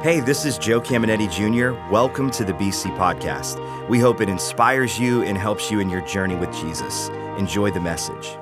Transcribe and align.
Hey, 0.00 0.20
this 0.20 0.44
is 0.44 0.58
Joe 0.58 0.80
Caminetti 0.80 1.28
Jr. 1.28 1.76
Welcome 1.92 2.30
to 2.30 2.44
the 2.44 2.52
BC 2.52 2.96
Podcast. 2.96 3.58
We 3.88 3.98
hope 3.98 4.20
it 4.20 4.28
inspires 4.28 4.96
you 4.96 5.24
and 5.24 5.36
helps 5.36 5.72
you 5.72 5.80
in 5.80 5.90
your 5.90 6.02
journey 6.02 6.36
with 6.36 6.52
Jesus. 6.52 7.08
Enjoy 7.36 7.72
the 7.72 7.80
message. 7.80 8.38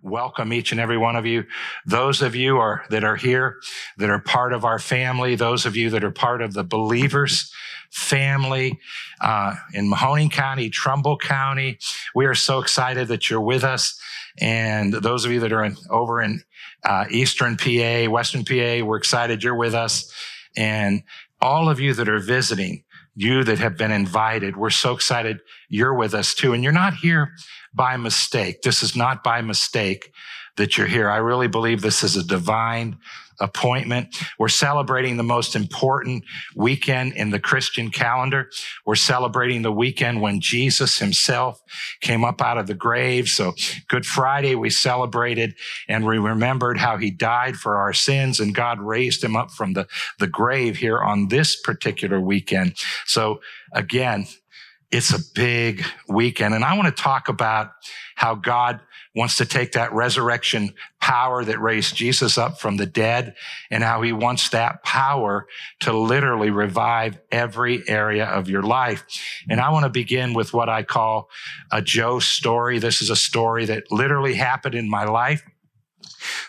Welcome 0.00 0.54
each 0.54 0.72
and 0.72 0.80
every 0.80 0.96
one 0.96 1.16
of 1.16 1.26
you. 1.26 1.44
Those 1.84 2.22
of 2.22 2.34
you 2.34 2.56
are, 2.56 2.82
that 2.88 3.04
are 3.04 3.14
here, 3.14 3.60
that 3.98 4.08
are 4.08 4.20
part 4.20 4.54
of 4.54 4.64
our 4.64 4.78
family, 4.78 5.34
those 5.34 5.66
of 5.66 5.76
you 5.76 5.90
that 5.90 6.02
are 6.02 6.10
part 6.10 6.40
of 6.40 6.54
the 6.54 6.64
believers 6.64 7.52
family 7.90 8.80
uh, 9.20 9.56
in 9.74 9.90
Mahoning 9.90 10.32
County, 10.32 10.70
Trumbull 10.70 11.18
County. 11.18 11.78
We 12.14 12.24
are 12.24 12.34
so 12.34 12.60
excited 12.60 13.08
that 13.08 13.28
you're 13.28 13.38
with 13.38 13.64
us. 13.64 14.00
And 14.40 14.94
those 14.94 15.26
of 15.26 15.30
you 15.30 15.40
that 15.40 15.52
are 15.52 15.62
in, 15.62 15.76
over 15.90 16.22
in 16.22 16.42
uh, 16.84 17.04
Eastern 17.10 17.58
PA, 17.58 18.10
Western 18.10 18.46
PA, 18.46 18.82
we're 18.82 18.96
excited 18.96 19.42
you're 19.42 19.54
with 19.54 19.74
us. 19.74 20.10
And 20.56 21.02
all 21.40 21.68
of 21.68 21.80
you 21.80 21.94
that 21.94 22.08
are 22.08 22.20
visiting, 22.20 22.84
you 23.14 23.44
that 23.44 23.58
have 23.58 23.76
been 23.76 23.92
invited, 23.92 24.56
we're 24.56 24.70
so 24.70 24.92
excited 24.92 25.40
you're 25.68 25.94
with 25.94 26.14
us 26.14 26.34
too. 26.34 26.52
And 26.52 26.62
you're 26.62 26.72
not 26.72 26.94
here 26.94 27.32
by 27.72 27.96
mistake. 27.96 28.62
This 28.62 28.82
is 28.82 28.96
not 28.96 29.22
by 29.22 29.40
mistake 29.40 30.12
that 30.56 30.76
you're 30.78 30.86
here. 30.86 31.10
I 31.10 31.16
really 31.16 31.48
believe 31.48 31.80
this 31.82 32.02
is 32.02 32.16
a 32.16 32.24
divine 32.24 32.98
appointment. 33.40 34.14
We're 34.38 34.48
celebrating 34.48 35.16
the 35.16 35.22
most 35.22 35.56
important 35.56 36.24
weekend 36.54 37.14
in 37.14 37.30
the 37.30 37.40
Christian 37.40 37.90
calendar. 37.90 38.50
We're 38.84 38.94
celebrating 38.94 39.62
the 39.62 39.72
weekend 39.72 40.20
when 40.20 40.40
Jesus 40.40 40.98
himself 40.98 41.60
came 42.00 42.24
up 42.24 42.40
out 42.40 42.58
of 42.58 42.66
the 42.66 42.74
grave. 42.74 43.28
So 43.28 43.54
Good 43.88 44.06
Friday, 44.06 44.54
we 44.54 44.70
celebrated 44.70 45.54
and 45.88 46.04
we 46.04 46.18
remembered 46.18 46.78
how 46.78 46.96
he 46.96 47.10
died 47.10 47.56
for 47.56 47.76
our 47.76 47.92
sins 47.92 48.40
and 48.40 48.54
God 48.54 48.80
raised 48.80 49.22
him 49.22 49.36
up 49.36 49.50
from 49.50 49.72
the, 49.72 49.86
the 50.18 50.26
grave 50.26 50.78
here 50.78 50.98
on 50.98 51.28
this 51.28 51.60
particular 51.60 52.20
weekend. 52.20 52.76
So 53.06 53.40
again, 53.72 54.26
it's 54.90 55.12
a 55.12 55.32
big 55.34 55.84
weekend. 56.08 56.54
And 56.54 56.64
I 56.64 56.76
want 56.76 56.94
to 56.94 57.02
talk 57.02 57.28
about 57.28 57.72
how 58.14 58.34
God 58.34 58.80
wants 59.14 59.36
to 59.36 59.46
take 59.46 59.72
that 59.72 59.92
resurrection 59.92 60.74
power 61.00 61.44
that 61.44 61.60
raised 61.60 61.94
Jesus 61.94 62.36
up 62.36 62.58
from 62.58 62.76
the 62.76 62.86
dead 62.86 63.34
and 63.70 63.84
how 63.84 64.02
he 64.02 64.12
wants 64.12 64.48
that 64.48 64.82
power 64.82 65.46
to 65.80 65.92
literally 65.92 66.50
revive 66.50 67.18
every 67.30 67.88
area 67.88 68.24
of 68.24 68.48
your 68.48 68.62
life. 68.62 69.04
And 69.48 69.60
I 69.60 69.70
want 69.70 69.84
to 69.84 69.90
begin 69.90 70.34
with 70.34 70.52
what 70.52 70.68
I 70.68 70.82
call 70.82 71.28
a 71.70 71.80
Joe 71.80 72.18
story. 72.18 72.78
This 72.78 73.02
is 73.02 73.10
a 73.10 73.16
story 73.16 73.66
that 73.66 73.90
literally 73.92 74.34
happened 74.34 74.74
in 74.74 74.88
my 74.88 75.04
life. 75.04 75.42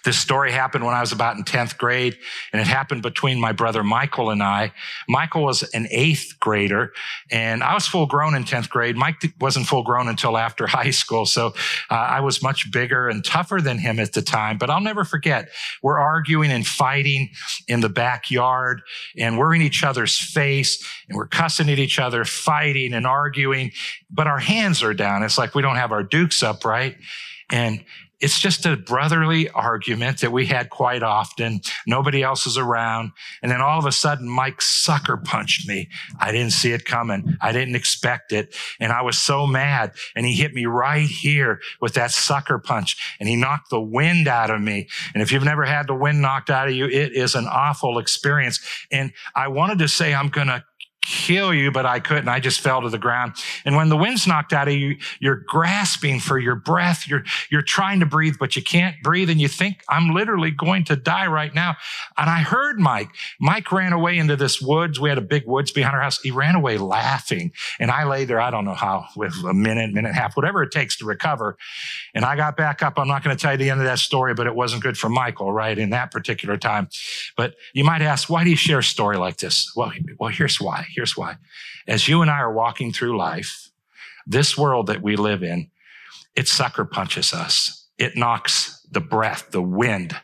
This 0.03 0.17
story 0.17 0.51
happened 0.51 0.85
when 0.85 0.95
I 0.95 1.01
was 1.01 1.11
about 1.11 1.37
in 1.37 1.43
10th 1.43 1.77
grade, 1.77 2.17
and 2.51 2.61
it 2.61 2.67
happened 2.67 3.01
between 3.01 3.39
my 3.39 3.51
brother 3.51 3.83
Michael 3.83 4.29
and 4.29 4.41
I. 4.41 4.71
Michael 5.07 5.43
was 5.43 5.63
an 5.63 5.87
eighth 5.91 6.35
grader, 6.39 6.93
and 7.31 7.63
I 7.63 7.73
was 7.73 7.87
full 7.87 8.05
grown 8.05 8.35
in 8.35 8.43
10th 8.43 8.69
grade. 8.69 8.95
Mike 8.95 9.15
wasn't 9.39 9.67
full 9.67 9.83
grown 9.83 10.07
until 10.07 10.37
after 10.37 10.67
high 10.75 10.91
school, 10.91 11.25
so 11.25 11.47
uh, 11.89 11.95
I 11.95 12.21
was 12.21 12.41
much 12.41 12.71
bigger 12.71 13.09
and 13.09 13.23
tougher 13.23 13.61
than 13.61 13.77
him 13.77 13.99
at 13.99 14.13
the 14.13 14.21
time. 14.21 14.57
But 14.57 14.69
I'll 14.69 14.81
never 14.81 15.03
forget, 15.03 15.49
we're 15.81 15.99
arguing 15.99 16.51
and 16.51 16.65
fighting 16.65 17.29
in 17.67 17.81
the 17.81 17.89
backyard, 17.89 18.81
and 19.17 19.37
we're 19.37 19.55
in 19.55 19.61
each 19.61 19.83
other's 19.83 20.17
face, 20.17 20.85
and 21.07 21.17
we're 21.17 21.27
cussing 21.27 21.69
at 21.69 21.79
each 21.79 21.99
other, 21.99 22.25
fighting 22.25 22.93
and 22.93 23.05
arguing, 23.05 23.71
but 24.09 24.27
our 24.27 24.39
hands 24.39 24.83
are 24.83 24.93
down. 24.93 25.23
It's 25.23 25.37
like 25.37 25.55
we 25.55 25.61
don't 25.61 25.75
have 25.75 25.91
our 25.91 26.03
dukes 26.03 26.43
up, 26.43 26.65
right? 26.65 26.95
And 27.49 27.83
it's 28.19 28.39
just 28.39 28.65
a 28.65 28.77
brotherly 28.77 29.49
argument 29.49 30.21
that 30.21 30.31
we 30.31 30.45
had 30.45 30.69
quite 30.69 31.03
often. 31.03 31.61
Nobody 31.85 32.23
else 32.23 32.47
is 32.47 32.57
around. 32.57 33.11
And 33.41 33.51
then 33.51 33.61
all 33.61 33.79
of 33.79 33.85
a 33.85 33.91
sudden, 33.91 34.27
Mike 34.27 34.61
sucker 34.61 35.17
punched 35.17 35.67
me. 35.67 35.89
I 36.19 36.31
didn't 36.31 36.51
see 36.51 36.71
it 36.71 36.85
coming. 36.85 37.37
I 37.41 37.51
didn't 37.51 37.75
expect 37.75 38.31
it. 38.31 38.55
And 38.79 38.91
I 38.91 39.01
was 39.01 39.17
so 39.17 39.45
mad. 39.45 39.93
And 40.15 40.25
he 40.25 40.33
hit 40.33 40.53
me 40.53 40.65
right 40.65 41.07
here 41.07 41.59
with 41.81 41.93
that 41.95 42.11
sucker 42.11 42.59
punch 42.59 43.17
and 43.19 43.27
he 43.27 43.35
knocked 43.35 43.69
the 43.69 43.81
wind 43.81 44.27
out 44.27 44.49
of 44.49 44.61
me. 44.61 44.87
And 45.13 45.21
if 45.21 45.31
you've 45.31 45.43
never 45.43 45.65
had 45.65 45.87
the 45.87 45.95
wind 45.95 46.21
knocked 46.21 46.49
out 46.49 46.67
of 46.67 46.73
you, 46.73 46.85
it 46.85 47.13
is 47.13 47.35
an 47.35 47.47
awful 47.47 47.97
experience. 47.97 48.59
And 48.91 49.11
I 49.35 49.47
wanted 49.49 49.79
to 49.79 49.87
say, 49.87 50.13
I'm 50.13 50.29
going 50.29 50.47
to 50.47 50.63
kill 51.05 51.53
you, 51.53 51.71
but 51.71 51.85
I 51.85 51.99
couldn't. 51.99 52.27
I 52.27 52.39
just 52.39 52.61
fell 52.61 52.81
to 52.81 52.89
the 52.89 52.97
ground. 52.97 53.35
And 53.63 53.75
when 53.75 53.89
the 53.89 53.97
wind's 53.97 54.27
knocked 54.27 54.53
out 54.53 54.67
of 54.67 54.73
you, 54.73 54.97
you're 55.19 55.35
grasping 55.35 56.19
for 56.19 56.39
your 56.39 56.55
breath. 56.55 57.07
You're, 57.07 57.23
you're 57.49 57.61
trying 57.61 57.99
to 57.99 58.05
breathe, 58.05 58.35
but 58.39 58.55
you 58.55 58.63
can't 58.63 58.95
breathe. 59.03 59.29
And 59.29 59.39
you 59.39 59.47
think, 59.47 59.83
I'm 59.87 60.13
literally 60.13 60.51
going 60.51 60.83
to 60.85 60.95
die 60.95 61.27
right 61.27 61.53
now. 61.53 61.75
And 62.17 62.29
I 62.29 62.39
heard 62.39 62.79
Mike. 62.79 63.09
Mike 63.39 63.71
ran 63.71 63.93
away 63.93 64.17
into 64.17 64.35
this 64.35 64.61
woods. 64.61 64.99
We 64.99 65.09
had 65.09 65.17
a 65.17 65.21
big 65.21 65.45
woods 65.45 65.71
behind 65.71 65.95
our 65.95 66.01
house. 66.01 66.19
He 66.19 66.31
ran 66.31 66.55
away 66.55 66.77
laughing. 66.77 67.51
And 67.79 67.91
I 67.91 68.05
lay 68.05 68.25
there, 68.25 68.41
I 68.41 68.49
don't 68.49 68.65
know 68.65 68.73
how, 68.73 69.05
with 69.15 69.35
a 69.45 69.53
minute, 69.53 69.93
minute 69.93 70.09
and 70.09 70.17
a 70.17 70.19
half, 70.19 70.35
whatever 70.35 70.63
it 70.63 70.71
takes 70.71 70.97
to 70.97 71.05
recover. 71.05 71.57
And 72.13 72.25
I 72.25 72.35
got 72.35 72.57
back 72.57 72.81
up. 72.81 72.97
I'm 72.97 73.07
not 73.07 73.23
going 73.23 73.35
to 73.35 73.41
tell 73.41 73.51
you 73.51 73.57
the 73.57 73.69
end 73.69 73.79
of 73.79 73.85
that 73.85 73.99
story, 73.99 74.33
but 74.33 74.47
it 74.47 74.55
wasn't 74.55 74.81
good 74.81 74.97
for 74.97 75.09
Michael, 75.09 75.51
right? 75.51 75.77
In 75.77 75.91
that 75.91 76.11
particular 76.11 76.57
time. 76.57 76.89
But 77.37 77.55
you 77.73 77.83
might 77.83 78.01
ask, 78.01 78.29
why 78.29 78.43
do 78.43 78.49
you 78.49 78.55
share 78.55 78.79
a 78.79 78.83
story 78.83 79.17
like 79.17 79.37
this? 79.37 79.71
Well, 79.75 79.91
well, 80.19 80.31
here's 80.31 80.59
why. 80.59 80.87
Here's 80.95 81.17
why. 81.17 81.35
As 81.87 82.07
you 82.07 82.21
and 82.21 82.31
I 82.31 82.39
are 82.39 82.53
walking 82.53 82.93
through 82.93 83.17
life, 83.17 83.69
this 84.25 84.57
world 84.57 84.87
that 84.87 85.01
we 85.01 85.15
live 85.15 85.43
in, 85.43 85.69
it 86.35 86.47
sucker 86.47 86.85
punches 86.85 87.33
us. 87.33 87.87
It 87.97 88.15
knocks 88.15 88.85
the 88.91 89.01
breath, 89.01 89.51
the 89.51 89.61
wind 89.61 90.15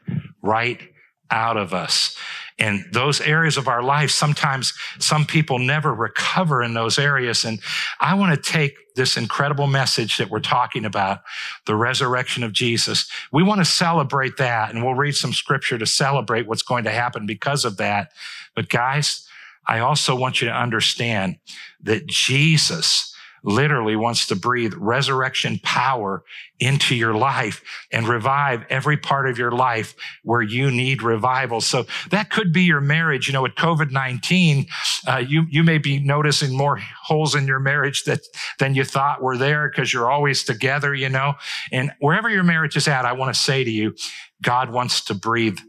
right 0.42 0.82
out 1.30 1.58
of 1.58 1.74
us. 1.74 2.16
And 2.60 2.86
those 2.92 3.22
areas 3.22 3.58
of 3.58 3.68
our 3.68 3.82
life, 3.82 4.12
sometimes 4.12 4.74
some 5.00 5.26
people 5.26 5.58
never 5.58 5.94
recover 5.94 6.62
in 6.62 6.74
those 6.74 7.00
areas. 7.00 7.44
And 7.44 7.60
I 8.00 8.14
want 8.14 8.36
to 8.36 8.52
take 8.52 8.76
this 8.96 9.18
incredible 9.18 9.68
message 9.68 10.18
that 10.18 10.30
we're 10.30 10.42
talking 10.42 10.86
about, 10.86 11.22
the 11.66 11.76
resurrection 11.76 12.44
of 12.44 12.54
Jesus. 12.54 13.10
We 13.32 13.42
want 13.42 13.62
to 13.62 13.66
celebrate 13.66 14.38
that. 14.38 14.74
And 14.74 14.84
we'll 14.84 14.94
read 14.94 15.16
some 15.16 15.34
scripture 15.34 15.78
to 15.78 15.86
celebrate 15.86 16.46
what's 16.48 16.62
going 16.62 16.84
to 16.84 16.92
happen 16.92 17.26
because 17.26 17.66
of 17.66 17.78
that. 17.78 18.12
But 18.54 18.70
guys, 18.70 19.28
I 19.68 19.80
also 19.80 20.16
want 20.16 20.42
you 20.42 20.48
to 20.48 20.54
understand 20.54 21.38
that 21.84 22.08
Jesus 22.08 23.12
literally 23.44 23.96
wants 23.96 24.28
to 24.28 24.36
breathe 24.36 24.74
resurrection 24.78 25.60
power 25.64 26.24
into 26.60 26.96
your 26.96 27.14
life 27.14 27.64
and 27.92 28.08
revive 28.08 28.64
every 28.70 28.98
part 28.98 29.28
of 29.28 29.38
your 29.38 29.52
life 29.52 29.96
where 30.24 30.42
you 30.42 30.70
need 30.70 31.02
revival. 31.02 31.60
So 31.60 31.86
that 32.12 32.30
could 32.30 32.54
be 32.54 32.64
your 32.64 32.82
marriage. 32.82 33.28
You 33.28 33.34
know, 33.34 33.42
with 33.42 33.56
COVID-19, 33.56 34.68
uh, 35.08 35.18
you, 35.18 35.46
you 35.50 35.64
may 35.64 35.80
be 35.80 36.00
noticing 36.00 36.56
more 36.56 36.80
holes 37.04 37.34
in 37.34 37.48
your 37.48 37.60
marriage 37.60 38.04
that, 38.04 38.20
than 38.60 38.76
you 38.76 38.84
thought 38.84 39.22
were 39.22 39.38
there 39.38 39.70
because 39.70 39.92
you're 39.92 40.12
always 40.12 40.44
together, 40.44 40.94
you 40.94 41.10
know, 41.10 41.34
and 41.72 41.92
wherever 42.00 42.30
your 42.30 42.44
marriage 42.44 42.76
is 42.76 42.88
at, 42.88 43.06
I 43.06 43.14
want 43.14 43.34
to 43.34 43.40
say 43.40 43.64
to 43.64 43.72
you, 43.72 43.96
God 44.42 44.72
wants 44.72 45.02
to 45.06 45.14
breathe 45.14 45.60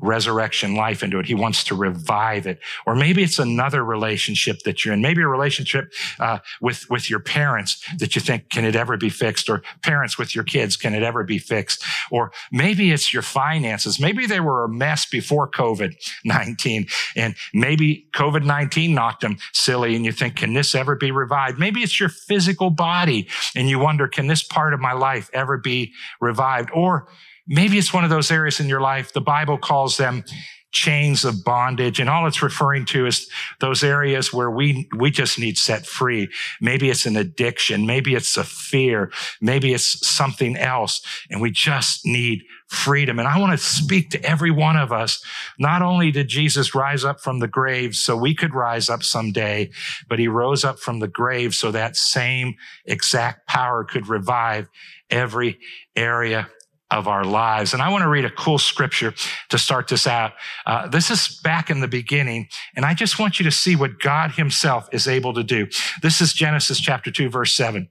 resurrection 0.00 0.74
life 0.74 1.02
into 1.02 1.18
it. 1.18 1.26
He 1.26 1.34
wants 1.34 1.64
to 1.64 1.74
revive 1.74 2.46
it. 2.46 2.60
Or 2.86 2.94
maybe 2.94 3.22
it's 3.22 3.38
another 3.38 3.84
relationship 3.84 4.60
that 4.64 4.84
you're 4.84 4.94
in. 4.94 5.02
Maybe 5.02 5.22
a 5.22 5.28
relationship 5.28 5.92
uh, 6.18 6.38
with 6.60 6.88
with 6.90 7.10
your 7.10 7.20
parents 7.20 7.84
that 7.98 8.14
you 8.14 8.20
think 8.20 8.48
can 8.48 8.64
it 8.64 8.76
ever 8.76 8.96
be 8.96 9.10
fixed, 9.10 9.48
or 9.48 9.62
parents 9.82 10.18
with 10.18 10.34
your 10.34 10.44
kids 10.44 10.76
can 10.76 10.94
it 10.94 11.02
ever 11.02 11.24
be 11.24 11.38
fixed? 11.38 11.84
Or 12.10 12.32
maybe 12.50 12.90
it's 12.90 13.12
your 13.12 13.22
finances. 13.22 14.00
Maybe 14.00 14.26
they 14.26 14.40
were 14.40 14.64
a 14.64 14.68
mess 14.68 15.06
before 15.06 15.50
COVID 15.50 15.94
nineteen, 16.24 16.86
and 17.14 17.34
maybe 17.52 18.08
COVID 18.12 18.44
nineteen 18.44 18.94
knocked 18.94 19.20
them 19.20 19.36
silly, 19.52 19.96
and 19.96 20.04
you 20.04 20.12
think, 20.12 20.36
can 20.36 20.54
this 20.54 20.74
ever 20.74 20.96
be 20.96 21.10
revived? 21.10 21.58
Maybe 21.58 21.80
it's 21.80 22.00
your 22.00 22.08
physical 22.08 22.70
body, 22.70 23.28
and 23.54 23.68
you 23.68 23.78
wonder, 23.78 24.08
can 24.08 24.26
this 24.26 24.42
part 24.42 24.74
of 24.74 24.80
my 24.80 24.92
life 24.92 25.30
ever 25.32 25.58
be 25.58 25.92
revived? 26.20 26.70
Or 26.72 27.08
Maybe 27.50 27.78
it's 27.78 27.92
one 27.92 28.04
of 28.04 28.10
those 28.10 28.30
areas 28.30 28.60
in 28.60 28.68
your 28.68 28.80
life. 28.80 29.12
The 29.12 29.20
Bible 29.20 29.58
calls 29.58 29.96
them 29.96 30.24
chains 30.72 31.24
of 31.24 31.42
bondage. 31.44 31.98
And 31.98 32.08
all 32.08 32.28
it's 32.28 32.42
referring 32.42 32.84
to 32.86 33.06
is 33.06 33.28
those 33.58 33.82
areas 33.82 34.32
where 34.32 34.50
we, 34.50 34.88
we 34.96 35.10
just 35.10 35.36
need 35.36 35.58
set 35.58 35.84
free. 35.84 36.28
Maybe 36.60 36.90
it's 36.90 37.06
an 37.06 37.16
addiction. 37.16 37.86
Maybe 37.86 38.14
it's 38.14 38.36
a 38.36 38.44
fear. 38.44 39.10
Maybe 39.40 39.74
it's 39.74 40.06
something 40.06 40.56
else. 40.56 41.02
And 41.28 41.40
we 41.40 41.50
just 41.50 42.06
need 42.06 42.42
freedom. 42.68 43.18
And 43.18 43.26
I 43.26 43.38
want 43.38 43.50
to 43.50 43.58
speak 43.58 44.10
to 44.10 44.24
every 44.24 44.52
one 44.52 44.76
of 44.76 44.92
us. 44.92 45.20
Not 45.58 45.82
only 45.82 46.12
did 46.12 46.28
Jesus 46.28 46.72
rise 46.72 47.04
up 47.04 47.20
from 47.20 47.40
the 47.40 47.48
grave 47.48 47.96
so 47.96 48.16
we 48.16 48.32
could 48.32 48.54
rise 48.54 48.88
up 48.88 49.02
someday, 49.02 49.70
but 50.08 50.20
he 50.20 50.28
rose 50.28 50.64
up 50.64 50.78
from 50.78 51.00
the 51.00 51.08
grave 51.08 51.52
so 51.52 51.72
that 51.72 51.96
same 51.96 52.54
exact 52.84 53.48
power 53.48 53.82
could 53.82 54.06
revive 54.06 54.68
every 55.10 55.58
area 55.96 56.48
of 56.90 57.06
our 57.06 57.24
lives. 57.24 57.72
And 57.72 57.82
I 57.82 57.88
want 57.88 58.02
to 58.02 58.08
read 58.08 58.24
a 58.24 58.30
cool 58.30 58.58
scripture 58.58 59.14
to 59.48 59.58
start 59.58 59.88
this 59.88 60.06
out. 60.06 60.32
Uh, 60.66 60.88
this 60.88 61.10
is 61.10 61.40
back 61.42 61.70
in 61.70 61.80
the 61.80 61.88
beginning, 61.88 62.48
and 62.74 62.84
I 62.84 62.94
just 62.94 63.18
want 63.18 63.38
you 63.38 63.44
to 63.44 63.50
see 63.50 63.76
what 63.76 64.00
God 64.00 64.32
Himself 64.32 64.88
is 64.92 65.06
able 65.06 65.32
to 65.34 65.44
do. 65.44 65.68
This 66.02 66.20
is 66.20 66.32
Genesis 66.32 66.80
chapter 66.80 67.10
2, 67.10 67.28
verse 67.28 67.54
7. 67.54 67.88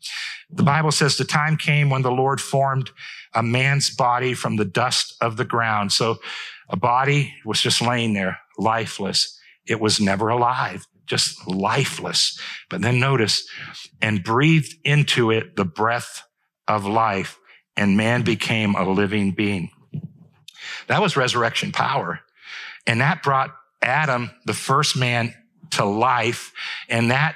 The 0.49 0.63
Bible 0.63 0.91
says, 0.91 1.17
The 1.17 1.25
time 1.25 1.55
came 1.55 1.89
when 1.89 2.01
the 2.01 2.11
Lord 2.11 2.41
formed 2.41 2.91
a 3.33 3.43
man's 3.43 3.89
body 3.89 4.33
from 4.33 4.55
the 4.57 4.65
dust 4.65 5.15
of 5.21 5.37
the 5.37 5.45
ground. 5.45 5.91
So 5.91 6.17
a 6.69 6.75
body 6.77 7.33
was 7.45 7.61
just 7.61 7.81
laying 7.81 8.13
there, 8.13 8.39
lifeless. 8.57 9.37
it 9.67 9.79
was 9.79 9.99
never 9.99 10.29
alive, 10.29 10.87
just 11.05 11.47
lifeless. 11.47 12.39
But 12.69 12.81
then 12.81 12.99
notice, 12.99 13.47
and 14.01 14.23
breathed 14.23 14.75
into 14.83 15.31
it 15.31 15.55
the 15.55 15.65
breath 15.65 16.23
of 16.67 16.85
life, 16.85 17.37
and 17.79 17.95
man 17.95 18.23
became 18.23 18.75
a 18.75 18.87
living 18.87 19.31
being. 19.31 19.71
That 20.87 21.01
was 21.01 21.15
resurrection 21.15 21.71
power. 21.71 22.19
And 22.85 22.99
that 22.99 23.23
brought 23.23 23.55
Adam, 23.81 24.31
the 24.45 24.53
first 24.53 24.97
man, 24.97 25.33
to 25.71 25.85
life. 25.85 26.51
And 26.89 27.09
that 27.11 27.35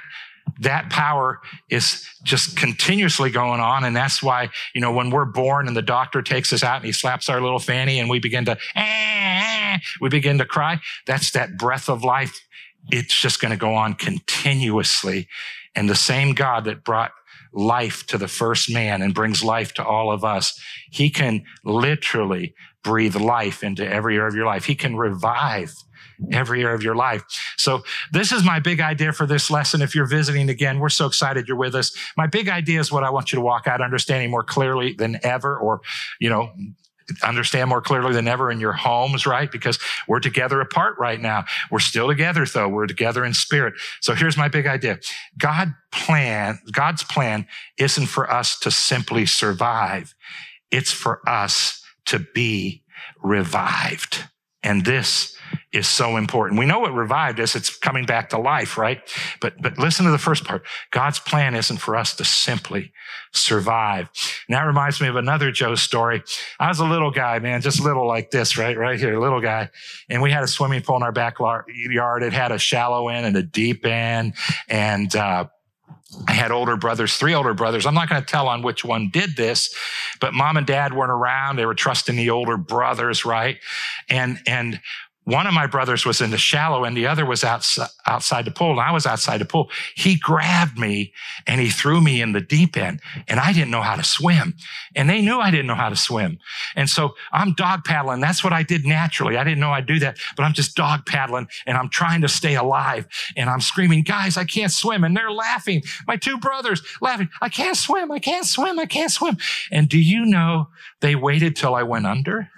that 0.60 0.90
power 0.90 1.40
is 1.70 2.06
just 2.22 2.58
continuously 2.58 3.30
going 3.30 3.60
on. 3.60 3.84
And 3.84 3.96
that's 3.96 4.22
why, 4.22 4.50
you 4.74 4.82
know, 4.82 4.92
when 4.92 5.08
we're 5.08 5.24
born 5.24 5.66
and 5.66 5.74
the 5.76 5.82
doctor 5.82 6.20
takes 6.20 6.52
us 6.52 6.62
out 6.62 6.76
and 6.76 6.84
he 6.84 6.92
slaps 6.92 7.30
our 7.30 7.40
little 7.40 7.58
fanny 7.58 7.98
and 7.98 8.10
we 8.10 8.18
begin 8.18 8.44
to, 8.44 8.58
ah, 8.76 9.78
we 10.02 10.10
begin 10.10 10.36
to 10.38 10.44
cry. 10.44 10.78
That's 11.06 11.30
that 11.30 11.56
breath 11.56 11.88
of 11.88 12.04
life. 12.04 12.38
It's 12.92 13.18
just 13.18 13.40
going 13.40 13.52
to 13.52 13.56
go 13.56 13.74
on 13.74 13.94
continuously. 13.94 15.26
And 15.74 15.88
the 15.88 15.94
same 15.94 16.34
God 16.34 16.64
that 16.66 16.84
brought 16.84 17.12
life 17.54 18.04
to 18.06 18.18
the 18.18 18.28
first 18.28 18.72
man 18.72 19.00
and 19.00 19.14
brings 19.14 19.42
life 19.42 19.72
to 19.74 19.84
all 19.84 20.12
of 20.12 20.24
us, 20.24 20.60
he 20.90 21.08
can 21.10 21.44
literally 21.64 22.54
breathe 22.82 23.16
life 23.16 23.62
into 23.62 23.86
every 23.86 24.16
area 24.16 24.28
of 24.28 24.34
your 24.34 24.46
life. 24.46 24.64
He 24.64 24.74
can 24.74 24.96
revive 24.96 25.72
every 26.32 26.62
area 26.62 26.74
of 26.74 26.82
your 26.82 26.94
life. 26.94 27.22
So 27.56 27.82
this 28.12 28.30
is 28.30 28.44
my 28.44 28.60
big 28.60 28.80
idea 28.80 29.12
for 29.12 29.26
this 29.26 29.50
lesson. 29.50 29.82
If 29.82 29.94
you're 29.94 30.06
visiting 30.06 30.48
again, 30.48 30.78
we're 30.78 30.88
so 30.88 31.06
excited 31.06 31.48
you're 31.48 31.56
with 31.56 31.74
us. 31.74 31.96
My 32.16 32.26
big 32.26 32.48
idea 32.48 32.80
is 32.80 32.92
what 32.92 33.04
I 33.04 33.10
want 33.10 33.32
you 33.32 33.36
to 33.36 33.42
walk 33.42 33.66
out 33.66 33.80
understanding 33.80 34.30
more 34.30 34.44
clearly 34.44 34.92
than 34.92 35.18
ever, 35.24 35.56
or, 35.56 35.80
you 36.20 36.30
know, 36.30 36.52
understand 37.22 37.68
more 37.68 37.80
clearly 37.80 38.12
than 38.12 38.28
ever 38.28 38.50
in 38.50 38.60
your 38.60 38.72
homes, 38.72 39.26
right? 39.26 39.50
Because 39.50 39.78
we're 40.08 40.20
together 40.20 40.60
apart 40.60 40.96
right 40.98 41.20
now. 41.20 41.44
We're 41.70 41.78
still 41.78 42.08
together 42.08 42.46
though. 42.46 42.68
We're 42.68 42.86
together 42.86 43.24
in 43.24 43.34
spirit. 43.34 43.74
So 44.00 44.14
here's 44.14 44.36
my 44.36 44.48
big 44.48 44.66
idea. 44.66 44.98
God 45.38 45.74
plan, 45.92 46.58
God's 46.72 47.02
plan 47.02 47.46
isn't 47.78 48.06
for 48.06 48.30
us 48.30 48.58
to 48.60 48.70
simply 48.70 49.26
survive. 49.26 50.14
It's 50.70 50.92
for 50.92 51.20
us 51.28 51.82
to 52.06 52.18
be 52.18 52.82
revived. 53.22 54.24
And 54.62 54.84
this 54.84 55.33
is 55.72 55.86
so 55.86 56.16
important. 56.16 56.58
We 56.58 56.66
know 56.66 56.80
what 56.80 56.94
revived 56.94 57.38
is. 57.38 57.54
It's 57.54 57.76
coming 57.76 58.06
back 58.06 58.30
to 58.30 58.38
life, 58.38 58.78
right? 58.78 59.00
But, 59.40 59.60
but 59.60 59.78
listen 59.78 60.04
to 60.04 60.10
the 60.10 60.18
first 60.18 60.44
part. 60.44 60.64
God's 60.90 61.18
plan 61.18 61.54
isn't 61.54 61.78
for 61.78 61.96
us 61.96 62.14
to 62.16 62.24
simply 62.24 62.92
survive. 63.32 64.08
And 64.48 64.56
that 64.56 64.62
reminds 64.62 65.00
me 65.00 65.08
of 65.08 65.16
another 65.16 65.50
Joe 65.50 65.74
story. 65.74 66.22
I 66.60 66.68
was 66.68 66.78
a 66.78 66.84
little 66.84 67.10
guy, 67.10 67.38
man, 67.38 67.60
just 67.60 67.80
little 67.80 68.06
like 68.06 68.30
this, 68.30 68.56
right? 68.56 68.76
Right 68.76 68.98
here, 68.98 69.18
little 69.18 69.40
guy. 69.40 69.70
And 70.08 70.22
we 70.22 70.30
had 70.30 70.42
a 70.42 70.48
swimming 70.48 70.82
pool 70.82 70.96
in 70.96 71.02
our 71.02 71.12
backyard. 71.12 71.64
It 71.68 72.32
had 72.32 72.52
a 72.52 72.58
shallow 72.58 73.08
end 73.08 73.26
and 73.26 73.36
a 73.36 73.42
deep 73.42 73.84
end. 73.84 74.34
And, 74.68 75.14
uh, 75.14 75.46
I 76.28 76.32
had 76.32 76.50
older 76.52 76.76
brothers, 76.76 77.16
three 77.16 77.34
older 77.34 77.54
brothers. 77.54 77.86
I'm 77.86 77.94
not 77.94 78.08
going 78.08 78.22
to 78.22 78.26
tell 78.26 78.48
on 78.48 78.62
which 78.62 78.84
one 78.84 79.10
did 79.10 79.36
this, 79.36 79.74
but 80.20 80.32
mom 80.32 80.56
and 80.56 80.66
dad 80.66 80.94
weren't 80.94 81.10
around. 81.10 81.56
They 81.56 81.66
were 81.66 81.74
trusting 81.74 82.16
the 82.16 82.30
older 82.30 82.56
brothers, 82.56 83.24
right? 83.24 83.58
And, 84.08 84.38
and 84.46 84.80
one 85.24 85.46
of 85.46 85.54
my 85.54 85.66
brothers 85.66 86.04
was 86.04 86.20
in 86.20 86.30
the 86.30 86.38
shallow 86.38 86.84
and 86.84 86.96
the 86.96 87.06
other 87.06 87.24
was 87.24 87.44
outside, 87.44 87.88
outside 88.06 88.44
the 88.44 88.50
pool 88.50 88.72
and 88.72 88.80
I 88.80 88.92
was 88.92 89.06
outside 89.06 89.38
the 89.38 89.46
pool. 89.46 89.70
He 89.94 90.16
grabbed 90.16 90.78
me 90.78 91.12
and 91.46 91.60
he 91.60 91.70
threw 91.70 92.00
me 92.00 92.20
in 92.20 92.32
the 92.32 92.40
deep 92.40 92.76
end 92.76 93.00
and 93.26 93.40
I 93.40 93.52
didn't 93.52 93.70
know 93.70 93.82
how 93.82 93.96
to 93.96 94.04
swim 94.04 94.54
and 94.94 95.08
they 95.08 95.22
knew 95.22 95.40
I 95.40 95.50
didn't 95.50 95.66
know 95.66 95.74
how 95.74 95.88
to 95.88 95.96
swim. 95.96 96.38
And 96.76 96.88
so 96.88 97.14
I'm 97.32 97.54
dog 97.54 97.84
paddling. 97.84 98.20
That's 98.20 98.44
what 98.44 98.52
I 98.52 98.62
did 98.62 98.84
naturally. 98.84 99.36
I 99.36 99.44
didn't 99.44 99.60
know 99.60 99.72
I'd 99.72 99.86
do 99.86 99.98
that, 100.00 100.18
but 100.36 100.42
I'm 100.42 100.52
just 100.52 100.76
dog 100.76 101.06
paddling 101.06 101.48
and 101.66 101.78
I'm 101.78 101.88
trying 101.88 102.20
to 102.20 102.28
stay 102.28 102.56
alive 102.56 103.06
and 103.36 103.48
I'm 103.48 103.60
screaming, 103.60 104.02
guys, 104.02 104.36
I 104.36 104.44
can't 104.44 104.72
swim. 104.72 105.04
And 105.04 105.16
they're 105.16 105.30
laughing. 105.32 105.82
My 106.06 106.16
two 106.16 106.36
brothers 106.38 106.82
laughing. 107.00 107.30
I 107.40 107.48
can't 107.48 107.76
swim. 107.76 108.10
I 108.10 108.18
can't 108.18 108.46
swim. 108.46 108.78
I 108.78 108.86
can't 108.86 109.10
swim. 109.10 109.38
And 109.70 109.88
do 109.88 109.98
you 109.98 110.26
know 110.26 110.68
they 111.00 111.14
waited 111.14 111.56
till 111.56 111.74
I 111.74 111.82
went 111.82 112.06
under? 112.06 112.50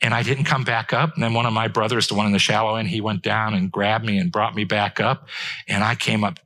And 0.00 0.14
I 0.14 0.22
didn't 0.22 0.44
come 0.44 0.64
back 0.64 0.92
up. 0.92 1.14
And 1.14 1.22
then 1.22 1.34
one 1.34 1.46
of 1.46 1.52
my 1.52 1.68
brothers, 1.68 2.08
the 2.08 2.14
one 2.14 2.26
in 2.26 2.32
the 2.32 2.38
shallow 2.38 2.76
end, 2.76 2.88
he 2.88 3.00
went 3.00 3.22
down 3.22 3.54
and 3.54 3.70
grabbed 3.70 4.04
me 4.04 4.18
and 4.18 4.30
brought 4.30 4.54
me 4.54 4.64
back 4.64 5.00
up. 5.00 5.28
And 5.68 5.82
I 5.82 5.94
came 5.94 6.24
up 6.24 6.38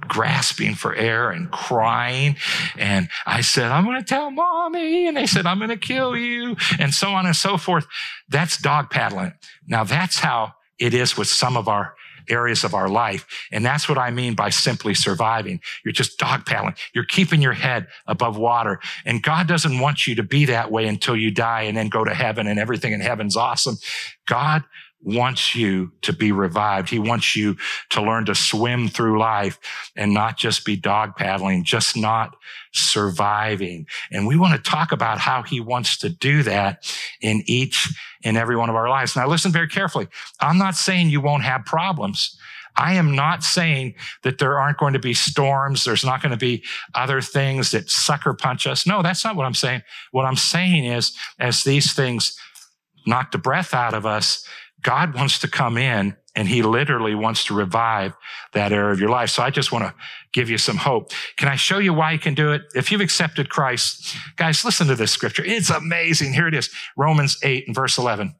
grasping 0.00 0.74
for 0.74 0.94
air 0.94 1.30
and 1.30 1.50
crying. 1.50 2.36
And 2.76 3.08
I 3.24 3.40
said, 3.40 3.70
I'm 3.70 3.84
going 3.84 3.98
to 3.98 4.04
tell 4.04 4.30
mommy. 4.30 5.06
And 5.06 5.16
they 5.16 5.26
said, 5.26 5.46
I'm 5.46 5.58
going 5.58 5.70
to 5.70 5.76
kill 5.76 6.16
you 6.16 6.56
and 6.78 6.92
so 6.92 7.08
on 7.08 7.26
and 7.26 7.36
so 7.36 7.56
forth. 7.56 7.86
That's 8.28 8.58
dog 8.58 8.90
paddling. 8.90 9.32
Now 9.66 9.84
that's 9.84 10.18
how 10.18 10.52
it 10.78 10.94
is 10.94 11.16
with 11.16 11.28
some 11.28 11.56
of 11.56 11.68
our 11.68 11.94
areas 12.28 12.64
of 12.64 12.74
our 12.74 12.88
life. 12.88 13.26
And 13.52 13.64
that's 13.64 13.88
what 13.88 13.98
I 13.98 14.10
mean 14.10 14.34
by 14.34 14.50
simply 14.50 14.94
surviving. 14.94 15.60
You're 15.84 15.92
just 15.92 16.18
dog 16.18 16.46
paddling. 16.46 16.74
You're 16.94 17.04
keeping 17.04 17.42
your 17.42 17.52
head 17.52 17.86
above 18.06 18.36
water. 18.36 18.80
And 19.04 19.22
God 19.22 19.46
doesn't 19.46 19.78
want 19.78 20.06
you 20.06 20.14
to 20.16 20.22
be 20.22 20.44
that 20.46 20.70
way 20.70 20.86
until 20.86 21.16
you 21.16 21.30
die 21.30 21.62
and 21.62 21.76
then 21.76 21.88
go 21.88 22.04
to 22.04 22.14
heaven 22.14 22.46
and 22.46 22.58
everything 22.58 22.92
in 22.92 23.00
heaven's 23.00 23.36
awesome. 23.36 23.76
God 24.26 24.64
wants 25.02 25.54
you 25.54 25.92
to 26.02 26.12
be 26.12 26.32
revived. 26.32 26.88
He 26.90 26.98
wants 26.98 27.36
you 27.36 27.56
to 27.90 28.02
learn 28.02 28.24
to 28.26 28.34
swim 28.34 28.88
through 28.88 29.20
life 29.20 29.58
and 29.94 30.12
not 30.12 30.36
just 30.36 30.64
be 30.64 30.76
dog 30.76 31.14
paddling, 31.16 31.64
just 31.64 31.96
not 31.96 32.36
surviving. 32.72 33.86
And 34.10 34.26
we 34.26 34.36
want 34.36 34.56
to 34.56 34.70
talk 34.70 34.92
about 34.92 35.18
how 35.18 35.42
he 35.42 35.60
wants 35.60 35.96
to 35.98 36.08
do 36.08 36.42
that 36.42 36.92
in 37.20 37.42
each 37.46 37.94
and 38.24 38.36
every 38.36 38.56
one 38.56 38.68
of 38.68 38.74
our 38.74 38.88
lives. 38.88 39.14
Now 39.14 39.28
listen 39.28 39.52
very 39.52 39.68
carefully. 39.68 40.08
I'm 40.40 40.58
not 40.58 40.74
saying 40.74 41.10
you 41.10 41.20
won't 41.20 41.44
have 41.44 41.64
problems. 41.64 42.36
I 42.76 42.94
am 42.94 43.14
not 43.14 43.42
saying 43.42 43.94
that 44.22 44.38
there 44.38 44.58
aren't 44.58 44.78
going 44.78 44.92
to 44.92 44.98
be 44.98 45.14
storms. 45.14 45.84
There's 45.84 46.04
not 46.04 46.20
going 46.20 46.32
to 46.32 46.38
be 46.38 46.62
other 46.94 47.20
things 47.20 47.70
that 47.70 47.90
sucker 47.90 48.34
punch 48.34 48.66
us. 48.66 48.86
No, 48.86 49.02
that's 49.02 49.24
not 49.24 49.36
what 49.36 49.46
I'm 49.46 49.54
saying. 49.54 49.82
What 50.10 50.26
I'm 50.26 50.36
saying 50.36 50.84
is 50.84 51.16
as 51.38 51.64
these 51.64 51.94
things 51.94 52.38
knock 53.06 53.30
the 53.30 53.38
breath 53.38 53.72
out 53.72 53.94
of 53.94 54.04
us, 54.04 54.46
God 54.86 55.16
wants 55.16 55.40
to 55.40 55.48
come 55.48 55.76
in 55.76 56.16
and 56.36 56.46
he 56.46 56.62
literally 56.62 57.16
wants 57.16 57.44
to 57.46 57.54
revive 57.54 58.14
that 58.52 58.72
area 58.72 58.92
of 58.92 59.00
your 59.00 59.08
life. 59.08 59.30
So 59.30 59.42
I 59.42 59.50
just 59.50 59.72
want 59.72 59.84
to 59.84 59.92
give 60.32 60.48
you 60.48 60.58
some 60.58 60.76
hope. 60.76 61.10
Can 61.36 61.48
I 61.48 61.56
show 61.56 61.78
you 61.78 61.92
why 61.92 62.12
he 62.12 62.18
can 62.18 62.34
do 62.34 62.52
it? 62.52 62.62
If 62.72 62.92
you've 62.92 63.00
accepted 63.00 63.50
Christ, 63.50 64.16
guys, 64.36 64.64
listen 64.64 64.86
to 64.86 64.94
this 64.94 65.10
scripture. 65.10 65.42
It's 65.44 65.70
amazing. 65.70 66.34
Here 66.34 66.46
it 66.46 66.54
is. 66.54 66.70
Romans 66.96 67.36
8 67.42 67.66
and 67.66 67.74
verse 67.74 67.98
11. 67.98 68.36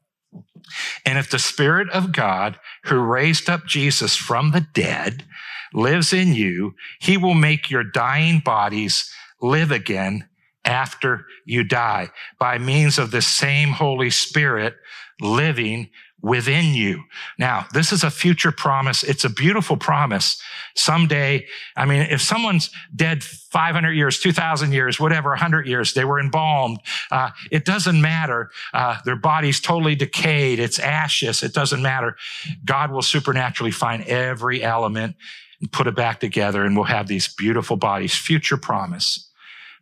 And 1.05 1.17
if 1.17 1.29
the 1.29 1.37
spirit 1.37 1.89
of 1.89 2.13
God 2.13 2.57
who 2.85 2.97
raised 2.99 3.49
up 3.49 3.65
Jesus 3.65 4.15
from 4.15 4.51
the 4.51 4.65
dead 4.73 5.25
lives 5.73 6.13
in 6.13 6.33
you, 6.33 6.75
he 7.01 7.17
will 7.17 7.33
make 7.33 7.69
your 7.69 7.83
dying 7.83 8.39
bodies 8.39 9.11
live 9.41 9.71
again 9.71 10.29
after 10.63 11.25
you 11.45 11.65
die 11.65 12.09
by 12.39 12.57
means 12.57 12.97
of 12.97 13.11
the 13.11 13.21
same 13.21 13.69
Holy 13.69 14.09
Spirit 14.09 14.75
living 15.19 15.89
within 16.21 16.73
you. 16.73 17.03
Now, 17.37 17.67
this 17.73 17.91
is 17.91 18.03
a 18.03 18.09
future 18.09 18.51
promise. 18.51 19.03
It's 19.03 19.23
a 19.23 19.29
beautiful 19.29 19.77
promise. 19.77 20.41
Someday, 20.75 21.45
I 21.75 21.85
mean, 21.85 22.01
if 22.01 22.21
someone's 22.21 22.71
dead 22.95 23.23
500 23.23 23.91
years, 23.91 24.19
2000 24.19 24.71
years, 24.71 24.99
whatever, 24.99 25.29
100 25.29 25.67
years, 25.67 25.93
they 25.93 26.05
were 26.05 26.19
embalmed. 26.19 26.79
Uh, 27.11 27.29
it 27.51 27.65
doesn't 27.65 28.01
matter. 28.01 28.49
Uh, 28.73 28.97
their 29.05 29.15
body's 29.15 29.59
totally 29.59 29.95
decayed. 29.95 30.59
It's 30.59 30.79
ashes. 30.79 31.43
It 31.43 31.53
doesn't 31.53 31.81
matter. 31.81 32.17
God 32.65 32.91
will 32.91 33.03
supernaturally 33.03 33.71
find 33.71 34.03
every 34.03 34.63
element 34.63 35.15
and 35.61 35.71
put 35.71 35.87
it 35.87 35.95
back 35.95 36.19
together 36.19 36.63
and 36.63 36.75
we'll 36.75 36.85
have 36.85 37.07
these 37.07 37.27
beautiful 37.27 37.77
bodies. 37.77 38.15
Future 38.15 38.57
promise. 38.57 39.29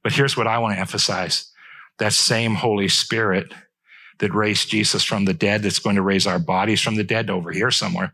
But 0.03 0.13
here's 0.13 0.37
what 0.37 0.47
I 0.47 0.59
want 0.59 0.75
to 0.75 0.79
emphasize. 0.79 1.51
That 1.97 2.13
same 2.13 2.55
Holy 2.55 2.89
Spirit 2.89 3.53
that 4.19 4.33
raised 4.33 4.69
Jesus 4.69 5.03
from 5.03 5.25
the 5.25 5.33
dead, 5.33 5.63
that's 5.63 5.79
going 5.79 5.95
to 5.95 6.01
raise 6.01 6.27
our 6.27 6.39
bodies 6.39 6.81
from 6.81 6.95
the 6.95 7.03
dead 7.03 7.29
over 7.29 7.51
here 7.51 7.71
somewhere. 7.71 8.13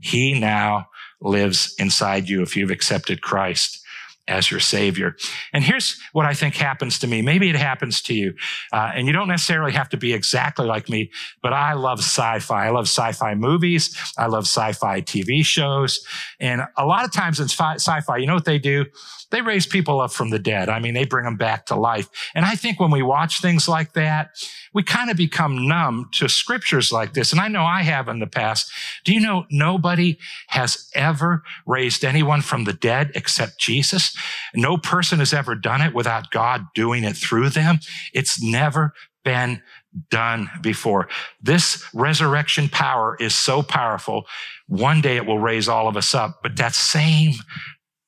He 0.00 0.38
now 0.38 0.88
lives 1.20 1.74
inside 1.78 2.28
you 2.28 2.42
if 2.42 2.56
you've 2.56 2.70
accepted 2.70 3.22
Christ 3.22 3.84
as 4.28 4.50
your 4.50 4.60
savior. 4.60 5.16
And 5.52 5.64
here's 5.64 5.98
what 6.12 6.26
I 6.26 6.34
think 6.34 6.54
happens 6.54 6.98
to 7.00 7.06
me. 7.06 7.22
Maybe 7.22 7.48
it 7.48 7.56
happens 7.56 8.02
to 8.02 8.14
you. 8.14 8.34
Uh, 8.72 8.92
and 8.94 9.06
you 9.06 9.12
don't 9.12 9.28
necessarily 9.28 9.72
have 9.72 9.88
to 9.88 9.96
be 9.96 10.12
exactly 10.12 10.66
like 10.66 10.88
me, 10.88 11.10
but 11.42 11.52
I 11.52 11.72
love 11.72 12.00
sci-fi. 12.00 12.66
I 12.66 12.70
love 12.70 12.84
sci-fi 12.84 13.34
movies. 13.34 13.96
I 14.18 14.26
love 14.26 14.44
sci-fi 14.44 15.00
TV 15.00 15.44
shows. 15.44 16.06
And 16.38 16.62
a 16.76 16.84
lot 16.84 17.04
of 17.04 17.12
times 17.12 17.40
in 17.40 17.48
sci-fi, 17.48 18.18
you 18.18 18.26
know 18.26 18.34
what 18.34 18.44
they 18.44 18.58
do? 18.58 18.84
They 19.30 19.42
raise 19.42 19.66
people 19.66 20.00
up 20.00 20.12
from 20.12 20.30
the 20.30 20.38
dead. 20.38 20.68
I 20.68 20.78
mean, 20.78 20.94
they 20.94 21.04
bring 21.04 21.24
them 21.24 21.36
back 21.36 21.66
to 21.66 21.76
life. 21.76 22.08
And 22.34 22.44
I 22.44 22.54
think 22.54 22.80
when 22.80 22.90
we 22.90 23.02
watch 23.02 23.40
things 23.40 23.68
like 23.68 23.92
that, 23.92 24.30
we 24.72 24.82
kind 24.82 25.10
of 25.10 25.16
become 25.16 25.68
numb 25.68 26.08
to 26.14 26.28
scriptures 26.28 26.90
like 26.90 27.14
this. 27.14 27.32
And 27.32 27.40
I 27.40 27.48
know 27.48 27.64
I 27.64 27.82
have 27.82 28.08
in 28.08 28.20
the 28.20 28.26
past. 28.26 28.70
Do 29.04 29.12
you 29.12 29.20
know 29.20 29.46
nobody 29.50 30.18
has 30.48 30.90
ever 30.94 31.42
raised 31.66 32.04
anyone 32.04 32.40
from 32.40 32.64
the 32.64 32.72
dead 32.72 33.12
except 33.14 33.58
Jesus? 33.58 34.16
No 34.54 34.78
person 34.78 35.18
has 35.18 35.34
ever 35.34 35.54
done 35.54 35.82
it 35.82 35.94
without 35.94 36.30
God 36.30 36.66
doing 36.74 37.04
it 37.04 37.16
through 37.16 37.50
them. 37.50 37.80
It's 38.14 38.42
never 38.42 38.94
been 39.24 39.62
done 40.10 40.50
before. 40.62 41.08
This 41.42 41.84
resurrection 41.92 42.68
power 42.68 43.16
is 43.20 43.34
so 43.34 43.62
powerful. 43.62 44.26
One 44.68 45.00
day 45.00 45.16
it 45.16 45.26
will 45.26 45.38
raise 45.38 45.68
all 45.68 45.88
of 45.88 45.96
us 45.96 46.14
up, 46.14 46.40
but 46.42 46.56
that 46.56 46.74
same 46.74 47.34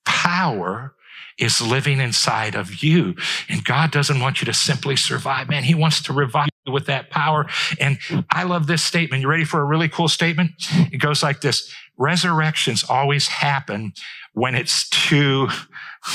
power 0.05 0.95
is 1.41 1.61
living 1.61 2.01
inside 2.01 2.55
of 2.55 2.83
you. 2.83 3.17
And 3.49 3.65
God 3.65 3.91
doesn't 3.91 4.21
want 4.21 4.41
you 4.41 4.45
to 4.45 4.53
simply 4.53 4.95
survive, 4.95 5.49
man. 5.49 5.65
He 5.65 5.75
wants 5.75 6.03
to 6.03 6.13
revive 6.13 6.51
you 6.67 6.73
with 6.73 6.87
that 6.87 7.11
power. 7.11 7.47
And 7.81 7.99
I 8.31 8.45
love 8.45 8.67
this 8.67 8.83
statement. 8.83 9.23
You 9.23 9.29
ready 9.29 9.45
for 9.45 9.61
a 9.61 9.65
really 9.65 9.89
cool 9.89 10.09
statement? 10.09 10.53
It 10.93 10.99
goes 10.99 11.23
like 11.23 11.41
this. 11.41 11.73
Resurrections 11.97 12.85
always 12.89 13.27
happen 13.27 13.93
when 14.35 14.55
it's 14.55 14.89
too 14.91 15.49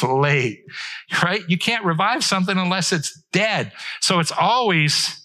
late, 0.03 0.63
right? 1.23 1.41
You 1.47 1.57
can't 1.57 1.83
revive 1.83 2.23
something 2.23 2.57
unless 2.57 2.91
it's 2.91 3.21
dead. 3.31 3.71
So 4.01 4.19
it's 4.19 4.31
always 4.31 5.24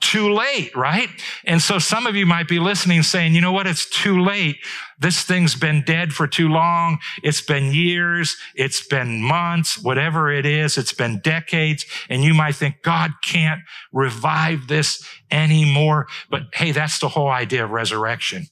too 0.00 0.32
late, 0.34 0.74
right? 0.76 1.08
And 1.44 1.62
so 1.62 1.78
some 1.78 2.06
of 2.06 2.16
you 2.16 2.26
might 2.26 2.48
be 2.48 2.58
listening 2.58 3.02
saying, 3.02 3.34
you 3.34 3.40
know 3.40 3.52
what? 3.52 3.66
It's 3.66 3.88
too 3.88 4.20
late. 4.20 4.56
This 4.98 5.22
thing's 5.22 5.54
been 5.54 5.82
dead 5.84 6.12
for 6.12 6.26
too 6.26 6.48
long. 6.48 6.98
It's 7.22 7.40
been 7.40 7.72
years. 7.72 8.36
It's 8.54 8.86
been 8.86 9.22
months, 9.22 9.82
whatever 9.82 10.30
it 10.30 10.46
is. 10.46 10.76
It's 10.76 10.92
been 10.92 11.20
decades. 11.20 11.86
And 12.08 12.22
you 12.22 12.34
might 12.34 12.56
think 12.56 12.82
God 12.82 13.12
can't 13.24 13.60
revive 13.92 14.66
this 14.66 15.04
anymore. 15.30 16.06
But 16.28 16.42
hey, 16.52 16.72
that's 16.72 16.98
the 16.98 17.08
whole 17.08 17.30
idea 17.30 17.64
of 17.64 17.70
resurrection. 17.70 18.48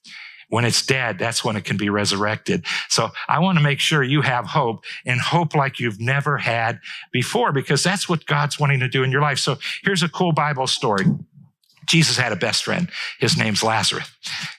When 0.48 0.64
it's 0.66 0.84
dead, 0.84 1.18
that's 1.18 1.42
when 1.42 1.56
it 1.56 1.64
can 1.64 1.78
be 1.78 1.88
resurrected. 1.88 2.66
So 2.90 3.10
I 3.26 3.38
want 3.38 3.56
to 3.56 3.64
make 3.64 3.80
sure 3.80 4.02
you 4.02 4.20
have 4.20 4.46
hope 4.46 4.84
and 5.06 5.18
hope 5.18 5.54
like 5.54 5.80
you've 5.80 5.98
never 5.98 6.36
had 6.36 6.78
before, 7.10 7.52
because 7.52 7.82
that's 7.82 8.06
what 8.06 8.26
God's 8.26 8.60
wanting 8.60 8.80
to 8.80 8.88
do 8.88 9.02
in 9.02 9.10
your 9.10 9.22
life. 9.22 9.38
So 9.38 9.56
here's 9.82 10.02
a 10.02 10.10
cool 10.10 10.32
Bible 10.32 10.66
story. 10.66 11.06
Jesus 11.86 12.16
had 12.16 12.32
a 12.32 12.36
best 12.36 12.64
friend. 12.64 12.88
His 13.18 13.36
name's 13.36 13.62
Lazarus. 13.62 14.10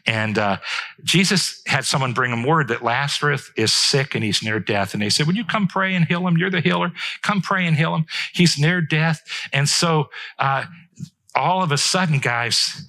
And 0.06 0.38
uh, 0.38 0.58
Jesus 1.04 1.62
had 1.66 1.86
someone 1.86 2.14
bring 2.14 2.32
him 2.32 2.44
word 2.44 2.68
that 2.68 2.84
Lazarus 2.84 3.52
is 3.56 3.72
sick 3.72 4.16
and 4.16 4.24
he's 4.24 4.44
near 4.44 4.60
death. 4.60 4.94
And 4.94 5.02
they 5.02 5.10
said, 5.10 5.28
Would 5.28 5.38
you 5.38 5.46
come 5.46 5.68
pray 5.68 5.96
and 5.96 6.06
heal 6.06 6.28
him? 6.28 6.38
You're 6.38 6.50
the 6.50 6.62
healer. 6.62 6.92
Come 7.22 7.42
pray 7.42 7.66
and 7.66 7.78
heal 7.78 7.96
him. 7.96 8.06
He's 8.34 8.60
near 8.60 8.82
death. 8.82 9.22
And 9.52 9.70
so 9.70 10.10
uh, 10.40 10.66
all 11.36 11.64
of 11.64 11.72
a 11.72 11.78
sudden, 11.78 12.20
guys, 12.20 12.88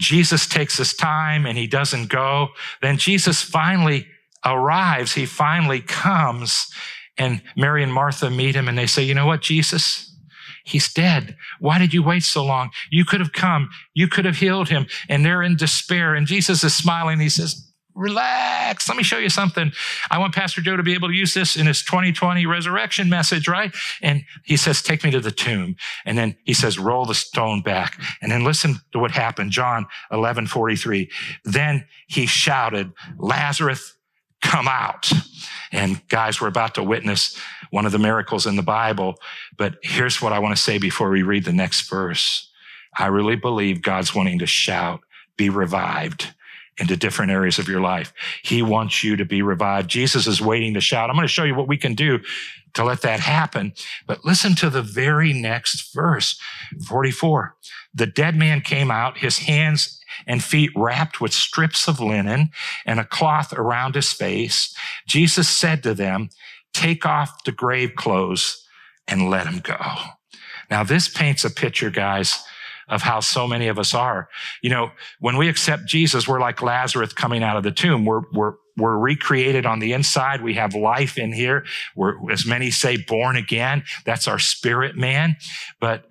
Jesus 0.00 0.48
takes 0.48 0.78
his 0.78 0.94
time 0.94 1.46
and 1.46 1.56
he 1.56 1.66
doesn't 1.66 2.08
go. 2.08 2.48
Then 2.82 2.96
Jesus 2.96 3.42
finally 3.42 4.06
arrives. 4.44 5.14
He 5.14 5.26
finally 5.26 5.80
comes. 5.80 6.66
And 7.18 7.42
Mary 7.56 7.82
and 7.82 7.92
Martha 7.92 8.30
meet 8.30 8.56
him 8.56 8.66
and 8.66 8.78
they 8.78 8.86
say, 8.86 9.02
You 9.02 9.14
know 9.14 9.26
what, 9.26 9.42
Jesus? 9.42 10.09
He's 10.70 10.92
dead. 10.92 11.36
Why 11.58 11.78
did 11.78 11.92
you 11.92 12.02
wait 12.02 12.22
so 12.22 12.44
long? 12.44 12.70
You 12.90 13.04
could 13.04 13.20
have 13.20 13.32
come. 13.32 13.70
You 13.94 14.08
could 14.08 14.24
have 14.24 14.36
healed 14.36 14.68
him. 14.68 14.86
And 15.08 15.24
they're 15.24 15.42
in 15.42 15.56
despair. 15.56 16.14
And 16.14 16.26
Jesus 16.26 16.64
is 16.64 16.74
smiling. 16.74 17.20
He 17.20 17.28
says, 17.28 17.66
Relax. 17.94 18.88
Let 18.88 18.96
me 18.96 19.02
show 19.02 19.18
you 19.18 19.28
something. 19.28 19.72
I 20.10 20.18
want 20.18 20.34
Pastor 20.34 20.60
Joe 20.60 20.76
to 20.76 20.82
be 20.82 20.94
able 20.94 21.08
to 21.08 21.14
use 21.14 21.34
this 21.34 21.56
in 21.56 21.66
his 21.66 21.82
2020 21.82 22.46
resurrection 22.46 23.10
message, 23.10 23.48
right? 23.48 23.74
And 24.00 24.22
he 24.44 24.56
says, 24.56 24.80
Take 24.80 25.02
me 25.02 25.10
to 25.10 25.20
the 25.20 25.32
tomb. 25.32 25.76
And 26.06 26.16
then 26.16 26.36
he 26.44 26.54
says, 26.54 26.78
Roll 26.78 27.04
the 27.04 27.14
stone 27.14 27.62
back. 27.62 28.00
And 28.22 28.30
then 28.30 28.44
listen 28.44 28.76
to 28.92 28.98
what 29.00 29.10
happened. 29.10 29.50
John 29.50 29.86
11 30.12 30.46
43. 30.46 31.10
Then 31.44 31.84
he 32.06 32.26
shouted, 32.26 32.92
Lazarus, 33.18 33.96
come 34.42 34.68
out. 34.68 35.10
And 35.72 36.06
guys, 36.08 36.40
we're 36.40 36.48
about 36.48 36.74
to 36.74 36.82
witness 36.82 37.38
one 37.70 37.86
of 37.86 37.92
the 37.92 37.98
miracles 37.98 38.46
in 38.46 38.56
the 38.56 38.62
Bible. 38.62 39.16
But 39.56 39.76
here's 39.82 40.20
what 40.20 40.32
I 40.32 40.38
want 40.38 40.56
to 40.56 40.62
say 40.62 40.78
before 40.78 41.10
we 41.10 41.22
read 41.22 41.44
the 41.44 41.52
next 41.52 41.88
verse. 41.88 42.50
I 42.98 43.06
really 43.06 43.36
believe 43.36 43.82
God's 43.82 44.14
wanting 44.14 44.40
to 44.40 44.46
shout, 44.46 45.00
be 45.36 45.48
revived 45.48 46.34
into 46.78 46.96
different 46.96 47.30
areas 47.30 47.58
of 47.58 47.68
your 47.68 47.80
life. 47.80 48.12
He 48.42 48.62
wants 48.62 49.04
you 49.04 49.14
to 49.16 49.24
be 49.24 49.42
revived. 49.42 49.90
Jesus 49.90 50.26
is 50.26 50.40
waiting 50.40 50.74
to 50.74 50.80
shout. 50.80 51.10
I'm 51.10 51.16
going 51.16 51.28
to 51.28 51.32
show 51.32 51.44
you 51.44 51.54
what 51.54 51.68
we 51.68 51.76
can 51.76 51.94
do 51.94 52.20
to 52.74 52.84
let 52.84 53.02
that 53.02 53.20
happen. 53.20 53.74
But 54.06 54.24
listen 54.24 54.54
to 54.56 54.70
the 54.70 54.82
very 54.82 55.32
next 55.32 55.92
verse, 55.94 56.40
44. 56.86 57.54
The 57.94 58.06
dead 58.06 58.36
man 58.36 58.60
came 58.60 58.90
out, 58.90 59.18
his 59.18 59.38
hands 59.38 59.99
and 60.26 60.42
feet 60.42 60.70
wrapped 60.76 61.20
with 61.20 61.32
strips 61.32 61.88
of 61.88 62.00
linen 62.00 62.50
and 62.86 63.00
a 63.00 63.04
cloth 63.04 63.52
around 63.52 63.94
his 63.94 64.12
face. 64.12 64.74
Jesus 65.06 65.48
said 65.48 65.82
to 65.82 65.94
them, 65.94 66.30
take 66.72 67.06
off 67.06 67.44
the 67.44 67.52
grave 67.52 67.94
clothes 67.96 68.66
and 69.08 69.30
let 69.30 69.46
him 69.46 69.60
go. 69.60 69.78
Now, 70.70 70.84
this 70.84 71.08
paints 71.08 71.44
a 71.44 71.50
picture, 71.50 71.90
guys, 71.90 72.38
of 72.88 73.02
how 73.02 73.20
so 73.20 73.46
many 73.46 73.68
of 73.68 73.78
us 73.78 73.94
are. 73.94 74.28
You 74.62 74.70
know, 74.70 74.90
when 75.20 75.36
we 75.36 75.48
accept 75.48 75.86
Jesus, 75.86 76.26
we're 76.26 76.40
like 76.40 76.62
Lazarus 76.62 77.12
coming 77.12 77.42
out 77.42 77.56
of 77.56 77.62
the 77.62 77.72
tomb. 77.72 78.04
We're, 78.04 78.22
we're, 78.32 78.54
we're 78.76 78.98
recreated 78.98 79.66
on 79.66 79.78
the 79.78 79.92
inside. 79.92 80.42
We 80.42 80.54
have 80.54 80.74
life 80.74 81.18
in 81.18 81.32
here. 81.32 81.64
We're, 81.94 82.30
as 82.30 82.46
many 82.46 82.70
say, 82.70 82.96
born 82.96 83.36
again. 83.36 83.84
That's 84.04 84.26
our 84.26 84.38
spirit 84.38 84.96
man. 84.96 85.36
But 85.80 86.06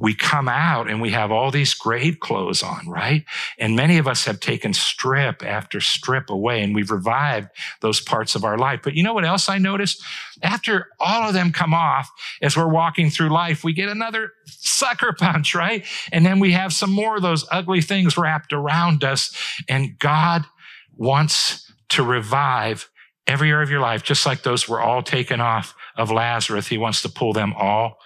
we 0.00 0.14
come 0.14 0.48
out 0.48 0.90
and 0.90 1.00
we 1.00 1.10
have 1.10 1.32
all 1.32 1.50
these 1.50 1.72
grave 1.74 2.20
clothes 2.20 2.62
on, 2.62 2.88
right? 2.88 3.24
And 3.58 3.74
many 3.74 3.98
of 3.98 4.06
us 4.06 4.24
have 4.26 4.38
taken 4.38 4.74
strip 4.74 5.44
after 5.44 5.80
strip 5.80 6.30
away 6.30 6.62
and 6.62 6.74
we've 6.74 6.90
revived 6.90 7.48
those 7.80 8.00
parts 8.00 8.34
of 8.34 8.44
our 8.44 8.58
life. 8.58 8.80
But 8.82 8.94
you 8.94 9.02
know 9.02 9.14
what 9.14 9.24
else 9.24 9.48
I 9.48 9.58
noticed? 9.58 10.02
After 10.42 10.88
all 11.00 11.26
of 11.26 11.34
them 11.34 11.52
come 11.52 11.72
off, 11.72 12.10
as 12.42 12.56
we're 12.56 12.68
walking 12.68 13.08
through 13.08 13.30
life, 13.30 13.64
we 13.64 13.72
get 13.72 13.88
another 13.88 14.32
sucker 14.46 15.12
punch, 15.18 15.54
right? 15.54 15.84
And 16.12 16.26
then 16.26 16.38
we 16.38 16.52
have 16.52 16.72
some 16.72 16.92
more 16.92 17.16
of 17.16 17.22
those 17.22 17.46
ugly 17.50 17.80
things 17.80 18.18
wrapped 18.18 18.52
around 18.52 19.04
us. 19.04 19.34
And 19.68 19.98
God 19.98 20.44
wants 20.96 21.72
to 21.90 22.02
revive 22.02 22.90
every 23.26 23.50
area 23.50 23.62
of 23.62 23.70
your 23.70 23.80
life, 23.80 24.02
just 24.02 24.26
like 24.26 24.42
those 24.42 24.68
were 24.68 24.80
all 24.80 25.02
taken 25.02 25.40
off 25.40 25.74
of 25.96 26.10
Lazarus. 26.10 26.68
He 26.68 26.78
wants 26.78 27.02
to 27.02 27.08
pull 27.08 27.32
them 27.32 27.54
all 27.54 27.96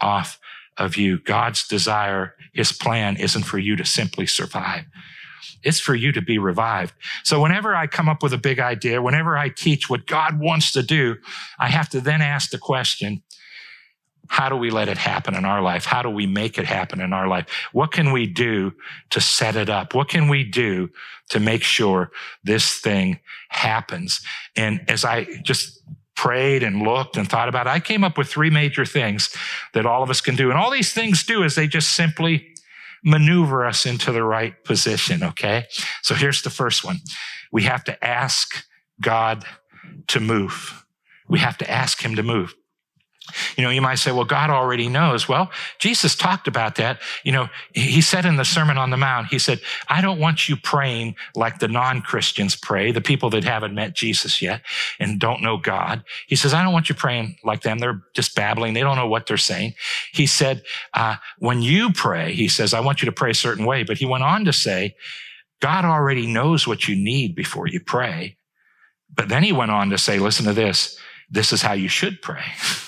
off 0.00 0.38
of 0.78 0.96
you. 0.96 1.18
God's 1.18 1.66
desire, 1.66 2.34
his 2.52 2.72
plan 2.72 3.16
isn't 3.16 3.44
for 3.44 3.58
you 3.58 3.76
to 3.76 3.84
simply 3.84 4.26
survive. 4.26 4.84
It's 5.62 5.80
for 5.80 5.94
you 5.94 6.12
to 6.12 6.22
be 6.22 6.38
revived. 6.38 6.94
So 7.24 7.42
whenever 7.42 7.74
I 7.74 7.86
come 7.86 8.08
up 8.08 8.22
with 8.22 8.32
a 8.32 8.38
big 8.38 8.60
idea, 8.60 9.02
whenever 9.02 9.36
I 9.36 9.48
teach 9.48 9.90
what 9.90 10.06
God 10.06 10.38
wants 10.38 10.72
to 10.72 10.82
do, 10.82 11.16
I 11.58 11.68
have 11.68 11.88
to 11.90 12.00
then 12.00 12.22
ask 12.22 12.50
the 12.50 12.58
question, 12.58 13.22
how 14.28 14.48
do 14.50 14.56
we 14.56 14.70
let 14.70 14.88
it 14.88 14.98
happen 14.98 15.34
in 15.34 15.44
our 15.44 15.62
life? 15.62 15.86
How 15.86 16.02
do 16.02 16.10
we 16.10 16.26
make 16.26 16.58
it 16.58 16.66
happen 16.66 17.00
in 17.00 17.12
our 17.12 17.26
life? 17.26 17.48
What 17.72 17.92
can 17.92 18.12
we 18.12 18.26
do 18.26 18.72
to 19.10 19.20
set 19.20 19.56
it 19.56 19.70
up? 19.70 19.94
What 19.94 20.08
can 20.08 20.28
we 20.28 20.44
do 20.44 20.90
to 21.30 21.40
make 21.40 21.62
sure 21.62 22.10
this 22.44 22.78
thing 22.78 23.20
happens? 23.48 24.20
And 24.54 24.84
as 24.86 25.04
I 25.04 25.24
just 25.42 25.80
prayed 26.18 26.64
and 26.64 26.82
looked 26.82 27.16
and 27.16 27.30
thought 27.30 27.48
about 27.48 27.68
I 27.68 27.78
came 27.78 28.02
up 28.02 28.18
with 28.18 28.26
three 28.26 28.50
major 28.50 28.84
things 28.84 29.32
that 29.72 29.86
all 29.86 30.02
of 30.02 30.10
us 30.10 30.20
can 30.20 30.34
do. 30.34 30.50
And 30.50 30.58
all 30.58 30.68
these 30.68 30.92
things 30.92 31.22
do 31.22 31.44
is 31.44 31.54
they 31.54 31.68
just 31.68 31.94
simply 31.94 32.54
maneuver 33.04 33.64
us 33.64 33.86
into 33.86 34.10
the 34.10 34.24
right 34.24 34.64
position. 34.64 35.22
Okay. 35.22 35.66
So 36.02 36.16
here's 36.16 36.42
the 36.42 36.50
first 36.50 36.84
one. 36.84 36.98
We 37.52 37.62
have 37.62 37.84
to 37.84 38.04
ask 38.04 38.64
God 39.00 39.44
to 40.08 40.18
move. 40.18 40.84
We 41.28 41.38
have 41.38 41.56
to 41.58 41.70
ask 41.70 42.02
him 42.02 42.16
to 42.16 42.24
move. 42.24 42.52
You 43.56 43.64
know, 43.64 43.70
you 43.70 43.82
might 43.82 43.96
say, 43.96 44.12
well, 44.12 44.24
God 44.24 44.50
already 44.50 44.88
knows. 44.88 45.28
Well, 45.28 45.50
Jesus 45.78 46.14
talked 46.14 46.48
about 46.48 46.76
that. 46.76 47.00
You 47.24 47.32
know, 47.32 47.48
he 47.74 48.00
said 48.00 48.24
in 48.24 48.36
the 48.36 48.44
Sermon 48.44 48.78
on 48.78 48.90
the 48.90 48.96
Mount, 48.96 49.28
he 49.28 49.38
said, 49.38 49.60
I 49.88 50.00
don't 50.00 50.18
want 50.18 50.48
you 50.48 50.56
praying 50.56 51.16
like 51.34 51.58
the 51.58 51.68
non-Christians 51.68 52.56
pray, 52.56 52.92
the 52.92 53.00
people 53.00 53.30
that 53.30 53.44
haven't 53.44 53.74
met 53.74 53.94
Jesus 53.94 54.40
yet 54.40 54.62
and 54.98 55.18
don't 55.18 55.42
know 55.42 55.56
God. 55.56 56.04
He 56.26 56.36
says, 56.36 56.54
I 56.54 56.62
don't 56.62 56.72
want 56.72 56.88
you 56.88 56.94
praying 56.94 57.36
like 57.44 57.62
them. 57.62 57.78
They're 57.78 58.02
just 58.14 58.34
babbling. 58.34 58.74
They 58.74 58.80
don't 58.80 58.96
know 58.96 59.08
what 59.08 59.26
they're 59.26 59.36
saying. 59.36 59.74
He 60.12 60.26
said, 60.26 60.62
uh, 60.94 61.16
when 61.38 61.62
you 61.62 61.92
pray, 61.92 62.32
he 62.32 62.48
says, 62.48 62.74
I 62.74 62.80
want 62.80 63.02
you 63.02 63.06
to 63.06 63.12
pray 63.12 63.30
a 63.30 63.34
certain 63.34 63.64
way. 63.64 63.82
But 63.82 63.98
he 63.98 64.06
went 64.06 64.24
on 64.24 64.44
to 64.44 64.52
say, 64.52 64.94
God 65.60 65.84
already 65.84 66.26
knows 66.26 66.66
what 66.66 66.88
you 66.88 66.96
need 66.96 67.34
before 67.34 67.66
you 67.66 67.80
pray. 67.80 68.36
But 69.14 69.28
then 69.28 69.42
he 69.42 69.52
went 69.52 69.70
on 69.70 69.90
to 69.90 69.98
say, 69.98 70.18
listen 70.18 70.46
to 70.46 70.52
this. 70.52 70.98
This 71.30 71.52
is 71.52 71.62
how 71.62 71.72
you 71.72 71.88
should 71.88 72.22
pray. 72.22 72.44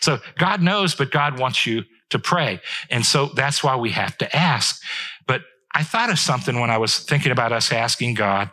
So 0.00 0.18
God 0.38 0.62
knows, 0.62 0.94
but 0.94 1.10
God 1.10 1.38
wants 1.38 1.66
you 1.66 1.84
to 2.10 2.18
pray. 2.18 2.60
And 2.90 3.04
so 3.04 3.26
that's 3.26 3.62
why 3.62 3.76
we 3.76 3.90
have 3.90 4.16
to 4.18 4.36
ask. 4.36 4.80
But 5.26 5.42
I 5.74 5.82
thought 5.82 6.10
of 6.10 6.18
something 6.18 6.60
when 6.60 6.70
I 6.70 6.78
was 6.78 6.98
thinking 6.98 7.32
about 7.32 7.52
us 7.52 7.72
asking 7.72 8.14
God 8.14 8.50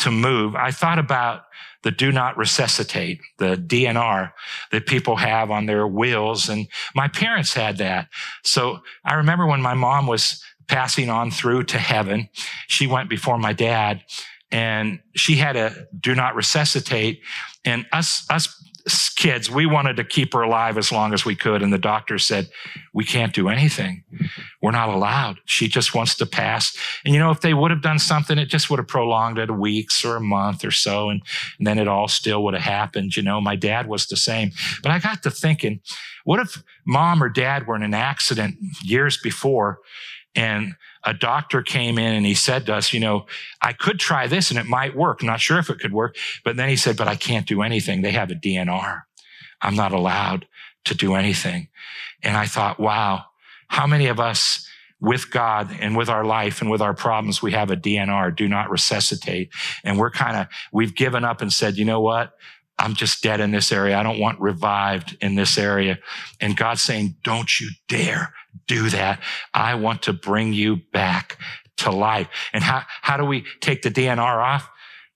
to 0.00 0.10
move. 0.10 0.54
I 0.54 0.70
thought 0.70 0.98
about 0.98 1.42
the 1.82 1.90
do 1.90 2.10
not 2.10 2.36
resuscitate, 2.38 3.20
the 3.38 3.56
DNR 3.56 4.32
that 4.72 4.86
people 4.86 5.16
have 5.16 5.50
on 5.50 5.66
their 5.66 5.86
wills. 5.86 6.48
And 6.48 6.66
my 6.94 7.08
parents 7.08 7.52
had 7.52 7.76
that. 7.78 8.08
So 8.42 8.80
I 9.04 9.14
remember 9.14 9.46
when 9.46 9.60
my 9.60 9.74
mom 9.74 10.06
was 10.06 10.42
passing 10.66 11.10
on 11.10 11.30
through 11.30 11.64
to 11.64 11.78
heaven, 11.78 12.30
she 12.66 12.86
went 12.86 13.10
before 13.10 13.38
my 13.38 13.52
dad 13.52 14.02
and 14.50 15.00
she 15.14 15.36
had 15.36 15.56
a 15.56 15.86
do 15.98 16.14
not 16.14 16.34
resuscitate 16.34 17.20
and 17.64 17.86
us, 17.92 18.24
us 18.30 18.48
kids, 19.16 19.50
we 19.50 19.64
wanted 19.64 19.96
to 19.96 20.04
keep 20.04 20.34
her 20.34 20.42
alive 20.42 20.76
as 20.76 20.92
long 20.92 21.14
as 21.14 21.24
we 21.24 21.34
could. 21.34 21.62
And 21.62 21.72
the 21.72 21.78
doctor 21.78 22.18
said, 22.18 22.50
we 22.92 23.04
can't 23.04 23.32
do 23.32 23.48
anything. 23.48 24.04
We're 24.60 24.72
not 24.72 24.90
allowed. 24.90 25.38
She 25.46 25.68
just 25.68 25.94
wants 25.94 26.14
to 26.16 26.26
pass. 26.26 26.76
And 27.04 27.14
you 27.14 27.20
know, 27.20 27.30
if 27.30 27.40
they 27.40 27.54
would 27.54 27.70
have 27.70 27.80
done 27.80 27.98
something, 27.98 28.36
it 28.36 28.46
just 28.46 28.68
would 28.68 28.78
have 28.78 28.88
prolonged 28.88 29.38
it 29.38 29.50
weeks 29.50 30.04
or 30.04 30.16
a 30.16 30.20
month 30.20 30.64
or 30.64 30.70
so. 30.70 31.08
And, 31.08 31.22
and 31.58 31.66
then 31.66 31.78
it 31.78 31.88
all 31.88 32.08
still 32.08 32.44
would 32.44 32.54
have 32.54 32.62
happened. 32.62 33.16
You 33.16 33.22
know, 33.22 33.40
my 33.40 33.56
dad 33.56 33.88
was 33.88 34.06
the 34.06 34.16
same. 34.16 34.50
But 34.82 34.92
I 34.92 34.98
got 34.98 35.22
to 35.22 35.30
thinking, 35.30 35.80
what 36.24 36.40
if 36.40 36.62
mom 36.84 37.22
or 37.22 37.30
dad 37.30 37.66
were 37.66 37.76
in 37.76 37.82
an 37.82 37.94
accident 37.94 38.56
years 38.82 39.16
before 39.16 39.78
and 40.34 40.74
a 41.04 41.14
doctor 41.14 41.62
came 41.62 41.98
in 41.98 42.14
and 42.14 42.24
he 42.24 42.34
said 42.34 42.66
to 42.66 42.74
us, 42.74 42.92
you 42.92 43.00
know, 43.00 43.26
I 43.60 43.72
could 43.72 43.98
try 43.98 44.26
this 44.26 44.50
and 44.50 44.58
it 44.58 44.66
might 44.66 44.96
work. 44.96 45.20
I'm 45.20 45.26
not 45.26 45.40
sure 45.40 45.58
if 45.58 45.70
it 45.70 45.78
could 45.78 45.92
work. 45.92 46.16
But 46.44 46.56
then 46.56 46.68
he 46.68 46.76
said, 46.76 46.96
but 46.96 47.08
I 47.08 47.16
can't 47.16 47.46
do 47.46 47.62
anything. 47.62 48.02
They 48.02 48.12
have 48.12 48.30
a 48.30 48.34
DNR. 48.34 49.02
I'm 49.60 49.76
not 49.76 49.92
allowed 49.92 50.46
to 50.84 50.94
do 50.94 51.14
anything. 51.14 51.68
And 52.22 52.36
I 52.36 52.46
thought, 52.46 52.80
wow, 52.80 53.24
how 53.68 53.86
many 53.86 54.06
of 54.06 54.18
us 54.18 54.66
with 55.00 55.30
God 55.30 55.70
and 55.80 55.96
with 55.96 56.08
our 56.08 56.24
life 56.24 56.62
and 56.62 56.70
with 56.70 56.80
our 56.80 56.94
problems, 56.94 57.42
we 57.42 57.52
have 57.52 57.70
a 57.70 57.76
DNR, 57.76 58.34
do 58.34 58.48
not 58.48 58.70
resuscitate. 58.70 59.50
And 59.82 59.98
we're 59.98 60.10
kind 60.10 60.36
of, 60.36 60.46
we've 60.72 60.94
given 60.94 61.24
up 61.24 61.42
and 61.42 61.52
said, 61.52 61.76
you 61.76 61.84
know 61.84 62.00
what? 62.00 62.32
I'm 62.78 62.94
just 62.94 63.22
dead 63.22 63.40
in 63.40 63.50
this 63.50 63.70
area. 63.70 63.98
I 63.98 64.02
don't 64.02 64.18
want 64.18 64.40
revived 64.40 65.16
in 65.20 65.34
this 65.34 65.58
area. 65.58 65.98
And 66.40 66.56
God's 66.56 66.82
saying, 66.82 67.16
don't 67.22 67.60
you 67.60 67.70
dare 67.88 68.32
do 68.66 68.90
that. 68.90 69.20
I 69.52 69.74
want 69.74 70.02
to 70.02 70.12
bring 70.12 70.52
you 70.52 70.76
back 70.92 71.38
to 71.78 71.90
life. 71.90 72.28
And 72.52 72.62
how, 72.62 72.82
how 73.02 73.16
do 73.16 73.24
we 73.24 73.44
take 73.60 73.82
the 73.82 73.90
DNR 73.90 74.18
off? 74.18 74.68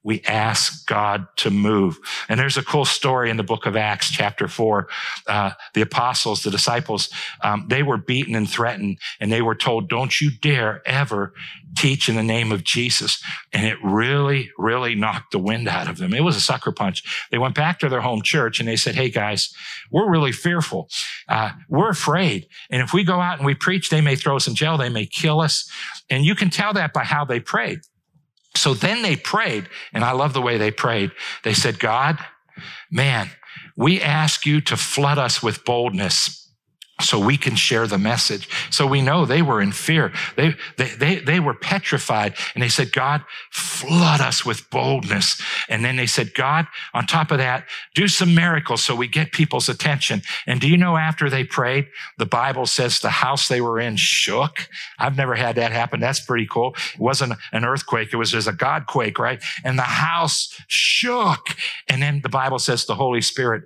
We 0.04 0.22
ask 0.22 0.86
God 0.86 1.26
to 1.36 1.50
move. 1.50 1.98
And 2.28 2.38
there's 2.38 2.56
a 2.56 2.64
cool 2.64 2.84
story 2.84 3.30
in 3.30 3.36
the 3.36 3.42
book 3.42 3.66
of 3.66 3.76
Acts, 3.76 4.10
chapter 4.10 4.48
four. 4.48 4.88
Uh, 5.26 5.50
the 5.74 5.82
apostles, 5.82 6.42
the 6.42 6.50
disciples, 6.50 7.10
um, 7.42 7.66
they 7.68 7.82
were 7.82 7.96
beaten 7.96 8.34
and 8.34 8.48
threatened, 8.48 8.98
and 9.20 9.30
they 9.30 9.42
were 9.42 9.54
told, 9.54 9.88
"Don't 9.88 10.20
you 10.20 10.30
dare 10.30 10.82
ever 10.86 11.34
teach 11.76 12.08
in 12.08 12.16
the 12.16 12.22
name 12.22 12.52
of 12.52 12.64
Jesus." 12.64 13.22
And 13.52 13.66
it 13.66 13.76
really, 13.82 14.50
really 14.56 14.94
knocked 14.94 15.32
the 15.32 15.38
wind 15.38 15.68
out 15.68 15.88
of 15.88 15.98
them. 15.98 16.14
It 16.14 16.24
was 16.24 16.36
a 16.36 16.40
sucker 16.40 16.72
punch. 16.72 17.02
They 17.30 17.38
went 17.38 17.54
back 17.54 17.78
to 17.80 17.88
their 17.88 18.00
home 18.00 18.22
church 18.22 18.60
and 18.60 18.68
they 18.68 18.76
said, 18.76 18.94
"Hey 18.94 19.10
guys, 19.10 19.52
we're 19.90 20.10
really 20.10 20.32
fearful. 20.32 20.88
Uh, 21.28 21.50
we're 21.68 21.90
afraid, 21.90 22.46
and 22.70 22.80
if 22.80 22.92
we 22.92 23.04
go 23.04 23.20
out 23.20 23.38
and 23.38 23.46
we 23.46 23.54
preach, 23.54 23.90
they 23.90 24.00
may 24.00 24.16
throw 24.16 24.36
us 24.36 24.46
in 24.46 24.54
jail. 24.54 24.76
They 24.76 24.88
may 24.88 25.06
kill 25.06 25.40
us." 25.40 25.68
And 26.08 26.24
you 26.24 26.34
can 26.34 26.50
tell 26.50 26.72
that 26.72 26.92
by 26.92 27.04
how 27.04 27.24
they 27.24 27.40
prayed. 27.40 27.80
So 28.58 28.74
then 28.74 29.02
they 29.02 29.16
prayed, 29.16 29.68
and 29.92 30.04
I 30.04 30.12
love 30.12 30.32
the 30.32 30.42
way 30.42 30.58
they 30.58 30.70
prayed. 30.70 31.12
They 31.44 31.54
said, 31.54 31.78
God, 31.78 32.18
man, 32.90 33.30
we 33.76 34.00
ask 34.00 34.44
you 34.44 34.60
to 34.62 34.76
flood 34.76 35.18
us 35.18 35.42
with 35.42 35.64
boldness 35.64 36.47
so 37.00 37.18
we 37.18 37.36
can 37.36 37.54
share 37.54 37.86
the 37.86 37.98
message. 37.98 38.48
So 38.70 38.86
we 38.86 39.00
know 39.00 39.24
they 39.24 39.42
were 39.42 39.62
in 39.62 39.72
fear. 39.72 40.12
They, 40.36 40.54
they, 40.76 40.88
they, 40.90 41.16
they 41.16 41.40
were 41.40 41.54
petrified 41.54 42.34
and 42.54 42.62
they 42.62 42.68
said, 42.68 42.92
God, 42.92 43.22
flood 43.50 44.20
us 44.20 44.44
with 44.44 44.68
boldness. 44.70 45.40
And 45.68 45.84
then 45.84 45.96
they 45.96 46.06
said, 46.06 46.34
God, 46.34 46.66
on 46.94 47.06
top 47.06 47.30
of 47.30 47.38
that, 47.38 47.66
do 47.94 48.08
some 48.08 48.34
miracles 48.34 48.82
so 48.82 48.96
we 48.96 49.06
get 49.06 49.30
people's 49.30 49.68
attention. 49.68 50.22
And 50.46 50.60
do 50.60 50.68
you 50.68 50.76
know 50.76 50.96
after 50.96 51.30
they 51.30 51.44
prayed, 51.44 51.86
the 52.18 52.26
Bible 52.26 52.66
says 52.66 52.98
the 52.98 53.10
house 53.10 53.46
they 53.46 53.60
were 53.60 53.78
in 53.78 53.96
shook. 53.96 54.68
I've 54.98 55.16
never 55.16 55.36
had 55.36 55.56
that 55.56 55.70
happen. 55.70 56.00
That's 56.00 56.20
pretty 56.20 56.46
cool. 56.46 56.74
It 56.94 57.00
wasn't 57.00 57.34
an 57.52 57.64
earthquake. 57.64 58.12
It 58.12 58.16
was 58.16 58.32
just 58.32 58.48
a 58.48 58.52
God 58.52 58.86
quake, 58.86 59.18
right? 59.18 59.40
And 59.62 59.78
the 59.78 59.82
house 59.82 60.52
shook. 60.66 61.54
And 61.88 62.02
then 62.02 62.20
the 62.22 62.28
Bible 62.28 62.58
says 62.58 62.86
the 62.86 62.96
Holy 62.96 63.20
Spirit 63.20 63.64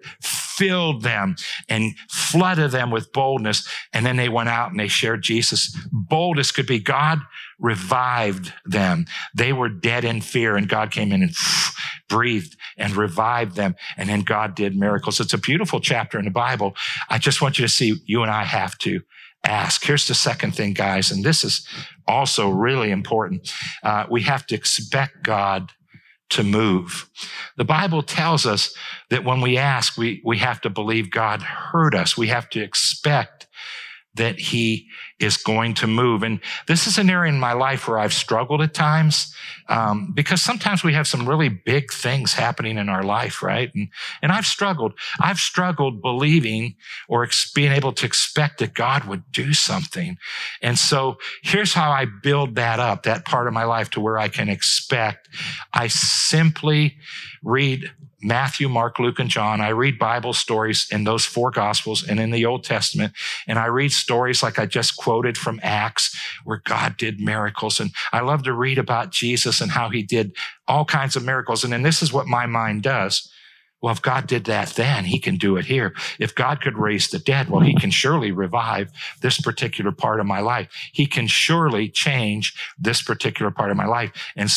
filled 0.57 1.03
them 1.03 1.37
and 1.69 1.95
flooded 2.11 2.71
them 2.71 2.91
with 2.91 3.13
boldness. 3.13 3.69
And 3.93 4.05
then 4.05 4.17
they 4.17 4.29
went 4.29 4.49
out 4.49 4.71
and 4.71 4.79
they 4.79 4.89
shared 4.89 5.23
Jesus. 5.23 5.77
Boldest 5.93 6.55
could 6.55 6.67
be 6.67 6.79
God 6.79 7.21
revived 7.59 8.53
them. 8.65 9.07
They 9.35 9.53
were 9.53 9.69
dead 9.69 10.05
in 10.05 10.21
fear 10.21 10.57
and 10.57 10.69
God 10.69 10.91
came 10.91 11.13
in 11.13 11.23
and 11.23 11.35
breathed 12.09 12.57
and 12.77 12.95
revived 12.97 13.57
them. 13.57 13.75
And 13.97 14.09
then 14.09 14.21
God 14.21 14.55
did 14.55 14.77
miracles. 14.77 15.21
It's 15.21 15.33
a 15.33 15.39
beautiful 15.39 15.81
chapter 15.81 16.19
in 16.19 16.25
the 16.25 16.31
Bible. 16.31 16.75
I 17.09 17.19
just 17.19 17.41
want 17.41 17.59
you 17.59 17.65
to 17.65 17.73
see 17.73 17.95
you 18.05 18.23
and 18.23 18.31
I 18.31 18.45
have 18.45 18.77
to 18.79 19.01
ask. 19.45 19.85
Here's 19.85 20.07
the 20.07 20.15
second 20.15 20.55
thing, 20.55 20.73
guys. 20.73 21.11
And 21.11 21.25
this 21.25 21.45
is 21.45 21.67
also 22.07 22.49
really 22.51 22.91
important. 22.91 23.53
Uh, 23.83 24.07
we 24.11 24.23
have 24.23 24.47
to 24.47 24.55
expect 24.55 25.23
God 25.23 25.73
to 26.33 26.43
move. 26.43 27.09
The 27.57 27.65
Bible 27.65 28.03
tells 28.03 28.47
us 28.47 28.75
that 29.11 29.25
when 29.25 29.41
we 29.41 29.57
ask, 29.57 29.97
we, 29.97 30.23
we 30.25 30.39
have 30.39 30.61
to 30.63 30.71
believe 30.71 31.11
God 31.11 31.43
heard 31.43 31.95
us. 31.95 32.17
We 32.17 32.29
have 32.29 32.49
to 32.51 32.61
expect 32.61 33.47
that 34.15 34.39
he 34.39 34.89
is 35.19 35.37
going 35.37 35.73
to 35.75 35.87
move. 35.87 36.23
And 36.23 36.41
this 36.67 36.87
is 36.87 36.99
an 36.99 37.09
area 37.09 37.33
in 37.33 37.41
my 37.41 37.55
life 37.55 37.89
where 37.89 37.99
I've 37.99 38.13
struggled 38.13 38.61
at 38.61 38.75
times 38.75 39.35
um, 39.69 40.13
because 40.13 40.43
sometimes 40.43 40.85
we 40.85 40.93
have 40.93 41.07
some 41.07 41.27
really 41.27 41.49
big 41.49 41.91
things 41.91 42.35
happening 42.35 42.77
in 42.77 42.89
our 42.89 43.03
life, 43.03 43.43
right? 43.43 43.71
And, 43.75 43.89
and 44.21 44.31
I've 44.31 44.45
struggled. 44.45 44.93
I've 45.19 45.39
struggled 45.39 46.03
believing 46.03 46.75
or 47.09 47.25
ex- 47.25 47.51
being 47.51 47.73
able 47.73 47.93
to 47.95 48.07
expect 48.07 48.59
that 48.59 48.75
God 48.75 49.05
would 49.05 49.31
do 49.33 49.55
something. 49.55 50.19
And 50.61 50.79
so 50.79 51.17
here's 51.43 51.73
how 51.73 51.91
I 51.91 52.05
build 52.05 52.57
that 52.57 52.81
up, 52.81 53.05
that 53.05 53.25
part 53.25 53.47
of 53.47 53.55
my 53.55 53.65
life 53.65 53.91
to 53.91 54.01
where 54.01 54.19
I 54.19 54.29
can 54.29 54.49
expect. 54.49 55.29
I 55.73 55.89
simply 55.89 56.97
read 57.43 57.91
Matthew, 58.23 58.69
Mark, 58.69 58.99
Luke, 58.99 59.19
and 59.19 59.29
John. 59.29 59.61
I 59.61 59.71
read 59.71 59.99
Bible 59.99 60.33
stories 60.33 60.87
in 60.91 61.05
those 61.05 61.25
four 61.25 61.51
gospels 61.51 62.07
and 62.07 62.21
in 62.21 62.31
the 62.31 62.47
Old 62.47 62.63
Testament. 62.63 63.13
And 63.49 63.59
I 63.59 63.67
read 63.67 63.93
stories 63.93 64.43
like 64.43 64.59
I 64.59 64.67
just 64.67 64.97
quoted 64.97 65.37
from 65.37 65.59
Acts 65.63 66.17
where 66.45 66.63
God 66.65 66.97
did 66.97 67.21
miracles. 67.21 67.81
And 67.81 67.91
I 68.13 68.21
love 68.21 68.45
to 68.45 68.53
read 68.53 68.79
about 68.79 69.11
Jesus 69.11 69.61
and 69.61 69.73
how 69.73 69.89
he 69.89 70.03
did 70.03 70.37
all 70.69 70.85
kinds 70.85 71.17
of 71.17 71.25
miracles. 71.25 71.65
And 71.65 71.73
then 71.73 71.83
this 71.83 72.01
is 72.01 72.13
what 72.13 72.27
my 72.27 72.47
mind 72.47 72.83
does. 72.83 73.29
Well, 73.83 73.93
if 73.93 74.01
God 74.01 74.29
did 74.29 74.45
that 74.45 74.69
then, 74.71 75.07
he 75.07 75.19
can 75.19 75.37
do 75.37 75.57
it 75.57 75.65
here. 75.65 75.93
If 76.21 76.37
God 76.37 76.61
could 76.61 76.79
raise 76.79 77.09
the 77.09 77.19
dead, 77.19 77.51
well, 77.51 77.63
he 77.63 77.75
can 77.75 77.91
surely 77.91 78.31
revive 78.31 78.93
this 79.23 79.41
particular 79.41 79.91
part 79.91 80.21
of 80.21 80.27
my 80.27 80.39
life. 80.39 80.69
He 80.93 81.05
can 81.05 81.27
surely 81.27 81.89
change 81.89 82.55
this 82.79 83.03
particular 83.03 83.51
part 83.51 83.73
of 83.73 83.77
my 83.77 83.87
life 83.87 84.13
and, 84.37 84.49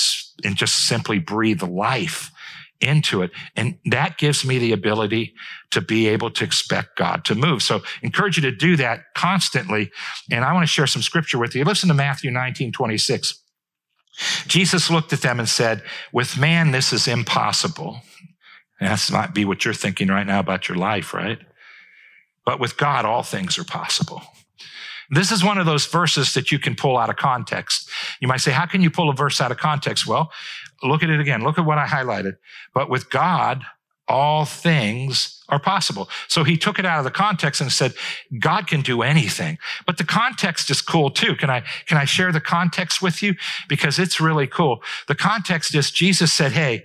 and 0.44 0.56
just 0.56 0.88
simply 0.88 1.18
breathe 1.18 1.64
life 1.64 2.32
into 2.82 3.22
it. 3.22 3.32
And 3.56 3.78
that 3.86 4.18
gives 4.18 4.46
me 4.46 4.60
the 4.60 4.74
ability 4.74 5.34
to 5.72 5.82
be 5.82 6.08
able 6.08 6.30
to 6.32 6.44
expect 6.44 6.98
God 6.98 7.26
to 7.26 7.36
move. 7.36 7.62
So 7.62 7.82
encourage 8.02 8.38
you 8.38 8.44
to 8.44 8.52
do 8.52 8.76
that 8.78 9.06
constantly. 9.16 9.92
And 10.32 10.44
I 10.44 10.54
want 10.54 10.64
to 10.64 10.68
share 10.68 10.88
some 10.88 11.02
scripture 11.02 11.38
with 11.38 11.56
you. 11.56 11.64
Listen 11.64 11.90
to 11.90 11.96
Matthew 11.96 12.32
19, 12.32 12.72
26. 12.72 13.42
Jesus 14.48 14.90
looked 14.90 15.12
at 15.12 15.22
them 15.22 15.40
and 15.40 15.50
said, 15.50 15.84
with 16.14 16.38
man, 16.38 16.72
this 16.72 16.94
is 16.94 17.08
impossible. 17.08 18.02
That 18.80 19.10
might 19.12 19.34
be 19.34 19.46
what 19.46 19.66
you're 19.66 19.74
thinking 19.74 20.08
right 20.08 20.28
now 20.28 20.40
about 20.40 20.70
your 20.70 20.78
life, 20.78 21.14
right? 21.14 21.40
But 22.46 22.60
with 22.60 22.78
God, 22.78 23.06
all 23.06 23.24
things 23.24 23.58
are 23.58 23.64
possible. 23.64 24.22
This 25.10 25.32
is 25.32 25.44
one 25.44 25.58
of 25.58 25.66
those 25.66 25.86
verses 25.86 26.34
that 26.34 26.52
you 26.52 26.60
can 26.60 26.76
pull 26.76 26.98
out 26.98 27.10
of 27.10 27.16
context. 27.16 27.90
You 28.20 28.28
might 28.28 28.42
say, 28.42 28.52
how 28.52 28.66
can 28.66 28.82
you 28.82 28.90
pull 28.90 29.10
a 29.10 29.14
verse 29.14 29.40
out 29.40 29.52
of 29.52 29.58
context? 29.58 30.08
Well, 30.08 30.32
look 30.84 31.04
at 31.04 31.10
it 31.10 31.20
again. 31.20 31.44
Look 31.44 31.58
at 31.58 31.66
what 31.66 31.78
I 31.78 31.86
highlighted. 31.86 32.38
But 32.74 32.90
with 32.90 33.10
God, 33.10 33.64
all 34.08 34.46
things 34.46 35.44
are 35.50 35.60
possible. 35.60 36.10
So 36.28 36.44
he 36.44 36.58
took 36.58 36.78
it 36.78 36.86
out 36.86 37.00
of 37.00 37.06
the 37.06 37.12
context 37.12 37.62
and 37.62 37.72
said, 37.72 37.94
God 38.40 38.68
can 38.68 38.82
do 38.82 39.02
anything. 39.02 39.58
But 39.86 39.98
the 39.98 40.04
context 40.04 40.70
is 40.70 40.82
cool 40.82 41.10
too. 41.10 41.36
Can 41.36 41.50
I, 41.50 41.64
can 41.88 41.98
I 41.98 42.06
share 42.06 42.32
the 42.32 42.42
context 42.42 43.02
with 43.02 43.24
you? 43.24 43.36
Because 43.68 43.98
it's 43.98 44.20
really 44.20 44.48
cool. 44.48 44.82
The 45.08 45.16
context 45.16 45.74
is 45.74 45.92
Jesus 45.92 46.34
said, 46.34 46.52
Hey, 46.52 46.84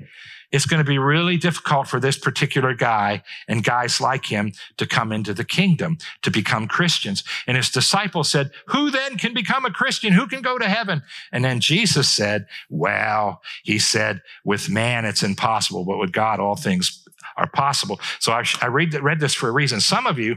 it's 0.53 0.67
going 0.67 0.79
to 0.79 0.89
be 0.89 0.99
really 0.99 1.37
difficult 1.37 1.87
for 1.87 2.01
this 2.01 2.19
particular 2.19 2.75
guy 2.75 3.23
and 3.47 3.63
guys 3.63 4.01
like 4.01 4.27
him 4.27 4.53
to 4.77 4.87
come 4.87 5.13
into 5.13 5.33
the 5.33 5.45
kingdom, 5.45 5.99
to 6.23 6.31
become 6.31 6.67
Christians. 6.67 7.23
And 7.47 7.57
his 7.57 7.71
disciples 7.71 8.31
said, 8.31 8.51
who 8.67 8.91
then 8.91 9.17
can 9.17 9.33
become 9.33 9.65
a 9.65 9.71
Christian? 9.71 10.13
Who 10.13 10.27
can 10.27 10.43
go 10.43 10.59
to 10.59 10.69
heaven? 10.69 11.03
And 11.33 11.45
then 11.45 11.61
Jesus 11.61 12.09
said, 12.09 12.47
well, 12.69 13.43
he 13.63 13.79
said, 13.79 14.23
with 14.45 14.69
man, 14.69 15.05
it's 15.05 15.23
impossible, 15.23 15.85
but 15.85 15.99
with 15.99 16.13
God, 16.13 16.41
all 16.41 16.57
things 16.57 17.05
are 17.37 17.49
possible. 17.49 18.01
So 18.19 18.33
I, 18.33 18.45
I 18.61 18.67
read, 18.67 18.95
read 18.95 19.21
this 19.21 19.35
for 19.35 19.49
a 19.49 19.53
reason. 19.53 19.81
Some 19.81 20.07
of 20.07 20.19
you 20.19 20.37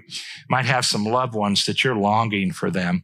might 0.50 0.66
have 0.66 0.86
some 0.86 1.06
loved 1.06 1.34
ones 1.34 1.66
that 1.66 1.84
you're 1.84 1.96
longing 1.96 2.52
for 2.52 2.70
them 2.70 3.04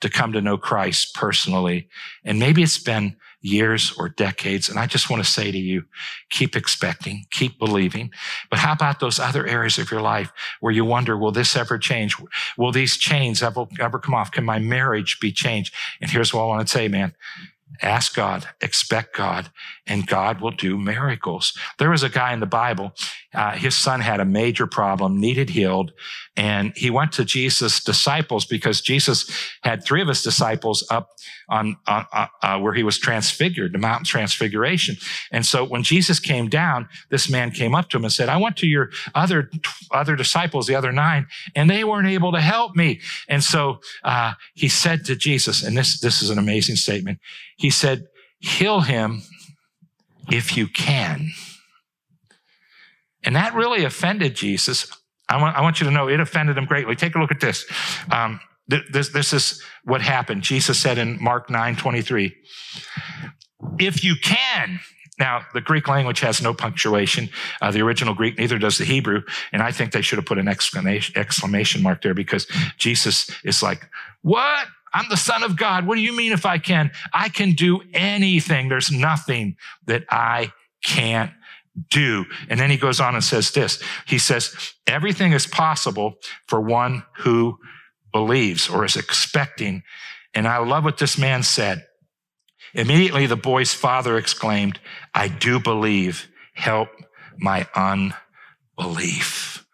to 0.00 0.10
come 0.10 0.32
to 0.32 0.42
know 0.42 0.58
Christ 0.58 1.14
personally. 1.14 1.88
And 2.24 2.38
maybe 2.38 2.62
it's 2.62 2.78
been 2.78 3.16
years 3.46 3.94
or 3.96 4.08
decades. 4.08 4.68
And 4.68 4.78
I 4.78 4.86
just 4.86 5.08
want 5.08 5.24
to 5.24 5.30
say 5.30 5.52
to 5.52 5.58
you, 5.58 5.84
keep 6.30 6.56
expecting, 6.56 7.26
keep 7.30 7.58
believing. 7.58 8.10
But 8.50 8.58
how 8.58 8.72
about 8.72 8.98
those 8.98 9.20
other 9.20 9.46
areas 9.46 9.78
of 9.78 9.90
your 9.90 10.00
life 10.00 10.32
where 10.60 10.72
you 10.72 10.84
wonder, 10.84 11.16
will 11.16 11.30
this 11.30 11.54
ever 11.54 11.78
change? 11.78 12.16
Will 12.58 12.72
these 12.72 12.96
chains 12.96 13.42
ever, 13.42 13.66
ever 13.78 13.98
come 14.00 14.14
off? 14.14 14.32
Can 14.32 14.44
my 14.44 14.58
marriage 14.58 15.18
be 15.20 15.30
changed? 15.30 15.72
And 16.00 16.10
here's 16.10 16.34
what 16.34 16.42
I 16.42 16.46
want 16.46 16.66
to 16.66 16.72
say, 16.72 16.88
man. 16.88 17.14
Ask 17.82 18.14
God, 18.14 18.48
expect 18.60 19.16
God, 19.16 19.50
and 19.86 20.06
God 20.06 20.40
will 20.40 20.52
do 20.52 20.78
miracles. 20.78 21.52
There 21.78 21.90
was 21.90 22.02
a 22.02 22.08
guy 22.08 22.32
in 22.32 22.40
the 22.40 22.46
Bible. 22.46 22.92
Uh, 23.36 23.52
his 23.52 23.76
son 23.76 24.00
had 24.00 24.18
a 24.18 24.24
major 24.24 24.66
problem, 24.66 25.20
needed 25.20 25.50
healed. 25.50 25.92
And 26.36 26.72
he 26.76 26.90
went 26.90 27.12
to 27.12 27.24
Jesus' 27.24 27.84
disciples 27.84 28.44
because 28.44 28.80
Jesus 28.80 29.30
had 29.62 29.84
three 29.84 30.02
of 30.02 30.08
his 30.08 30.22
disciples 30.22 30.86
up 30.90 31.10
on, 31.48 31.76
uh, 31.86 32.58
where 32.58 32.74
he 32.74 32.82
was 32.82 32.98
transfigured, 32.98 33.72
the 33.72 33.78
Mount 33.78 34.06
transfiguration. 34.06 34.96
And 35.30 35.46
so 35.46 35.64
when 35.64 35.82
Jesus 35.82 36.18
came 36.18 36.48
down, 36.48 36.88
this 37.10 37.30
man 37.30 37.50
came 37.50 37.74
up 37.74 37.88
to 37.90 37.96
him 37.96 38.04
and 38.04 38.12
said, 38.12 38.28
I 38.28 38.38
went 38.38 38.56
to 38.58 38.66
your 38.66 38.90
other, 39.14 39.50
other 39.90 40.16
disciples, 40.16 40.66
the 40.66 40.74
other 40.74 40.92
nine, 40.92 41.26
and 41.54 41.70
they 41.70 41.84
weren't 41.84 42.08
able 42.08 42.32
to 42.32 42.40
help 42.40 42.74
me. 42.74 43.00
And 43.28 43.44
so, 43.44 43.80
uh, 44.02 44.32
he 44.54 44.68
said 44.68 45.04
to 45.04 45.14
Jesus, 45.14 45.62
and 45.62 45.76
this, 45.76 46.00
this 46.00 46.22
is 46.22 46.30
an 46.30 46.38
amazing 46.38 46.76
statement. 46.76 47.18
He 47.56 47.70
said, 47.70 48.06
heal 48.38 48.80
him 48.80 49.22
if 50.30 50.56
you 50.56 50.66
can. 50.66 51.30
And 53.26 53.36
that 53.36 53.54
really 53.54 53.84
offended 53.84 54.34
Jesus. 54.34 54.90
I 55.28 55.40
want, 55.40 55.56
I 55.56 55.60
want 55.60 55.80
you 55.80 55.86
to 55.86 55.90
know 55.90 56.08
it 56.08 56.20
offended 56.20 56.56
him 56.56 56.64
greatly. 56.64 56.96
Take 56.96 57.14
a 57.14 57.18
look 57.18 57.32
at 57.32 57.40
this. 57.40 57.66
Um, 58.10 58.40
th- 58.70 58.84
this, 58.90 59.10
this 59.10 59.32
is 59.32 59.62
what 59.84 60.00
happened. 60.00 60.42
Jesus 60.42 60.78
said 60.78 60.96
in 60.96 61.22
Mark 61.22 61.50
9 61.50 61.76
23, 61.76 62.34
if 63.78 64.04
you 64.04 64.14
can, 64.22 64.80
now, 65.18 65.46
the 65.54 65.62
Greek 65.62 65.88
language 65.88 66.20
has 66.20 66.42
no 66.42 66.52
punctuation. 66.52 67.30
Uh, 67.62 67.70
the 67.70 67.80
original 67.80 68.14
Greek, 68.14 68.36
neither 68.36 68.58
does 68.58 68.76
the 68.76 68.84
Hebrew. 68.84 69.22
And 69.50 69.62
I 69.62 69.72
think 69.72 69.92
they 69.92 70.02
should 70.02 70.18
have 70.18 70.26
put 70.26 70.38
an 70.38 70.46
exclamation, 70.46 71.16
exclamation 71.16 71.82
mark 71.82 72.02
there 72.02 72.12
because 72.12 72.46
Jesus 72.76 73.30
is 73.42 73.62
like, 73.62 73.88
what? 74.22 74.66
I'm 74.92 75.08
the 75.08 75.16
son 75.16 75.42
of 75.42 75.56
God. 75.56 75.86
What 75.86 75.94
do 75.94 76.02
you 76.02 76.14
mean 76.14 76.32
if 76.32 76.44
I 76.44 76.58
can? 76.58 76.90
I 77.12 77.28
can 77.28 77.52
do 77.52 77.80
anything. 77.94 78.68
There's 78.68 78.90
nothing 78.90 79.56
that 79.86 80.04
I 80.10 80.52
can't 80.84 81.32
do. 81.90 82.24
And 82.48 82.58
then 82.58 82.70
he 82.70 82.76
goes 82.76 83.00
on 83.00 83.14
and 83.14 83.24
says 83.24 83.50
this. 83.50 83.82
He 84.06 84.18
says, 84.18 84.54
everything 84.86 85.32
is 85.32 85.46
possible 85.46 86.14
for 86.46 86.60
one 86.60 87.04
who 87.18 87.58
believes 88.12 88.68
or 88.68 88.84
is 88.84 88.96
expecting. 88.96 89.82
And 90.34 90.48
I 90.48 90.58
love 90.58 90.84
what 90.84 90.98
this 90.98 91.18
man 91.18 91.42
said. 91.42 91.86
Immediately 92.74 93.26
the 93.26 93.36
boy's 93.36 93.72
father 93.74 94.18
exclaimed, 94.18 94.80
I 95.14 95.28
do 95.28 95.60
believe. 95.60 96.28
Help 96.54 96.88
my 97.38 97.66
unbelief. 97.74 99.64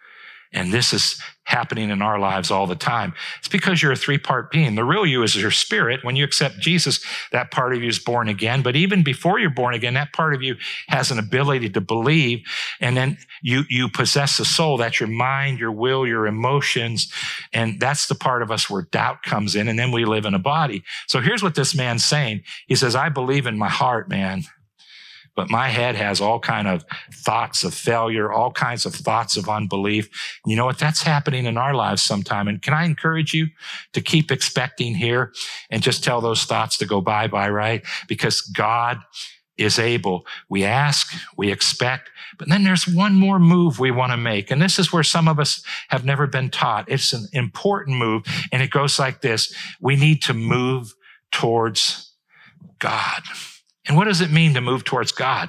And 0.52 0.72
this 0.72 0.92
is 0.92 1.20
happening 1.52 1.90
in 1.90 2.00
our 2.00 2.18
lives 2.18 2.50
all 2.50 2.66
the 2.66 2.74
time. 2.74 3.12
It's 3.38 3.48
because 3.48 3.82
you're 3.82 3.92
a 3.92 3.96
three 3.96 4.16
part 4.16 4.50
being. 4.50 4.74
The 4.74 4.84
real 4.84 5.04
you 5.04 5.22
is 5.22 5.36
your 5.36 5.50
spirit. 5.50 6.02
When 6.02 6.16
you 6.16 6.24
accept 6.24 6.58
Jesus, 6.58 7.04
that 7.30 7.50
part 7.50 7.74
of 7.74 7.82
you 7.82 7.88
is 7.88 7.98
born 7.98 8.28
again. 8.28 8.62
But 8.62 8.74
even 8.74 9.02
before 9.02 9.38
you're 9.38 9.50
born 9.50 9.74
again, 9.74 9.94
that 9.94 10.14
part 10.14 10.34
of 10.34 10.42
you 10.42 10.56
has 10.88 11.10
an 11.10 11.18
ability 11.18 11.68
to 11.70 11.80
believe. 11.82 12.42
And 12.80 12.96
then 12.96 13.18
you, 13.42 13.64
you 13.68 13.90
possess 13.90 14.38
a 14.38 14.46
soul. 14.46 14.78
That's 14.78 14.98
your 14.98 15.10
mind, 15.10 15.58
your 15.58 15.72
will, 15.72 16.06
your 16.06 16.26
emotions. 16.26 17.12
And 17.52 17.78
that's 17.78 18.06
the 18.06 18.14
part 18.14 18.40
of 18.40 18.50
us 18.50 18.70
where 18.70 18.82
doubt 18.90 19.22
comes 19.22 19.54
in. 19.54 19.68
And 19.68 19.78
then 19.78 19.92
we 19.92 20.06
live 20.06 20.24
in 20.24 20.32
a 20.32 20.38
body. 20.38 20.82
So 21.06 21.20
here's 21.20 21.42
what 21.42 21.54
this 21.54 21.74
man's 21.74 22.04
saying. 22.04 22.44
He 22.66 22.76
says, 22.76 22.96
I 22.96 23.10
believe 23.10 23.46
in 23.46 23.58
my 23.58 23.68
heart, 23.68 24.08
man 24.08 24.44
but 25.34 25.50
my 25.50 25.68
head 25.68 25.94
has 25.94 26.20
all 26.20 26.38
kind 26.38 26.68
of 26.68 26.84
thoughts 27.12 27.64
of 27.64 27.74
failure, 27.74 28.32
all 28.32 28.52
kinds 28.52 28.84
of 28.84 28.94
thoughts 28.94 29.36
of 29.36 29.48
unbelief. 29.48 30.08
You 30.46 30.56
know 30.56 30.66
what? 30.66 30.78
That's 30.78 31.02
happening 31.02 31.46
in 31.46 31.56
our 31.56 31.74
lives 31.74 32.02
sometime. 32.02 32.48
And 32.48 32.60
can 32.60 32.74
I 32.74 32.84
encourage 32.84 33.32
you 33.32 33.48
to 33.92 34.00
keep 34.00 34.30
expecting 34.30 34.94
here 34.94 35.32
and 35.70 35.82
just 35.82 36.04
tell 36.04 36.20
those 36.20 36.44
thoughts 36.44 36.76
to 36.78 36.86
go 36.86 37.00
bye 37.00 37.28
bye, 37.28 37.50
right? 37.50 37.82
Because 38.08 38.40
God 38.40 38.98
is 39.56 39.78
able. 39.78 40.26
We 40.48 40.64
ask, 40.64 41.14
we 41.36 41.50
expect, 41.52 42.10
but 42.38 42.48
then 42.48 42.64
there's 42.64 42.88
one 42.88 43.14
more 43.14 43.38
move 43.38 43.78
we 43.78 43.90
want 43.90 44.12
to 44.12 44.16
make. 44.16 44.50
And 44.50 44.60
this 44.60 44.78
is 44.78 44.92
where 44.92 45.02
some 45.02 45.28
of 45.28 45.38
us 45.38 45.62
have 45.88 46.04
never 46.04 46.26
been 46.26 46.50
taught. 46.50 46.90
It's 46.90 47.12
an 47.12 47.26
important 47.32 47.98
move. 47.98 48.24
And 48.50 48.62
it 48.62 48.70
goes 48.70 48.98
like 48.98 49.20
this. 49.20 49.54
We 49.80 49.96
need 49.96 50.22
to 50.22 50.34
move 50.34 50.94
towards 51.30 52.12
God. 52.78 53.22
And 53.88 53.96
what 53.96 54.04
does 54.04 54.20
it 54.20 54.30
mean 54.30 54.54
to 54.54 54.60
move 54.60 54.84
towards 54.84 55.10
God? 55.10 55.48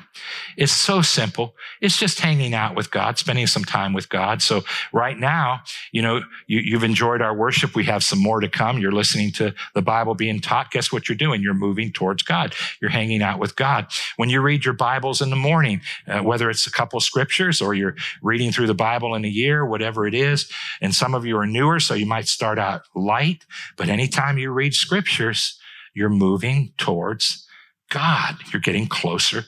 It's 0.57 0.71
so 0.71 1.03
simple. 1.03 1.55
It's 1.81 1.99
just 1.99 2.19
hanging 2.19 2.55
out 2.55 2.75
with 2.75 2.89
God, 2.89 3.19
spending 3.19 3.45
some 3.45 3.63
time 3.63 3.93
with 3.93 4.09
God. 4.09 4.41
So 4.41 4.63
right 4.91 5.15
now, 5.15 5.61
you 5.91 6.01
know, 6.01 6.21
you, 6.47 6.73
have 6.73 6.83
enjoyed 6.83 7.21
our 7.21 7.35
worship. 7.35 7.75
We 7.75 7.83
have 7.83 8.03
some 8.03 8.17
more 8.17 8.39
to 8.39 8.49
come. 8.49 8.79
You're 8.79 8.91
listening 8.91 9.33
to 9.33 9.53
the 9.75 9.83
Bible 9.83 10.15
being 10.15 10.39
taught. 10.39 10.71
Guess 10.71 10.91
what 10.91 11.07
you're 11.07 11.15
doing? 11.15 11.43
You're 11.43 11.53
moving 11.53 11.91
towards 11.91 12.23
God. 12.23 12.55
You're 12.81 12.89
hanging 12.89 13.21
out 13.21 13.37
with 13.37 13.55
God. 13.55 13.85
When 14.17 14.31
you 14.31 14.41
read 14.41 14.65
your 14.65 14.73
Bibles 14.73 15.21
in 15.21 15.29
the 15.29 15.35
morning, 15.35 15.81
uh, 16.07 16.21
whether 16.21 16.49
it's 16.49 16.65
a 16.65 16.71
couple 16.71 16.99
scriptures 17.01 17.61
or 17.61 17.75
you're 17.75 17.95
reading 18.23 18.51
through 18.51 18.67
the 18.67 18.73
Bible 18.73 19.13
in 19.13 19.25
a 19.25 19.29
year, 19.29 19.63
whatever 19.63 20.07
it 20.07 20.15
is, 20.15 20.51
and 20.81 20.95
some 20.95 21.13
of 21.13 21.23
you 21.23 21.37
are 21.37 21.45
newer, 21.45 21.79
so 21.79 21.93
you 21.93 22.07
might 22.07 22.27
start 22.27 22.57
out 22.57 22.81
light, 22.95 23.45
but 23.77 23.89
anytime 23.89 24.39
you 24.39 24.49
read 24.49 24.73
scriptures, 24.73 25.59
you're 25.93 26.09
moving 26.09 26.73
towards 26.79 27.47
God. 27.89 28.35
You're 28.51 28.61
getting 28.61 28.87
closer 28.87 29.45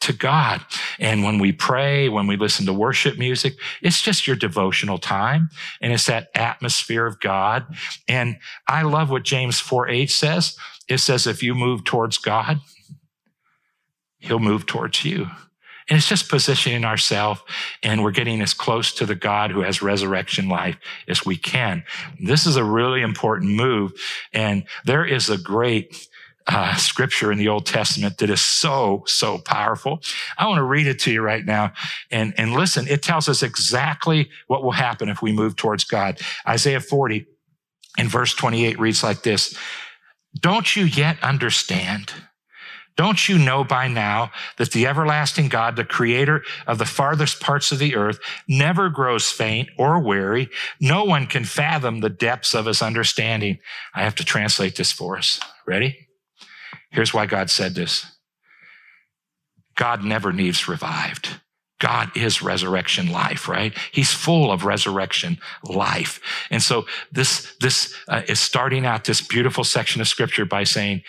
to 0.00 0.12
God. 0.12 0.60
And 0.98 1.24
when 1.24 1.38
we 1.38 1.52
pray, 1.52 2.08
when 2.08 2.26
we 2.26 2.36
listen 2.36 2.66
to 2.66 2.72
worship 2.72 3.18
music, 3.18 3.54
it's 3.80 4.02
just 4.02 4.26
your 4.26 4.36
devotional 4.36 4.98
time 4.98 5.48
and 5.80 5.92
it's 5.92 6.06
that 6.06 6.28
atmosphere 6.34 7.06
of 7.06 7.20
God. 7.20 7.64
And 8.06 8.36
I 8.68 8.82
love 8.82 9.10
what 9.10 9.22
James 9.22 9.60
4 9.60 9.88
8 9.88 10.10
says. 10.10 10.56
It 10.88 10.98
says, 10.98 11.26
if 11.26 11.42
you 11.42 11.54
move 11.54 11.84
towards 11.84 12.18
God, 12.18 12.60
he'll 14.18 14.38
move 14.38 14.66
towards 14.66 15.04
you. 15.04 15.28
And 15.88 15.98
it's 15.98 16.08
just 16.08 16.30
positioning 16.30 16.84
ourselves 16.84 17.40
and 17.82 18.02
we're 18.02 18.10
getting 18.10 18.40
as 18.40 18.54
close 18.54 18.92
to 18.94 19.06
the 19.06 19.14
God 19.14 19.50
who 19.50 19.60
has 19.60 19.82
resurrection 19.82 20.48
life 20.48 20.76
as 21.08 21.26
we 21.26 21.36
can. 21.36 21.84
This 22.18 22.46
is 22.46 22.56
a 22.56 22.64
really 22.64 23.02
important 23.02 23.52
move. 23.52 23.92
And 24.32 24.64
there 24.84 25.04
is 25.04 25.28
a 25.28 25.36
great 25.36 26.08
uh, 26.46 26.76
scripture 26.76 27.32
in 27.32 27.38
the 27.38 27.48
Old 27.48 27.66
Testament 27.66 28.18
that 28.18 28.30
is 28.30 28.42
so, 28.42 29.02
so 29.06 29.38
powerful. 29.38 30.00
I 30.36 30.46
want 30.46 30.58
to 30.58 30.64
read 30.64 30.86
it 30.86 30.98
to 31.00 31.12
you 31.12 31.22
right 31.22 31.44
now. 31.44 31.72
And, 32.10 32.34
and 32.36 32.52
listen, 32.52 32.86
it 32.88 33.02
tells 33.02 33.28
us 33.28 33.42
exactly 33.42 34.28
what 34.46 34.62
will 34.62 34.72
happen 34.72 35.08
if 35.08 35.22
we 35.22 35.32
move 35.32 35.56
towards 35.56 35.84
God. 35.84 36.20
Isaiah 36.46 36.80
40 36.80 37.26
in 37.98 38.08
verse 38.08 38.34
28 38.34 38.78
reads 38.78 39.02
like 39.02 39.22
this. 39.22 39.56
Don't 40.40 40.74
you 40.76 40.84
yet 40.84 41.22
understand? 41.22 42.12
Don't 42.96 43.28
you 43.28 43.38
know 43.38 43.64
by 43.64 43.88
now 43.88 44.30
that 44.56 44.70
the 44.70 44.86
everlasting 44.86 45.48
God, 45.48 45.74
the 45.74 45.84
creator 45.84 46.42
of 46.66 46.78
the 46.78 46.84
farthest 46.84 47.40
parts 47.40 47.72
of 47.72 47.80
the 47.80 47.96
earth, 47.96 48.20
never 48.46 48.88
grows 48.88 49.30
faint 49.30 49.68
or 49.78 49.98
weary? 49.98 50.48
No 50.80 51.04
one 51.04 51.26
can 51.26 51.44
fathom 51.44 52.00
the 52.00 52.10
depths 52.10 52.54
of 52.54 52.66
his 52.66 52.82
understanding. 52.82 53.58
I 53.94 54.02
have 54.02 54.14
to 54.16 54.24
translate 54.24 54.76
this 54.76 54.92
for 54.92 55.16
us. 55.16 55.40
Ready? 55.66 56.03
Here's 56.94 57.12
why 57.12 57.26
God 57.26 57.50
said 57.50 57.74
this 57.74 58.06
God 59.74 60.04
never 60.04 60.32
needs 60.32 60.68
revived. 60.68 61.40
God 61.80 62.16
is 62.16 62.40
resurrection 62.40 63.10
life, 63.10 63.48
right? 63.48 63.76
He's 63.92 64.12
full 64.12 64.52
of 64.52 64.64
resurrection 64.64 65.38
life. 65.64 66.20
And 66.50 66.62
so 66.62 66.86
this, 67.10 67.52
this 67.60 67.94
uh, 68.08 68.22
is 68.28 68.38
starting 68.38 68.86
out 68.86 69.04
this 69.04 69.20
beautiful 69.20 69.64
section 69.64 70.00
of 70.00 70.08
scripture 70.08 70.46
by 70.46 70.62
saying, 70.64 71.02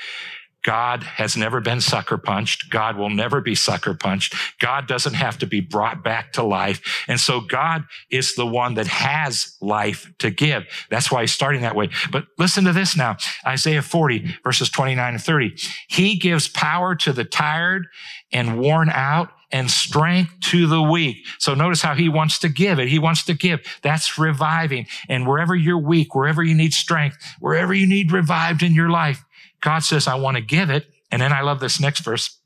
God 0.65 1.03
has 1.03 1.37
never 1.37 1.61
been 1.61 1.79
sucker 1.79 2.17
punched. 2.17 2.71
God 2.71 2.97
will 2.97 3.11
never 3.11 3.39
be 3.39 3.53
sucker 3.53 3.93
punched. 3.93 4.33
God 4.59 4.87
doesn't 4.87 5.13
have 5.13 5.37
to 5.37 5.45
be 5.45 5.59
brought 5.59 6.03
back 6.03 6.33
to 6.33 6.43
life. 6.43 7.05
And 7.07 7.19
so 7.19 7.39
God 7.39 7.83
is 8.09 8.33
the 8.33 8.47
one 8.47 8.73
that 8.73 8.87
has 8.87 9.55
life 9.61 10.11
to 10.17 10.31
give. 10.31 10.63
That's 10.89 11.11
why 11.11 11.21
he's 11.21 11.31
starting 11.31 11.61
that 11.61 11.75
way. 11.75 11.91
But 12.11 12.25
listen 12.39 12.63
to 12.63 12.73
this 12.73 12.97
now. 12.97 13.17
Isaiah 13.45 13.83
40 13.83 14.37
verses 14.43 14.71
29 14.71 15.13
and 15.13 15.23
30. 15.23 15.55
He 15.87 16.17
gives 16.17 16.47
power 16.47 16.95
to 16.95 17.13
the 17.13 17.25
tired 17.25 17.85
and 18.33 18.59
worn 18.59 18.89
out 18.89 19.29
and 19.51 19.69
strength 19.69 20.33
to 20.41 20.65
the 20.65 20.81
weak. 20.81 21.27
So 21.37 21.53
notice 21.53 21.83
how 21.83 21.93
he 21.93 22.09
wants 22.09 22.39
to 22.39 22.49
give 22.49 22.79
it. 22.79 22.87
He 22.87 22.97
wants 22.97 23.23
to 23.25 23.35
give. 23.35 23.59
That's 23.83 24.17
reviving. 24.17 24.87
And 25.07 25.27
wherever 25.27 25.55
you're 25.55 25.77
weak, 25.77 26.15
wherever 26.15 26.41
you 26.41 26.55
need 26.55 26.73
strength, 26.73 27.17
wherever 27.39 27.71
you 27.71 27.85
need 27.85 28.11
revived 28.11 28.63
in 28.63 28.73
your 28.73 28.89
life, 28.89 29.23
God 29.65 29.83
says, 29.83 30.07
I 30.07 30.15
want 30.15 30.37
to 30.37 30.41
give 30.41 30.69
it. 30.69 30.85
And 31.11 31.21
then 31.21 31.33
I 31.33 31.41
love 31.41 31.59
this 31.59 31.79
next 31.79 32.01
verse. 32.01 32.37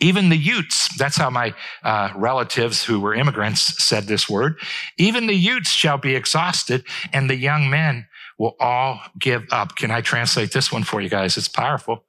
Even 0.00 0.28
the 0.28 0.36
Utes, 0.36 0.96
that's 0.96 1.16
how 1.16 1.28
my 1.28 1.54
uh, 1.82 2.10
relatives 2.14 2.84
who 2.84 3.00
were 3.00 3.14
immigrants 3.14 3.82
said 3.82 4.04
this 4.04 4.28
word. 4.28 4.58
Even 4.96 5.26
the 5.26 5.34
Utes 5.34 5.70
shall 5.70 5.98
be 5.98 6.14
exhausted, 6.14 6.84
and 7.12 7.28
the 7.28 7.36
young 7.36 7.68
men 7.68 8.06
will 8.38 8.54
all 8.60 9.00
give 9.18 9.44
up. 9.50 9.76
Can 9.76 9.90
I 9.90 10.02
translate 10.02 10.52
this 10.52 10.70
one 10.70 10.84
for 10.84 11.00
you 11.00 11.08
guys? 11.08 11.36
It's 11.36 11.48
powerful. 11.48 12.04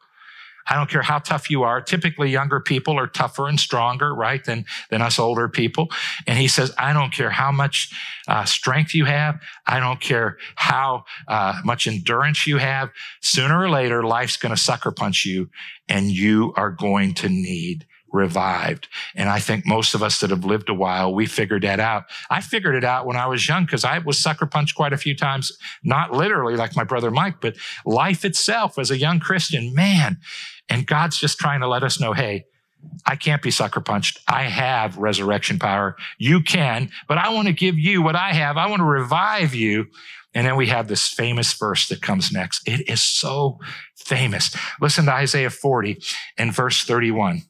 I 0.69 0.75
don't 0.75 0.89
care 0.89 1.01
how 1.01 1.19
tough 1.19 1.49
you 1.49 1.63
are. 1.63 1.81
Typically, 1.81 2.29
younger 2.29 2.59
people 2.59 2.97
are 2.97 3.07
tougher 3.07 3.47
and 3.47 3.59
stronger, 3.59 4.13
right, 4.13 4.43
than, 4.43 4.65
than 4.89 5.01
us 5.01 5.19
older 5.19 5.49
people. 5.49 5.89
And 6.27 6.37
he 6.37 6.47
says, 6.47 6.73
I 6.77 6.93
don't 6.93 7.13
care 7.13 7.29
how 7.29 7.51
much 7.51 7.91
uh, 8.27 8.45
strength 8.45 8.93
you 8.93 9.05
have. 9.05 9.39
I 9.65 9.79
don't 9.79 9.99
care 9.99 10.37
how 10.55 11.05
uh, 11.27 11.61
much 11.63 11.87
endurance 11.87 12.47
you 12.47 12.57
have. 12.57 12.89
Sooner 13.21 13.59
or 13.59 13.69
later, 13.69 14.03
life's 14.03 14.37
going 14.37 14.53
to 14.55 14.61
sucker 14.61 14.91
punch 14.91 15.25
you 15.25 15.49
and 15.89 16.11
you 16.11 16.53
are 16.55 16.71
going 16.71 17.13
to 17.15 17.29
need 17.29 17.85
revived. 18.11 18.87
And 19.15 19.29
I 19.29 19.39
think 19.39 19.65
most 19.65 19.93
of 19.93 20.03
us 20.03 20.19
that 20.19 20.29
have 20.29 20.45
lived 20.45 20.69
a 20.69 20.73
while, 20.73 21.13
we 21.13 21.25
figured 21.25 21.63
that 21.63 21.79
out. 21.79 22.05
I 22.29 22.41
figured 22.41 22.75
it 22.75 22.83
out 22.83 23.05
when 23.05 23.17
I 23.17 23.27
was 23.27 23.47
young 23.47 23.65
because 23.65 23.83
I 23.83 23.99
was 23.99 24.17
sucker 24.17 24.45
punched 24.45 24.75
quite 24.75 24.93
a 24.93 24.97
few 24.97 25.15
times, 25.15 25.51
not 25.83 26.11
literally 26.11 26.55
like 26.55 26.75
my 26.75 26.83
brother 26.83 27.11
Mike, 27.11 27.41
but 27.41 27.55
life 27.85 28.25
itself 28.25 28.77
as 28.77 28.91
a 28.91 28.97
young 28.97 29.19
Christian, 29.19 29.73
man. 29.73 30.17
And 30.69 30.87
God's 30.87 31.17
just 31.17 31.37
trying 31.37 31.61
to 31.61 31.67
let 31.67 31.83
us 31.83 31.99
know, 31.99 32.13
hey, 32.13 32.45
I 33.05 33.15
can't 33.15 33.41
be 33.41 33.51
sucker 33.51 33.81
punched. 33.81 34.19
I 34.27 34.43
have 34.43 34.97
resurrection 34.97 35.59
power. 35.59 35.95
You 36.17 36.41
can, 36.41 36.89
but 37.07 37.17
I 37.17 37.29
want 37.29 37.47
to 37.47 37.53
give 37.53 37.77
you 37.77 38.01
what 38.01 38.15
I 38.15 38.33
have. 38.33 38.57
I 38.57 38.67
want 38.67 38.79
to 38.79 38.85
revive 38.85 39.53
you. 39.53 39.87
And 40.33 40.47
then 40.47 40.55
we 40.55 40.67
have 40.67 40.87
this 40.87 41.07
famous 41.07 41.51
verse 41.53 41.89
that 41.89 42.01
comes 42.01 42.31
next. 42.31 42.67
It 42.67 42.89
is 42.89 43.03
so 43.03 43.59
famous. 43.97 44.55
Listen 44.79 45.05
to 45.05 45.13
Isaiah 45.13 45.49
40 45.49 46.01
and 46.37 46.53
verse 46.53 46.83
31. 46.83 47.43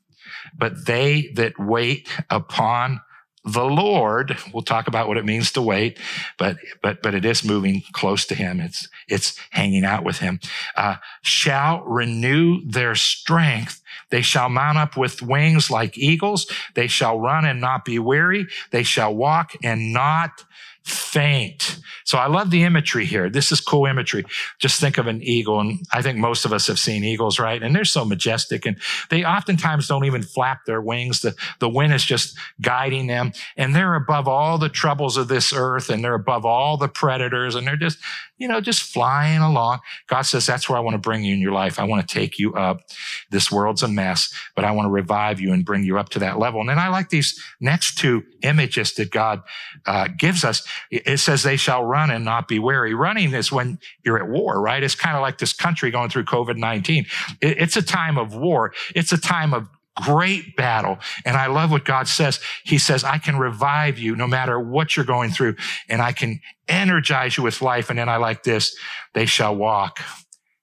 But 0.58 0.86
they 0.86 1.32
that 1.36 1.60
wait 1.60 2.08
upon 2.30 3.02
the 3.44 3.66
Lord, 3.66 4.38
we'll 4.54 4.62
talk 4.62 4.88
about 4.88 5.08
what 5.08 5.18
it 5.18 5.26
means 5.26 5.52
to 5.54 5.62
wait, 5.64 5.98
but, 6.38 6.58
but, 6.84 7.02
but 7.02 7.16
it 7.16 7.26
is 7.26 7.44
moving 7.44 7.82
close 7.92 8.26
to 8.28 8.36
him. 8.36 8.60
It's, 8.60 8.88
it's 9.08 9.36
hanging 9.50 9.84
out 9.84 10.04
with 10.04 10.20
him, 10.20 10.40
uh, 10.76 10.98
shall 11.24 11.82
renew 11.82 12.62
their 12.64 12.94
strength. 12.94 13.82
They 14.12 14.22
shall 14.22 14.50
mount 14.50 14.78
up 14.78 14.96
with 14.96 15.24
wings 15.24 15.72
like 15.72 15.98
eagles. 15.98 16.46
They 16.76 16.88
shall 16.88 17.20
run 17.20 17.46
and 17.46 17.60
not 17.60 17.84
be 17.84 17.98
weary. 17.98 18.46
They 18.70 18.84
shall 18.84 19.16
walk 19.16 19.54
and 19.64 19.92
not 19.92 20.46
faint. 20.84 21.80
So 22.04 22.18
I 22.18 22.28
love 22.28 22.52
the 22.52 22.64
imagery 22.64 23.06
here. 23.06 23.30
This 23.30 23.52
is 23.52 23.62
cool 23.62 23.86
imagery. 23.86 24.26
Just 24.60 24.82
think 24.82 24.98
of 24.98 25.08
an 25.08 25.22
eagle. 25.22 25.60
And 25.60 25.80
I 25.94 26.02
think 26.02 26.18
most 26.18 26.46
of 26.46 26.52
us 26.52 26.68
have 26.68 26.80
seen 26.80 27.04
eagles, 27.04 27.40
right? 27.40 27.62
And 27.62 27.76
they're 27.76 27.86
so 27.86 28.04
majestic 28.04 28.66
and 28.66 28.78
they 29.10 29.24
oftentimes 29.24 29.88
don't 29.88 30.06
even 30.06 30.24
flap 30.24 30.66
their 30.66 30.82
wings. 30.82 31.22
The, 31.22 31.36
the 31.60 31.70
wind 31.70 31.94
is 31.94 32.04
just 32.04 32.38
guiding 32.60 33.08
them 33.08 33.32
and 33.56 33.76
they're 33.76 33.96
above 33.96 34.28
all 34.28 34.58
the 34.58 34.70
troubles 34.70 35.16
of 35.18 35.28
this 35.28 35.54
earth 35.54 35.90
and 35.90 36.04
they're 36.04 36.16
above 36.16 36.46
all 36.46 36.76
the 36.78 36.90
predators 36.90 37.56
and 37.56 37.66
they're 37.68 37.76
just, 37.76 38.00
you 38.38 38.48
know, 38.48 38.60
just 38.60 38.82
flying 38.82 39.40
along. 39.40 39.80
God 40.08 40.24
says, 40.24 40.48
that's 40.48 40.68
where 40.68 40.78
I 40.78 40.82
want 40.82 40.96
to 40.96 41.00
bring 41.00 41.24
you 41.24 41.34
in 41.34 41.40
your 41.40 41.52
life. 41.52 41.80
I 41.80 41.84
want 41.84 42.08
to 42.08 42.14
take 42.14 42.40
you 42.40 42.56
up. 42.56 42.82
This 43.30 43.52
world's 43.52 43.84
a 43.84 43.88
mess, 43.88 44.34
but 44.56 44.66
I 44.66 44.72
want 44.72 44.88
to 44.88 44.92
revive 44.92 45.40
you 45.40 45.54
and 45.54 45.64
bring 45.64 45.84
you 45.84 46.00
up 46.00 46.10
to 46.10 46.20
that 46.20 46.40
level. 46.40 46.60
And 46.60 46.70
then 46.70 46.80
I 46.80 46.88
like 46.88 47.10
these 47.10 47.40
next 47.60 48.00
two 48.00 48.24
images 48.42 48.96
that 48.96 49.12
God 49.12 49.44
uh, 49.86 50.08
gives 50.18 50.44
us. 50.44 50.68
It 50.90 51.20
says 51.20 51.44
they 51.44 51.58
shall 51.58 51.84
run 51.84 52.12
and 52.12 52.26
not 52.26 52.48
be 52.48 52.60
weary. 52.60 52.94
Running 52.94 53.34
is 53.34 53.52
when 53.52 53.80
you're 54.04 54.22
at 54.22 54.30
war, 54.30 54.62
right? 54.62 54.84
It's 54.84 54.96
kind 54.96 55.16
of 55.16 55.22
like 55.22 55.38
this 55.38 55.54
country 55.54 55.92
going 55.92 56.10
through 56.10 56.26
COVID-19. 56.26 57.06
It's 57.42 57.78
a 57.78 57.82
time 57.82 58.18
of 58.18 58.36
war. 58.36 58.74
It's 58.96 59.12
a 59.12 59.18
time 59.18 59.54
of 59.54 59.68
great 59.96 60.56
battle. 60.56 61.00
And 61.26 61.38
I 61.38 61.48
love 61.48 61.72
what 61.72 61.86
God 61.86 62.08
says. 62.08 62.40
He 62.64 62.78
says, 62.78 63.04
I 63.04 63.18
can 63.18 63.38
revive 63.38 64.00
you 64.00 64.16
no 64.16 64.28
matter 64.28 64.60
what 64.60 64.96
you're 64.96 65.06
going 65.06 65.32
through 65.32 65.56
and 65.90 66.02
I 66.02 66.12
can 66.12 66.40
energize 66.68 67.38
you 67.38 67.44
with 67.44 67.62
life. 67.62 67.90
And 67.90 68.00
then 68.00 68.10
I 68.10 68.18
like 68.18 68.44
this, 68.44 68.76
they 69.14 69.26
shall 69.26 69.56
walk 69.56 70.00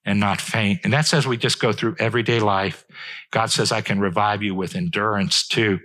and 0.04 0.18
not 0.18 0.40
faint. 0.40 0.80
And 0.84 0.92
that 0.94 1.06
says 1.06 1.26
we 1.26 1.36
just 1.36 1.60
go 1.60 1.72
through 1.72 1.96
everyday 1.98 2.40
life. 2.40 2.84
God 3.30 3.50
says, 3.50 3.70
I 3.70 3.82
can 3.82 4.00
revive 4.00 4.42
you 4.42 4.54
with 4.54 4.74
endurance 4.74 5.46
too. 5.46 5.80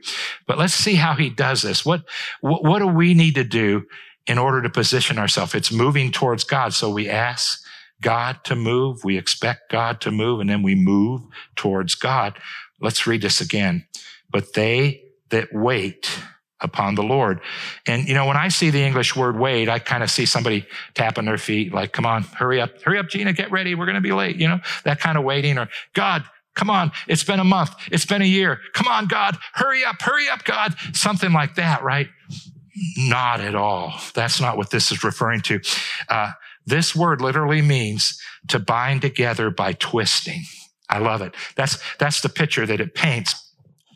But 0.47 0.57
let's 0.57 0.73
see 0.73 0.95
how 0.95 1.13
he 1.13 1.29
does 1.29 1.62
this. 1.62 1.86
What, 1.86 2.03
what, 2.39 2.63
what 2.63 2.79
do 2.79 2.88
we 2.88 3.13
need 3.13 3.36
to 3.36 3.43
do 3.43 3.83
in 4.27 4.38
order 4.38 4.62
to 4.62 4.69
position 4.69 5.17
ourselves? 5.17 5.55
It's 5.55 5.71
moving 5.71 6.12
towards 6.12 6.43
God. 6.43 6.73
So 6.73 6.89
we 6.89 7.09
ask 7.09 7.62
God 8.01 8.43
to 8.45 8.55
move. 8.55 9.03
We 9.03 9.17
expect 9.17 9.71
God 9.71 10.01
to 10.01 10.12
move 10.12 10.39
and 10.39 10.49
then 10.49 10.62
we 10.63 10.75
move 10.75 11.21
towards 11.55 11.95
God. 11.95 12.38
Let's 12.79 13.07
read 13.07 13.21
this 13.21 13.41
again. 13.41 13.86
But 14.29 14.53
they 14.53 15.03
that 15.29 15.53
wait 15.53 16.09
upon 16.63 16.95
the 16.95 17.03
Lord. 17.03 17.41
And, 17.86 18.07
you 18.07 18.13
know, 18.13 18.25
when 18.25 18.38
I 18.38 18.47
see 18.47 18.69
the 18.69 18.81
English 18.81 19.15
word 19.15 19.38
wait, 19.38 19.67
I 19.69 19.79
kind 19.79 20.01
of 20.01 20.09
see 20.09 20.25
somebody 20.25 20.65
tapping 20.93 21.25
their 21.25 21.38
feet, 21.38 21.73
like, 21.73 21.91
come 21.91 22.05
on, 22.05 22.23
hurry 22.23 22.62
up, 22.62 22.81
hurry 22.81 22.97
up, 22.97 23.09
Gina, 23.09 23.33
get 23.33 23.51
ready. 23.51 23.75
We're 23.75 23.86
going 23.86 23.95
to 23.95 24.01
be 24.01 24.13
late, 24.13 24.38
you 24.38 24.47
know, 24.47 24.59
that 24.86 24.99
kind 24.99 25.17
of 25.17 25.23
waiting 25.23 25.57
or 25.57 25.67
God, 25.93 26.23
come 26.55 26.69
on. 26.69 26.91
It's 27.07 27.23
been 27.23 27.39
a 27.39 27.43
month. 27.43 27.71
It's 27.91 28.05
been 28.05 28.21
a 28.21 28.25
year. 28.25 28.59
Come 28.73 28.88
on, 28.88 29.07
God, 29.07 29.38
hurry 29.53 29.83
up, 29.83 30.01
hurry 30.01 30.29
up, 30.29 30.45
God. 30.45 30.75
Something 30.93 31.33
like 31.33 31.55
that, 31.55 31.83
right? 31.83 32.07
Not 32.97 33.39
at 33.39 33.55
all. 33.55 33.93
That's 34.13 34.41
not 34.41 34.57
what 34.57 34.71
this 34.71 34.91
is 34.91 35.03
referring 35.03 35.41
to. 35.41 35.59
Uh, 36.09 36.31
this 36.65 36.95
word 36.95 37.21
literally 37.21 37.62
means 37.62 38.19
to 38.47 38.59
bind 38.59 39.01
together 39.01 39.49
by 39.49 39.73
twisting. 39.73 40.43
I 40.89 40.99
love 40.99 41.21
it. 41.21 41.36
That's, 41.55 41.77
that's 41.97 42.21
the 42.21 42.29
picture 42.29 42.65
that 42.65 42.79
it 42.79 42.95
paints. 42.95 43.51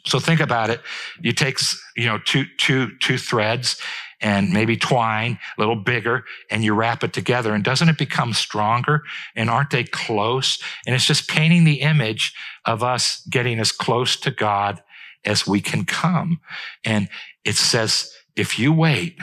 So 0.05 0.19
think 0.19 0.39
about 0.39 0.69
it. 0.69 0.81
You 1.21 1.33
take, 1.33 1.59
you 1.95 2.05
know, 2.05 2.17
two, 2.19 2.45
two, 2.57 2.97
two 2.99 3.17
threads 3.17 3.79
and 4.21 4.51
maybe 4.51 4.77
twine 4.77 5.37
a 5.57 5.61
little 5.61 5.75
bigger 5.75 6.23
and 6.49 6.63
you 6.63 6.73
wrap 6.73 7.03
it 7.03 7.13
together 7.13 7.53
and 7.53 7.63
doesn't 7.63 7.89
it 7.89 7.97
become 7.97 8.33
stronger? 8.33 9.03
And 9.35 9.49
aren't 9.49 9.69
they 9.69 9.83
close? 9.83 10.59
And 10.85 10.95
it's 10.95 11.05
just 11.05 11.27
painting 11.27 11.65
the 11.65 11.81
image 11.81 12.33
of 12.65 12.83
us 12.83 13.21
getting 13.29 13.59
as 13.59 13.71
close 13.71 14.15
to 14.21 14.31
God 14.31 14.81
as 15.25 15.45
we 15.45 15.61
can 15.61 15.85
come. 15.85 16.39
And 16.83 17.09
it 17.43 17.55
says, 17.55 18.11
if 18.37 18.57
you 18.57 18.71
wait, 18.71 19.17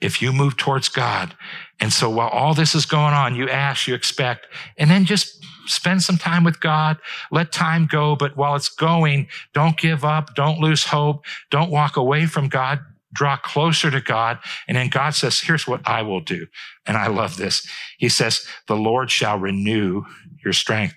if 0.00 0.22
you 0.22 0.32
move 0.32 0.56
towards 0.56 0.88
God, 0.88 1.34
and 1.80 1.92
so 1.92 2.10
while 2.10 2.28
all 2.28 2.54
this 2.54 2.74
is 2.74 2.86
going 2.86 3.14
on, 3.14 3.34
you 3.34 3.48
ask, 3.48 3.88
you 3.88 3.94
expect, 3.94 4.46
and 4.76 4.90
then 4.90 5.04
just 5.04 5.44
spend 5.66 6.02
some 6.02 6.16
time 6.18 6.44
with 6.44 6.60
God. 6.60 6.98
Let 7.30 7.52
time 7.52 7.86
go. 7.86 8.16
But 8.16 8.36
while 8.36 8.56
it's 8.56 8.68
going, 8.68 9.28
don't 9.52 9.76
give 9.76 10.04
up. 10.04 10.34
Don't 10.34 10.58
lose 10.58 10.84
hope. 10.84 11.24
Don't 11.50 11.70
walk 11.70 11.96
away 11.96 12.26
from 12.26 12.48
God. 12.48 12.80
Draw 13.12 13.36
closer 13.38 13.90
to 13.90 14.00
God. 14.00 14.38
And 14.66 14.76
then 14.76 14.88
God 14.88 15.10
says, 15.10 15.40
here's 15.40 15.66
what 15.66 15.86
I 15.86 16.02
will 16.02 16.20
do. 16.20 16.46
And 16.86 16.96
I 16.96 17.08
love 17.08 17.36
this. 17.36 17.66
He 17.98 18.08
says, 18.08 18.46
the 18.66 18.76
Lord 18.76 19.10
shall 19.10 19.38
renew 19.38 20.04
your 20.44 20.52
strength. 20.52 20.94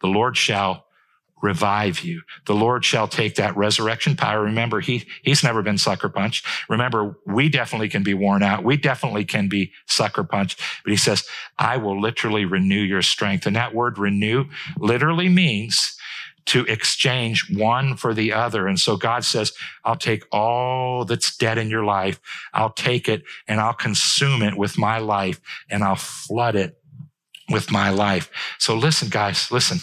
The 0.00 0.08
Lord 0.08 0.36
shall 0.36 0.86
revive 1.42 2.00
you. 2.00 2.22
The 2.46 2.54
Lord 2.54 2.84
shall 2.84 3.08
take 3.08 3.34
that 3.34 3.56
resurrection 3.56 4.16
power. 4.16 4.42
Remember, 4.42 4.80
he, 4.80 5.06
he's 5.22 5.42
never 5.42 5.60
been 5.62 5.78
sucker 5.78 6.08
punched. 6.08 6.46
Remember, 6.68 7.18
we 7.26 7.48
definitely 7.48 7.88
can 7.88 8.02
be 8.02 8.14
worn 8.14 8.42
out. 8.42 8.64
We 8.64 8.76
definitely 8.76 9.24
can 9.24 9.48
be 9.48 9.72
sucker 9.86 10.24
punched. 10.24 10.60
But 10.84 10.92
he 10.92 10.96
says, 10.96 11.26
I 11.58 11.76
will 11.76 12.00
literally 12.00 12.44
renew 12.44 12.80
your 12.80 13.02
strength. 13.02 13.46
And 13.46 13.56
that 13.56 13.74
word 13.74 13.98
renew 13.98 14.46
literally 14.78 15.28
means 15.28 15.96
to 16.44 16.64
exchange 16.64 17.46
one 17.56 17.96
for 17.96 18.14
the 18.14 18.32
other. 18.32 18.66
And 18.66 18.78
so 18.78 18.96
God 18.96 19.24
says, 19.24 19.52
I'll 19.84 19.96
take 19.96 20.24
all 20.32 21.04
that's 21.04 21.36
dead 21.36 21.58
in 21.58 21.70
your 21.70 21.84
life. 21.84 22.20
I'll 22.52 22.72
take 22.72 23.08
it 23.08 23.22
and 23.46 23.60
I'll 23.60 23.72
consume 23.74 24.42
it 24.42 24.56
with 24.56 24.78
my 24.78 24.98
life 24.98 25.40
and 25.70 25.84
I'll 25.84 25.96
flood 25.96 26.56
it 26.56 26.78
with 27.48 27.70
my 27.70 27.90
life. 27.90 28.30
So 28.58 28.74
listen, 28.76 29.08
guys, 29.08 29.50
listen. 29.50 29.78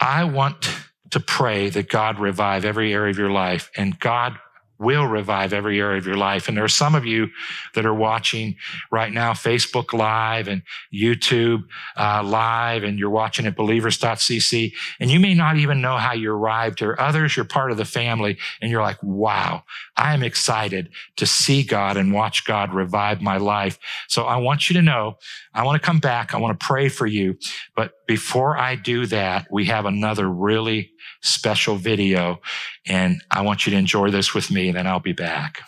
I 0.00 0.24
want 0.24 0.70
to 1.10 1.20
pray 1.20 1.68
that 1.70 1.88
God 1.88 2.18
revive 2.18 2.64
every 2.64 2.94
area 2.94 3.10
of 3.10 3.18
your 3.18 3.30
life 3.30 3.70
and 3.76 3.98
God 3.98 4.38
will 4.80 5.06
revive 5.06 5.52
every 5.52 5.78
area 5.78 5.98
of 5.98 6.06
your 6.06 6.16
life. 6.16 6.48
And 6.48 6.56
there 6.56 6.64
are 6.64 6.68
some 6.68 6.94
of 6.94 7.04
you 7.04 7.28
that 7.74 7.84
are 7.84 7.94
watching 7.94 8.56
right 8.90 9.12
now, 9.12 9.32
Facebook 9.32 9.92
Live 9.92 10.48
and 10.48 10.62
YouTube 10.92 11.64
uh, 11.96 12.22
Live, 12.24 12.82
and 12.82 12.98
you're 12.98 13.10
watching 13.10 13.46
at 13.46 13.54
believers.cc, 13.54 14.72
and 14.98 15.10
you 15.10 15.20
may 15.20 15.34
not 15.34 15.58
even 15.58 15.82
know 15.82 15.98
how 15.98 16.14
you 16.14 16.32
arrived 16.32 16.78
here. 16.78 16.96
Others, 16.98 17.36
you're 17.36 17.44
part 17.44 17.70
of 17.70 17.76
the 17.76 17.84
family, 17.84 18.38
and 18.62 18.70
you're 18.70 18.82
like, 18.82 19.00
wow, 19.02 19.64
I 19.96 20.14
am 20.14 20.22
excited 20.22 20.88
to 21.16 21.26
see 21.26 21.62
God 21.62 21.98
and 21.98 22.14
watch 22.14 22.46
God 22.46 22.72
revive 22.72 23.20
my 23.20 23.36
life. 23.36 23.78
So 24.08 24.24
I 24.24 24.38
want 24.38 24.70
you 24.70 24.74
to 24.74 24.82
know, 24.82 25.18
I 25.52 25.62
want 25.64 25.80
to 25.80 25.86
come 25.86 25.98
back. 25.98 26.34
I 26.34 26.38
want 26.38 26.58
to 26.58 26.66
pray 26.66 26.88
for 26.88 27.06
you. 27.06 27.36
But 27.76 27.92
before 28.08 28.56
I 28.56 28.76
do 28.76 29.04
that, 29.06 29.46
we 29.50 29.66
have 29.66 29.84
another 29.84 30.28
really 30.28 30.92
special 31.20 31.76
video. 31.76 32.40
And 32.86 33.22
I 33.30 33.42
want 33.42 33.66
you 33.66 33.72
to 33.72 33.78
enjoy 33.78 34.10
this 34.10 34.34
with 34.34 34.50
me, 34.50 34.68
and 34.68 34.76
then 34.76 34.86
I'll 34.86 35.00
be 35.00 35.12
back. 35.12 35.62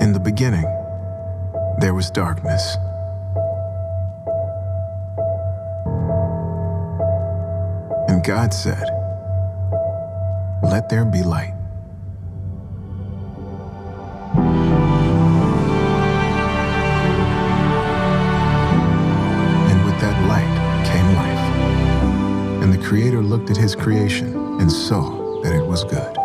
In 0.00 0.12
the 0.12 0.20
beginning, 0.20 0.64
there 1.80 1.94
was 1.94 2.10
darkness. 2.10 2.76
And 8.14 8.22
God 8.22 8.54
said, 8.54 8.88
Let 10.62 10.88
there 10.88 11.04
be 11.04 11.24
light. 11.24 11.52
And 19.68 19.84
with 19.84 19.98
that 20.00 20.16
light 20.28 20.86
came 20.86 21.16
life. 21.16 22.62
And 22.62 22.72
the 22.72 22.78
Creator 22.86 23.20
looked 23.20 23.50
at 23.50 23.56
his 23.56 23.74
creation 23.74 24.32
and 24.60 24.70
saw 24.70 25.40
that 25.42 25.52
it 25.52 25.66
was 25.66 25.82
good. 25.82 26.23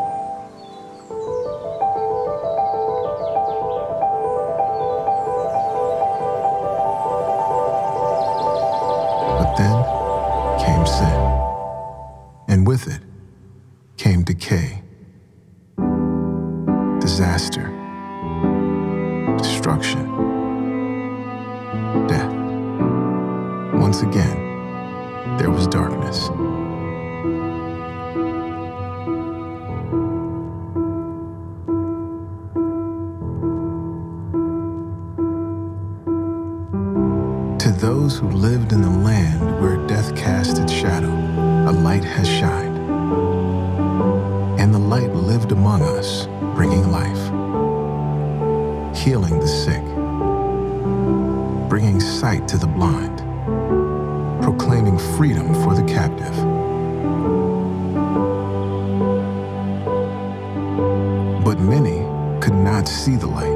See 63.09 63.15
the 63.15 63.27
light. 63.27 63.48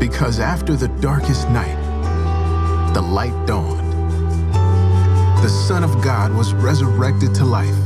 Because 0.00 0.40
after 0.40 0.74
the 0.74 0.88
darkest 1.00 1.48
night, 1.50 1.76
the 2.94 3.02
light 3.02 3.34
dawned. 3.46 3.92
The 5.42 5.48
Son 5.48 5.84
of 5.84 6.02
God 6.02 6.34
was 6.34 6.54
resurrected 6.54 7.34
to 7.34 7.44
life. 7.44 7.76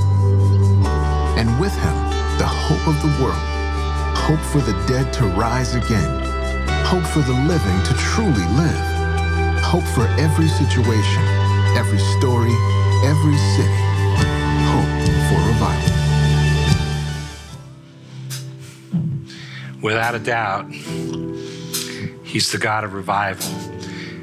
And 1.36 1.60
with 1.60 1.74
him, 1.74 1.94
the 2.38 2.46
hope 2.46 2.86
of 2.86 2.94
the 3.02 3.08
world, 3.20 3.36
hope 4.16 4.38
for 4.38 4.60
the 4.60 4.72
dead 4.86 5.12
to 5.14 5.26
rise 5.26 5.74
again, 5.74 6.22
hope 6.86 7.04
for 7.04 7.20
the 7.20 7.32
living 7.32 7.82
to 7.82 7.94
truly 7.94 8.46
live, 8.54 9.60
hope 9.60 9.84
for 9.94 10.06
every 10.16 10.46
situation, 10.46 11.22
every 11.76 11.98
story, 11.98 12.54
every 13.04 13.36
city, 13.56 13.80
hope 14.70 14.90
for 15.28 15.40
revival. 15.50 15.92
Without 19.82 20.14
a 20.14 20.20
doubt, 20.20 20.66
He's 22.34 22.50
the 22.50 22.58
God 22.58 22.82
of 22.82 22.94
revival. 22.94 23.46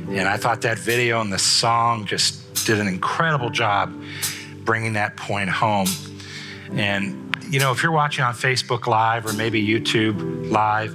And 0.10 0.28
I 0.28 0.36
thought 0.36 0.60
that 0.64 0.78
video 0.78 1.22
and 1.22 1.32
the 1.32 1.40
song 1.40 2.06
just 2.06 2.66
did 2.66 2.78
an 2.78 2.90
incredible 2.90 3.50
job 3.50 3.90
bringing 4.66 4.92
that 4.94 5.16
point 5.16 5.50
home. 5.50 5.88
And, 6.74 7.34
you 7.50 7.62
know, 7.62 7.72
if 7.72 7.82
you're 7.82 7.94
watching 7.94 8.26
on 8.26 8.34
Facebook 8.34 8.86
Live 8.86 9.26
or 9.26 9.32
maybe 9.32 9.66
YouTube 9.66 10.52
Live, 10.52 10.94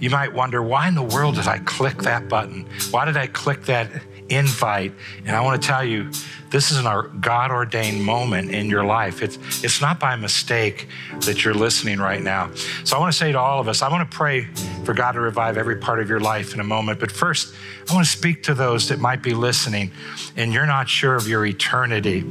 you 0.00 0.08
might 0.08 0.32
wonder, 0.32 0.62
why 0.62 0.88
in 0.88 0.94
the 0.94 1.02
world 1.02 1.34
did 1.34 1.46
I 1.46 1.58
click 1.58 1.98
that 2.04 2.30
button? 2.30 2.66
Why 2.90 3.04
did 3.04 3.18
I 3.18 3.26
click 3.26 3.66
that 3.66 3.90
invite? 4.30 4.94
And 5.26 5.36
I 5.36 5.42
want 5.42 5.60
to 5.60 5.68
tell 5.68 5.84
you, 5.84 6.10
this 6.50 6.70
is 6.70 6.78
a 6.78 7.10
God 7.20 7.50
ordained 7.50 8.04
moment 8.04 8.50
in 8.50 8.66
your 8.66 8.84
life. 8.84 9.22
It's, 9.22 9.36
it's 9.64 9.80
not 9.80 9.98
by 9.98 10.16
mistake 10.16 10.88
that 11.20 11.44
you're 11.44 11.54
listening 11.54 11.98
right 11.98 12.22
now. 12.22 12.50
So 12.84 12.96
I 12.96 13.00
want 13.00 13.12
to 13.12 13.18
say 13.18 13.32
to 13.32 13.38
all 13.38 13.60
of 13.60 13.68
us, 13.68 13.82
I 13.82 13.88
want 13.88 14.08
to 14.08 14.16
pray 14.16 14.44
for 14.84 14.94
God 14.94 15.12
to 15.12 15.20
revive 15.20 15.58
every 15.58 15.76
part 15.76 16.00
of 16.00 16.08
your 16.08 16.20
life 16.20 16.54
in 16.54 16.60
a 16.60 16.64
moment. 16.64 17.00
But 17.00 17.10
first, 17.10 17.54
I 17.88 17.94
want 17.94 18.06
to 18.06 18.12
speak 18.12 18.44
to 18.44 18.54
those 18.54 18.88
that 18.88 18.98
might 18.98 19.22
be 19.22 19.34
listening 19.34 19.90
and 20.36 20.52
you're 20.52 20.66
not 20.66 20.88
sure 20.88 21.14
of 21.16 21.28
your 21.28 21.44
eternity. 21.46 22.24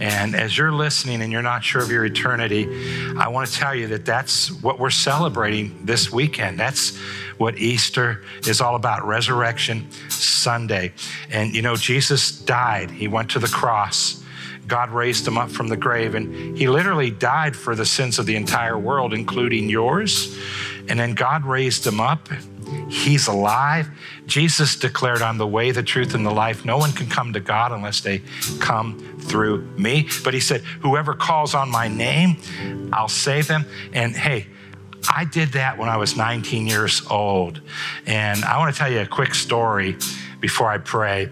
And 0.00 0.34
as 0.34 0.56
you're 0.56 0.72
listening 0.72 1.22
and 1.22 1.32
you're 1.32 1.42
not 1.42 1.64
sure 1.64 1.82
of 1.82 1.90
your 1.90 2.04
eternity, 2.04 2.68
I 3.16 3.28
want 3.28 3.48
to 3.48 3.54
tell 3.54 3.74
you 3.74 3.88
that 3.88 4.04
that's 4.04 4.50
what 4.62 4.78
we're 4.78 4.90
celebrating 4.90 5.78
this 5.84 6.12
weekend. 6.12 6.58
That's 6.58 6.96
what 7.38 7.56
Easter 7.58 8.22
is 8.46 8.60
all 8.60 8.74
about 8.74 9.06
Resurrection 9.06 9.88
Sunday. 10.38 10.92
And 11.30 11.54
you 11.54 11.62
know, 11.62 11.76
Jesus 11.76 12.32
died, 12.32 12.90
He 12.90 13.08
went 13.08 13.30
to 13.30 13.38
the 13.38 13.48
cross. 13.48 14.22
God 14.68 14.90
raised 14.90 15.26
him 15.26 15.38
up 15.38 15.50
from 15.50 15.68
the 15.68 15.76
grave, 15.76 16.14
and 16.14 16.56
he 16.56 16.68
literally 16.68 17.10
died 17.10 17.56
for 17.56 17.74
the 17.74 17.86
sins 17.86 18.18
of 18.18 18.26
the 18.26 18.36
entire 18.36 18.78
world, 18.78 19.14
including 19.14 19.68
yours. 19.70 20.38
And 20.88 21.00
then 21.00 21.14
God 21.14 21.46
raised 21.46 21.86
him 21.86 22.00
up. 22.00 22.28
He's 22.90 23.26
alive. 23.28 23.88
Jesus 24.26 24.76
declared, 24.76 25.22
I'm 25.22 25.38
the 25.38 25.46
way, 25.46 25.70
the 25.70 25.82
truth, 25.82 26.14
and 26.14 26.24
the 26.24 26.30
life. 26.30 26.66
No 26.66 26.76
one 26.76 26.92
can 26.92 27.08
come 27.08 27.32
to 27.32 27.40
God 27.40 27.72
unless 27.72 28.00
they 28.00 28.22
come 28.60 29.18
through 29.20 29.62
me. 29.78 30.08
But 30.22 30.34
he 30.34 30.40
said, 30.40 30.60
Whoever 30.82 31.14
calls 31.14 31.54
on 31.54 31.70
my 31.70 31.88
name, 31.88 32.90
I'll 32.92 33.08
save 33.08 33.48
them. 33.48 33.64
And 33.94 34.14
hey, 34.14 34.48
I 35.08 35.24
did 35.24 35.52
that 35.52 35.78
when 35.78 35.88
I 35.88 35.96
was 35.96 36.16
19 36.16 36.66
years 36.66 37.02
old. 37.08 37.60
And 38.06 38.44
I 38.44 38.58
want 38.58 38.74
to 38.74 38.78
tell 38.78 38.90
you 38.90 39.00
a 39.00 39.06
quick 39.06 39.34
story 39.34 39.96
before 40.40 40.70
I 40.70 40.78
pray. 40.78 41.30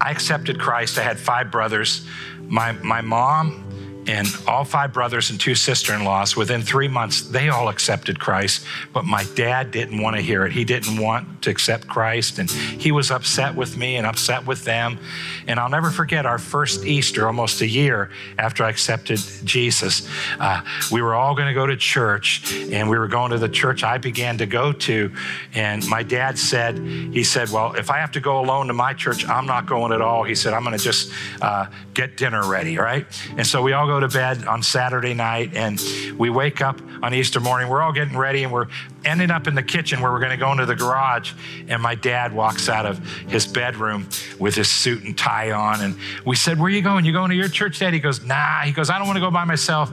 I 0.00 0.10
accepted 0.10 0.58
Christ. 0.58 0.98
I 0.98 1.02
had 1.02 1.18
five 1.18 1.50
brothers. 1.50 2.06
My, 2.40 2.72
my 2.72 3.00
mom 3.00 3.67
and 4.08 4.26
all 4.46 4.64
five 4.64 4.92
brothers 4.92 5.30
and 5.30 5.38
two 5.38 5.54
sister 5.54 5.94
in 5.94 6.04
laws, 6.04 6.34
within 6.34 6.62
three 6.62 6.88
months, 6.88 7.22
they 7.22 7.50
all 7.50 7.68
accepted 7.68 8.18
Christ. 8.18 8.64
But 8.92 9.04
my 9.04 9.24
dad 9.34 9.70
didn't 9.70 10.00
want 10.00 10.16
to 10.16 10.22
hear 10.22 10.46
it. 10.46 10.52
He 10.52 10.64
didn't 10.64 10.98
want 10.98 11.42
to 11.42 11.50
accept 11.50 11.86
Christ. 11.86 12.38
And 12.38 12.50
he 12.50 12.90
was 12.90 13.10
upset 13.10 13.54
with 13.54 13.76
me 13.76 13.96
and 13.96 14.06
upset 14.06 14.46
with 14.46 14.64
them. 14.64 14.98
And 15.46 15.60
I'll 15.60 15.68
never 15.68 15.90
forget 15.90 16.24
our 16.24 16.38
first 16.38 16.86
Easter, 16.86 17.26
almost 17.26 17.60
a 17.60 17.66
year 17.66 18.10
after 18.38 18.64
I 18.64 18.70
accepted 18.70 19.20
Jesus. 19.44 20.08
Uh, 20.40 20.62
we 20.90 21.02
were 21.02 21.14
all 21.14 21.34
going 21.34 21.48
to 21.48 21.54
go 21.54 21.66
to 21.66 21.76
church, 21.76 22.52
and 22.72 22.88
we 22.88 22.98
were 22.98 23.08
going 23.08 23.30
to 23.32 23.38
the 23.38 23.48
church 23.48 23.84
I 23.84 23.98
began 23.98 24.38
to 24.38 24.46
go 24.46 24.72
to. 24.72 25.12
And 25.54 25.86
my 25.86 26.02
dad 26.02 26.38
said, 26.38 26.78
he 26.78 27.24
said, 27.24 27.50
Well, 27.50 27.74
if 27.74 27.90
I 27.90 27.98
have 27.98 28.12
to 28.12 28.20
go 28.20 28.40
alone 28.40 28.68
to 28.68 28.72
my 28.72 28.94
church, 28.94 29.28
I'm 29.28 29.46
not 29.46 29.66
going 29.66 29.92
at 29.92 30.00
all. 30.00 30.24
He 30.24 30.34
said, 30.34 30.54
I'm 30.54 30.64
going 30.64 30.76
to 30.76 30.82
just 30.82 31.12
uh, 31.42 31.66
get 31.94 32.16
dinner 32.16 32.46
ready, 32.46 32.78
right? 32.78 33.06
And 33.36 33.46
so 33.46 33.62
we 33.62 33.72
all 33.72 33.86
go 33.86 33.97
to 34.00 34.08
bed 34.08 34.46
on 34.46 34.62
Saturday 34.62 35.14
night 35.14 35.54
and 35.54 35.80
we 36.18 36.30
wake 36.30 36.60
up 36.60 36.80
on 37.02 37.14
Easter 37.14 37.40
morning. 37.40 37.68
We're 37.68 37.82
all 37.82 37.92
getting 37.92 38.16
ready 38.16 38.42
and 38.44 38.52
we're 38.52 38.66
ending 39.04 39.30
up 39.30 39.46
in 39.46 39.54
the 39.54 39.62
kitchen 39.62 40.00
where 40.00 40.12
we're 40.12 40.20
going 40.20 40.30
to 40.30 40.36
go 40.36 40.50
into 40.52 40.66
the 40.66 40.74
garage. 40.74 41.32
And 41.68 41.82
my 41.82 41.94
dad 41.94 42.32
walks 42.32 42.68
out 42.68 42.86
of 42.86 42.98
his 43.28 43.46
bedroom 43.46 44.08
with 44.38 44.54
his 44.54 44.68
suit 44.68 45.04
and 45.04 45.16
tie 45.16 45.52
on. 45.52 45.80
And 45.80 45.96
we 46.24 46.36
said, 46.36 46.58
Where 46.58 46.66
are 46.66 46.70
you 46.70 46.82
going? 46.82 47.04
You 47.04 47.12
going 47.12 47.30
to 47.30 47.36
your 47.36 47.48
church, 47.48 47.78
Dad? 47.78 47.94
He 47.94 48.00
goes, 48.00 48.24
Nah. 48.24 48.62
He 48.62 48.72
goes, 48.72 48.90
I 48.90 48.98
don't 48.98 49.06
want 49.06 49.16
to 49.16 49.20
go 49.20 49.30
by 49.30 49.44
myself. 49.44 49.92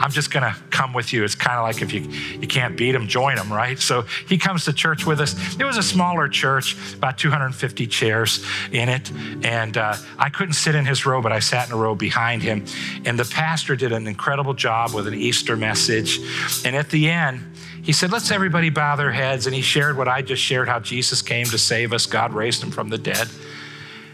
I'm 0.00 0.10
just 0.10 0.30
going 0.30 0.42
to 0.42 0.56
come 0.70 0.92
with 0.92 1.12
you. 1.12 1.24
It's 1.24 1.34
kind 1.34 1.58
of 1.58 1.64
like 1.64 1.82
if 1.82 1.92
you, 1.92 2.02
you 2.40 2.46
can't 2.46 2.76
beat 2.76 2.92
them, 2.92 3.08
join 3.08 3.36
them, 3.36 3.52
right? 3.52 3.78
So 3.78 4.02
he 4.28 4.38
comes 4.38 4.64
to 4.66 4.72
church 4.72 5.06
with 5.06 5.20
us. 5.20 5.34
It 5.58 5.64
was 5.64 5.76
a 5.76 5.82
smaller 5.82 6.28
church, 6.28 6.76
about 6.94 7.18
250 7.18 7.86
chairs 7.86 8.44
in 8.70 8.88
it. 8.88 9.10
And 9.42 9.76
uh, 9.76 9.96
I 10.18 10.30
couldn't 10.30 10.54
sit 10.54 10.74
in 10.74 10.86
his 10.86 11.04
row, 11.04 11.20
but 11.20 11.32
I 11.32 11.40
sat 11.40 11.68
in 11.68 11.74
a 11.74 11.76
row 11.76 11.94
behind 11.94 12.42
him. 12.42 12.64
And 13.04 13.18
the 13.18 13.24
pastor 13.24 13.76
did 13.76 13.92
an 13.92 14.06
incredible 14.06 14.54
job 14.54 14.94
with 14.94 15.06
an 15.06 15.14
Easter 15.14 15.56
message. 15.56 16.20
And 16.64 16.76
at 16.76 16.90
the 16.90 17.10
end, 17.10 17.44
he 17.82 17.92
said, 17.92 18.12
Let's 18.12 18.30
everybody 18.30 18.70
bow 18.70 18.96
their 18.96 19.12
heads. 19.12 19.46
And 19.46 19.54
he 19.54 19.62
shared 19.62 19.96
what 19.96 20.08
I 20.08 20.22
just 20.22 20.42
shared 20.42 20.68
how 20.68 20.78
Jesus 20.78 21.22
came 21.22 21.46
to 21.46 21.58
save 21.58 21.92
us, 21.92 22.06
God 22.06 22.32
raised 22.32 22.62
him 22.62 22.70
from 22.70 22.88
the 22.88 22.98
dead. 22.98 23.28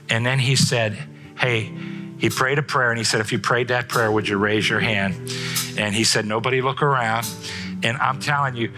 And 0.09 0.25
then 0.25 0.39
he 0.39 0.57
said, 0.57 0.97
Hey, 1.37 1.73
he 2.19 2.31
prayed 2.31 2.59
a 2.59 2.63
prayer 2.63 2.91
and 2.91 2.99
he 2.99 3.05
said, 3.05 3.21
If 3.21 3.33
you 3.33 3.39
prayed 3.39 3.69
that 3.69 3.89
prayer, 3.89 4.11
would 4.11 4.29
you 4.29 4.39
raise 4.39 4.69
your 4.69 4.81
hand? 4.81 5.15
And 5.77 5.95
he 5.95 6.05
said, 6.05 6.27
Nobody 6.27 6.61
look 6.63 6.83
around. 6.83 7.27
And 7.83 7.97
I'm 7.99 8.21
telling 8.21 8.57
you, 8.57 8.73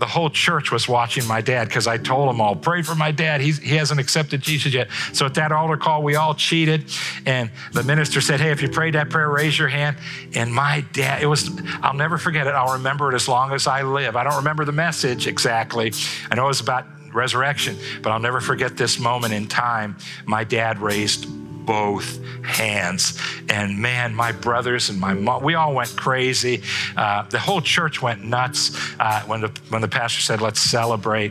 the 0.00 0.06
whole 0.06 0.30
church 0.30 0.72
was 0.72 0.88
watching 0.88 1.26
my 1.26 1.40
dad 1.42 1.68
because 1.68 1.86
I 1.86 1.98
told 1.98 2.28
them 2.28 2.40
all, 2.40 2.56
pray 2.56 2.82
for 2.82 2.94
my 2.94 3.12
dad. 3.12 3.42
He's, 3.42 3.58
he 3.58 3.76
hasn't 3.76 4.00
accepted 4.00 4.40
Jesus 4.40 4.72
yet. 4.72 4.88
So 5.12 5.26
at 5.26 5.34
that 5.34 5.52
altar 5.52 5.76
call, 5.76 6.02
we 6.02 6.16
all 6.16 6.34
cheated. 6.34 6.86
And 7.26 7.50
the 7.72 7.82
minister 7.82 8.20
said, 8.20 8.40
Hey, 8.40 8.50
if 8.50 8.62
you 8.62 8.68
prayed 8.68 8.94
that 8.94 9.10
prayer, 9.10 9.28
raise 9.28 9.58
your 9.58 9.68
hand. 9.68 9.98
And 10.34 10.52
my 10.52 10.84
dad, 10.92 11.22
it 11.22 11.26
was, 11.26 11.50
I'll 11.82 11.94
never 11.94 12.18
forget 12.18 12.46
it. 12.46 12.50
I'll 12.50 12.72
remember 12.72 13.12
it 13.12 13.14
as 13.14 13.28
long 13.28 13.52
as 13.52 13.66
I 13.66 13.82
live. 13.82 14.16
I 14.16 14.24
don't 14.24 14.36
remember 14.36 14.64
the 14.64 14.72
message 14.72 15.26
exactly. 15.26 15.92
I 16.30 16.34
know 16.34 16.46
it 16.46 16.48
was 16.48 16.60
about 16.60 16.86
resurrection, 17.12 17.76
but 18.02 18.10
I'll 18.10 18.20
never 18.20 18.40
forget 18.40 18.76
this 18.76 18.98
moment 18.98 19.34
in 19.34 19.46
time. 19.46 19.96
My 20.24 20.44
dad 20.44 20.78
raised 20.78 21.26
both 21.70 22.18
hands. 22.42 23.16
And 23.48 23.78
man, 23.78 24.12
my 24.12 24.32
brothers 24.32 24.90
and 24.90 24.98
my 24.98 25.14
mom, 25.14 25.44
we 25.44 25.54
all 25.54 25.72
went 25.72 25.94
crazy. 25.94 26.62
Uh, 26.96 27.22
the 27.28 27.38
whole 27.38 27.60
church 27.60 28.02
went 28.02 28.24
nuts 28.24 28.76
uh, 28.98 29.22
when, 29.22 29.42
the, 29.42 29.52
when 29.68 29.80
the 29.80 29.86
pastor 29.86 30.20
said, 30.20 30.40
let's 30.40 30.60
celebrate. 30.60 31.30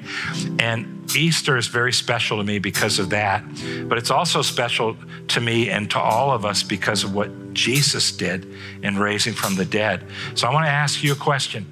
And 0.58 1.12
Easter 1.14 1.58
is 1.58 1.68
very 1.68 1.92
special 1.92 2.38
to 2.38 2.46
me 2.46 2.58
because 2.58 3.00
of 3.00 3.10
that. 3.10 3.44
But 3.90 3.98
it's 3.98 4.12
also 4.12 4.42
special 4.42 4.96
to 5.28 5.42
me 5.42 5.70
and 5.70 5.92
to 5.92 6.00
all 6.00 6.32
of 6.32 6.46
us 6.46 6.64
because 6.64 7.04
of 7.04 7.14
what 7.14 7.54
Jesus 7.54 8.14
did 8.14 8.48
in 8.82 8.98
raising 8.98 9.34
from 9.34 9.56
the 9.56 9.66
dead. 9.66 10.06
So 10.36 10.48
I 10.48 10.54
want 10.54 10.68
to 10.68 10.72
ask 10.72 11.04
you 11.04 11.12
a 11.12 11.18
question. 11.18 11.66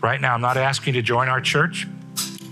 Right 0.00 0.20
now, 0.20 0.34
I'm 0.34 0.40
not 0.40 0.56
asking 0.56 0.94
you 0.94 1.02
to 1.02 1.04
join 1.04 1.28
our 1.28 1.40
church. 1.40 1.88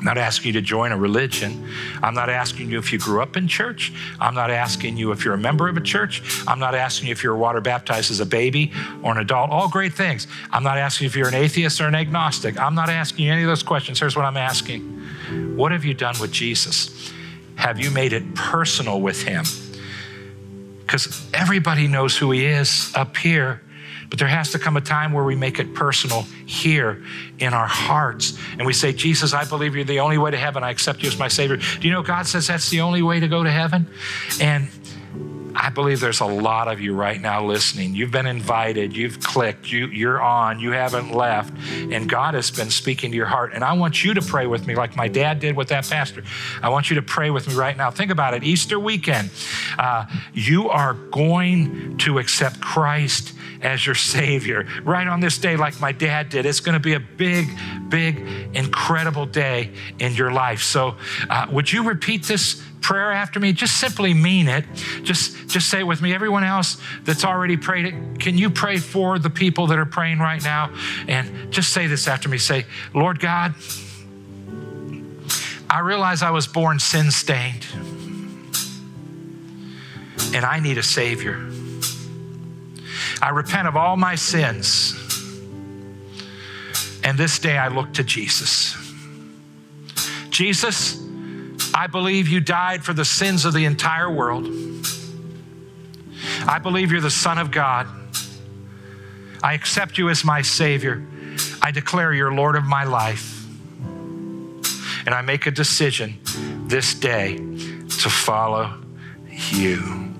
I'm 0.00 0.06
not 0.06 0.16
asking 0.16 0.46
you 0.46 0.52
to 0.54 0.62
join 0.62 0.92
a 0.92 0.96
religion. 0.96 1.68
I'm 2.02 2.14
not 2.14 2.30
asking 2.30 2.70
you 2.70 2.78
if 2.78 2.90
you 2.90 2.98
grew 2.98 3.20
up 3.20 3.36
in 3.36 3.46
church. 3.46 3.92
I'm 4.18 4.34
not 4.34 4.50
asking 4.50 4.96
you 4.96 5.12
if 5.12 5.26
you're 5.26 5.34
a 5.34 5.38
member 5.38 5.68
of 5.68 5.76
a 5.76 5.82
church. 5.82 6.22
I'm 6.48 6.58
not 6.58 6.74
asking 6.74 7.08
you 7.08 7.12
if 7.12 7.22
you 7.22 7.28
were 7.28 7.36
water 7.36 7.60
baptized 7.60 8.10
as 8.10 8.18
a 8.18 8.24
baby 8.24 8.72
or 9.02 9.12
an 9.12 9.18
adult. 9.18 9.50
All 9.50 9.68
great 9.68 9.92
things. 9.92 10.26
I'm 10.50 10.62
not 10.62 10.78
asking 10.78 11.04
you 11.04 11.08
if 11.08 11.16
you're 11.16 11.28
an 11.28 11.34
atheist 11.34 11.82
or 11.82 11.86
an 11.86 11.94
agnostic. 11.94 12.58
I'm 12.58 12.74
not 12.74 12.88
asking 12.88 13.26
you 13.26 13.32
any 13.32 13.42
of 13.42 13.48
those 13.48 13.62
questions. 13.62 14.00
Here's 14.00 14.16
what 14.16 14.24
I'm 14.24 14.38
asking 14.38 14.80
What 15.54 15.70
have 15.70 15.84
you 15.84 15.92
done 15.92 16.14
with 16.18 16.32
Jesus? 16.32 17.12
Have 17.56 17.78
you 17.78 17.90
made 17.90 18.14
it 18.14 18.34
personal 18.34 19.02
with 19.02 19.22
him? 19.22 19.44
Because 20.80 21.30
everybody 21.34 21.88
knows 21.88 22.16
who 22.16 22.30
he 22.30 22.46
is 22.46 22.90
up 22.94 23.18
here. 23.18 23.60
But 24.10 24.18
there 24.18 24.28
has 24.28 24.50
to 24.52 24.58
come 24.58 24.76
a 24.76 24.80
time 24.80 25.12
where 25.12 25.24
we 25.24 25.36
make 25.36 25.60
it 25.60 25.72
personal 25.72 26.22
here 26.44 27.02
in 27.38 27.54
our 27.54 27.68
hearts. 27.68 28.36
And 28.58 28.66
we 28.66 28.72
say, 28.72 28.92
Jesus, 28.92 29.32
I 29.32 29.44
believe 29.44 29.76
you're 29.76 29.84
the 29.84 30.00
only 30.00 30.18
way 30.18 30.32
to 30.32 30.36
heaven. 30.36 30.64
I 30.64 30.70
accept 30.70 31.02
you 31.02 31.08
as 31.08 31.16
my 31.16 31.28
Savior. 31.28 31.56
Do 31.56 31.86
you 31.86 31.94
know 31.94 32.02
God 32.02 32.26
says 32.26 32.48
that's 32.48 32.70
the 32.70 32.80
only 32.80 33.02
way 33.02 33.20
to 33.20 33.28
go 33.28 33.44
to 33.44 33.50
heaven? 33.50 33.86
And 34.40 34.68
I 35.54 35.70
believe 35.70 36.00
there's 36.00 36.20
a 36.20 36.26
lot 36.26 36.68
of 36.68 36.80
you 36.80 36.94
right 36.94 37.20
now 37.20 37.44
listening. 37.44 37.94
You've 37.94 38.10
been 38.10 38.26
invited, 38.26 38.96
you've 38.96 39.20
clicked, 39.20 39.70
you, 39.70 39.86
you're 39.86 40.20
on, 40.20 40.60
you 40.60 40.72
haven't 40.72 41.12
left, 41.12 41.52
and 41.72 42.08
God 42.08 42.34
has 42.34 42.50
been 42.50 42.70
speaking 42.70 43.10
to 43.10 43.16
your 43.16 43.26
heart. 43.26 43.52
And 43.54 43.64
I 43.64 43.72
want 43.72 44.04
you 44.04 44.14
to 44.14 44.22
pray 44.22 44.46
with 44.46 44.66
me, 44.66 44.74
like 44.74 44.96
my 44.96 45.08
dad 45.08 45.40
did 45.40 45.56
with 45.56 45.68
that 45.68 45.88
pastor. 45.88 46.22
I 46.62 46.68
want 46.68 46.90
you 46.90 46.96
to 46.96 47.02
pray 47.02 47.30
with 47.30 47.48
me 47.48 47.54
right 47.54 47.76
now. 47.76 47.90
Think 47.90 48.10
about 48.10 48.34
it 48.34 48.44
Easter 48.44 48.78
weekend, 48.78 49.30
uh, 49.78 50.06
you 50.32 50.68
are 50.68 50.94
going 50.94 51.98
to 51.98 52.18
accept 52.18 52.60
Christ 52.60 53.34
as 53.62 53.84
your 53.84 53.94
Savior 53.94 54.66
right 54.84 55.06
on 55.06 55.20
this 55.20 55.38
day, 55.38 55.56
like 55.56 55.80
my 55.80 55.92
dad 55.92 56.28
did. 56.28 56.46
It's 56.46 56.60
going 56.60 56.74
to 56.74 56.80
be 56.80 56.94
a 56.94 57.00
big, 57.00 57.48
big, 57.88 58.18
incredible 58.54 59.26
day 59.26 59.70
in 59.98 60.14
your 60.14 60.32
life. 60.32 60.62
So, 60.62 60.96
uh, 61.28 61.46
would 61.50 61.70
you 61.70 61.82
repeat 61.82 62.24
this? 62.24 62.62
Prayer 62.80 63.12
after 63.12 63.38
me 63.38 63.52
just 63.52 63.78
simply 63.78 64.14
mean 64.14 64.48
it 64.48 64.64
just 65.02 65.48
just 65.48 65.68
say 65.68 65.80
it 65.80 65.86
with 65.86 66.00
me 66.00 66.14
everyone 66.14 66.44
else 66.44 66.78
that's 67.04 67.24
already 67.24 67.56
prayed 67.56 67.86
it 67.86 68.20
can 68.20 68.36
you 68.36 68.50
pray 68.50 68.78
for 68.78 69.18
the 69.18 69.30
people 69.30 69.66
that 69.66 69.78
are 69.78 69.86
praying 69.86 70.18
right 70.18 70.42
now 70.42 70.72
and 71.08 71.52
just 71.52 71.72
say 71.72 71.86
this 71.86 72.08
after 72.08 72.28
me 72.28 72.38
say 72.38 72.64
lord 72.94 73.20
god 73.20 73.54
i 75.68 75.80
realize 75.80 76.22
i 76.22 76.30
was 76.30 76.46
born 76.46 76.78
sin 76.78 77.10
stained 77.10 77.66
and 80.34 80.44
i 80.44 80.58
need 80.58 80.78
a 80.78 80.82
savior 80.82 81.50
I 83.22 83.30
repent 83.30 83.68
of 83.68 83.76
all 83.76 83.96
my 83.96 84.14
sins. 84.14 84.94
And 87.04 87.18
this 87.18 87.38
day 87.38 87.58
I 87.58 87.68
look 87.68 87.92
to 87.94 88.04
Jesus. 88.04 88.76
Jesus, 90.30 90.99
I 91.74 91.86
believe 91.86 92.28
you 92.28 92.40
died 92.40 92.84
for 92.84 92.92
the 92.92 93.04
sins 93.04 93.44
of 93.44 93.54
the 93.54 93.64
entire 93.64 94.10
world. 94.10 94.46
I 96.46 96.58
believe 96.58 96.90
you're 96.90 97.00
the 97.00 97.10
Son 97.10 97.38
of 97.38 97.50
God. 97.50 97.86
I 99.42 99.54
accept 99.54 99.98
you 99.98 100.08
as 100.10 100.24
my 100.24 100.42
Savior. 100.42 101.06
I 101.62 101.70
declare 101.70 102.12
you're 102.12 102.32
Lord 102.32 102.56
of 102.56 102.64
my 102.64 102.84
life. 102.84 103.46
And 105.06 105.14
I 105.14 105.22
make 105.22 105.46
a 105.46 105.50
decision 105.50 106.18
this 106.66 106.94
day 106.94 107.36
to 107.36 108.10
follow 108.10 108.82
you. 109.50 110.14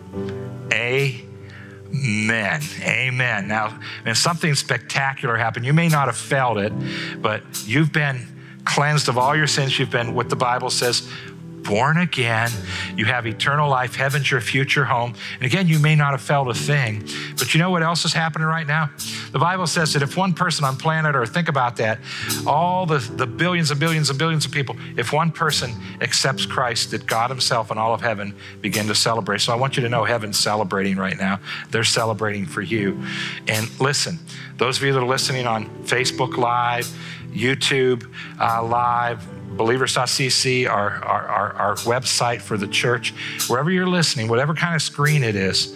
Amen. 0.72 2.62
Amen. 2.82 3.48
Now, 3.48 3.78
when 4.02 4.14
something 4.14 4.54
spectacular 4.54 5.36
happened, 5.36 5.66
you 5.66 5.72
may 5.72 5.88
not 5.88 6.06
have 6.06 6.16
felt 6.16 6.58
it, 6.58 6.72
but 7.20 7.42
you've 7.66 7.92
been 7.92 8.26
cleansed 8.64 9.08
of 9.08 9.18
all 9.18 9.36
your 9.36 9.46
sins. 9.46 9.78
You've 9.78 9.90
been 9.90 10.14
what 10.14 10.28
the 10.28 10.36
Bible 10.36 10.70
says 10.70 11.08
born 11.62 11.98
again. 11.98 12.50
You 12.96 13.04
have 13.06 13.26
eternal 13.26 13.68
life. 13.68 13.94
Heaven's 13.94 14.30
your 14.30 14.40
future 14.40 14.84
home. 14.84 15.14
And 15.34 15.44
again, 15.44 15.68
you 15.68 15.78
may 15.78 15.94
not 15.94 16.12
have 16.12 16.20
felt 16.20 16.48
a 16.48 16.54
thing, 16.54 17.04
but 17.38 17.54
you 17.54 17.60
know 17.60 17.70
what 17.70 17.82
else 17.82 18.04
is 18.04 18.12
happening 18.12 18.46
right 18.46 18.66
now? 18.66 18.90
The 19.32 19.38
Bible 19.38 19.66
says 19.66 19.92
that 19.92 20.02
if 20.02 20.16
one 20.16 20.34
person 20.34 20.64
on 20.64 20.76
planet 20.76 21.14
Earth, 21.14 21.32
think 21.32 21.48
about 21.48 21.76
that, 21.76 22.00
all 22.46 22.86
the, 22.86 22.98
the 22.98 23.26
billions 23.26 23.70
and 23.70 23.78
billions 23.78 24.10
and 24.10 24.18
billions 24.18 24.44
of 24.44 24.52
people, 24.52 24.76
if 24.96 25.12
one 25.12 25.30
person 25.30 25.72
accepts 26.00 26.46
Christ, 26.46 26.90
that 26.90 27.06
God 27.06 27.30
Himself 27.30 27.70
and 27.70 27.78
all 27.78 27.94
of 27.94 28.00
heaven 28.00 28.34
begin 28.60 28.86
to 28.88 28.94
celebrate. 28.94 29.40
So 29.40 29.52
I 29.52 29.56
want 29.56 29.76
you 29.76 29.82
to 29.82 29.88
know 29.88 30.04
heaven's 30.04 30.38
celebrating 30.38 30.96
right 30.96 31.16
now. 31.16 31.40
They're 31.70 31.84
celebrating 31.84 32.46
for 32.46 32.62
you. 32.62 33.02
And 33.46 33.68
listen, 33.80 34.18
those 34.56 34.78
of 34.78 34.82
you 34.82 34.92
that 34.92 35.00
are 35.00 35.06
listening 35.06 35.46
on 35.46 35.66
Facebook 35.84 36.36
Live, 36.36 36.88
YouTube 37.32 38.06
uh, 38.40 38.62
Live, 38.62 39.26
believers.cc, 39.56 40.68
our, 40.68 40.90
our, 41.04 41.26
our, 41.26 41.52
our, 41.54 41.74
website 41.76 42.40
for 42.40 42.56
the 42.56 42.68
church, 42.68 43.12
wherever 43.48 43.70
you're 43.70 43.86
listening, 43.86 44.28
whatever 44.28 44.54
kind 44.54 44.74
of 44.74 44.82
screen 44.82 45.24
it 45.24 45.34
is, 45.34 45.74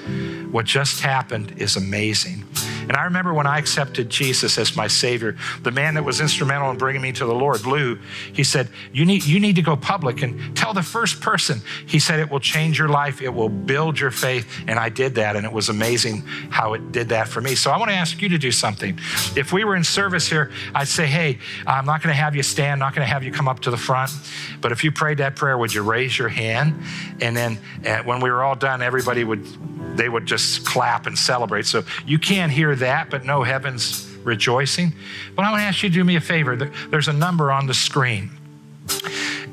what 0.50 0.64
just 0.64 1.00
happened 1.00 1.55
is 1.57 1.76
amazing. 1.76 2.44
And 2.89 2.97
I 2.97 3.05
remember 3.05 3.35
when 3.35 3.47
I 3.47 3.59
accepted 3.59 4.11
Jesus 4.11 4.59
as 4.59 4.76
my 4.76 4.87
Savior, 4.87 5.37
the 5.62 5.70
man 5.70 5.95
that 5.95 6.05
was 6.05 6.20
instrumental 6.20 6.70
in 6.70 6.78
bringing 6.78 7.03
me 7.03 7.12
to 7.12 7.24
the 7.24 7.35
Lord, 7.35 7.66
Lou, 7.66 7.99
he 8.32 8.45
said, 8.45 8.68
you 8.93 9.05
need, 9.05 9.24
you 9.24 9.41
need 9.41 9.57
to 9.57 9.62
go 9.62 9.76
public 9.76 10.22
and 10.22 10.57
tell 10.57 10.72
the 10.72 10.82
first 10.82 11.20
person. 11.20 11.61
He 11.87 11.99
said, 11.99 12.20
It 12.20 12.30
will 12.30 12.41
change 12.41 12.78
your 12.78 12.89
life, 12.89 13.20
it 13.20 13.28
will 13.28 13.49
build 13.49 13.99
your 13.99 14.11
faith. 14.11 14.47
And 14.66 14.78
I 14.78 14.89
did 14.89 15.16
that, 15.16 15.37
and 15.37 15.45
it 15.45 15.53
was 15.53 15.68
amazing 15.68 16.22
how 16.51 16.74
it 16.74 16.93
did 16.93 17.09
that 17.09 17.28
for 17.28 17.41
me. 17.41 17.55
So 17.55 17.70
I 17.70 17.78
want 17.78 17.91
to 17.91 17.97
ask 17.97 18.20
you 18.20 18.28
to 18.30 18.39
do 18.39 18.53
something. 18.53 18.99
If 19.37 19.53
we 19.53 19.64
were 19.64 19.76
in 19.76 19.85
service 19.85 20.28
here, 20.28 20.51
I'd 20.74 20.89
say, 20.89 21.07
Hey, 21.07 21.39
I'm 21.66 21.87
not 21.87 22.03
going 22.03 22.14
to 22.14 22.20
have 22.20 22.37
you 22.37 22.43
stand, 22.43 22.80
not 22.80 22.95
going 22.95 23.07
to 23.07 23.12
have 23.12 23.24
you 23.24 23.32
come 23.32 23.49
up 23.49 23.61
to 23.61 23.70
the 23.70 23.76
front. 23.76 24.11
But 24.61 24.72
if 24.72 24.85
you 24.85 24.93
prayed 24.93 25.18
that 25.18 25.37
prayer, 25.37 25.57
would 25.59 25.72
you 25.74 25.82
raise 25.82 26.18
your 26.18 26.28
hand? 26.28 26.80
And 27.20 27.37
then 27.37 27.59
uh, 27.87 28.03
when 28.03 28.20
we 28.20 28.30
were 28.30 28.43
all 28.43 28.57
done, 28.57 28.82
everybody 28.82 29.24
would 29.24 29.47
they 29.97 30.09
would 30.09 30.26
just 30.26 30.66
clap 30.66 31.07
and 31.07 31.16
celebrate. 31.16 31.66
So 31.66 31.85
you 32.07 32.18
can't 32.18 32.51
hear 32.51 32.73
that, 32.76 33.10
but 33.10 33.24
no 33.24 33.42
heaven's 33.42 34.10
rejoicing. 34.24 34.92
But 35.34 35.44
I 35.44 35.50
want 35.50 35.60
to 35.60 35.64
ask 35.64 35.82
you 35.82 35.88
to 35.88 35.94
do 35.94 36.04
me 36.04 36.16
a 36.16 36.20
favor. 36.20 36.56
There's 36.56 37.08
a 37.08 37.12
number 37.12 37.52
on 37.52 37.66
the 37.66 37.74
screen. 37.74 38.30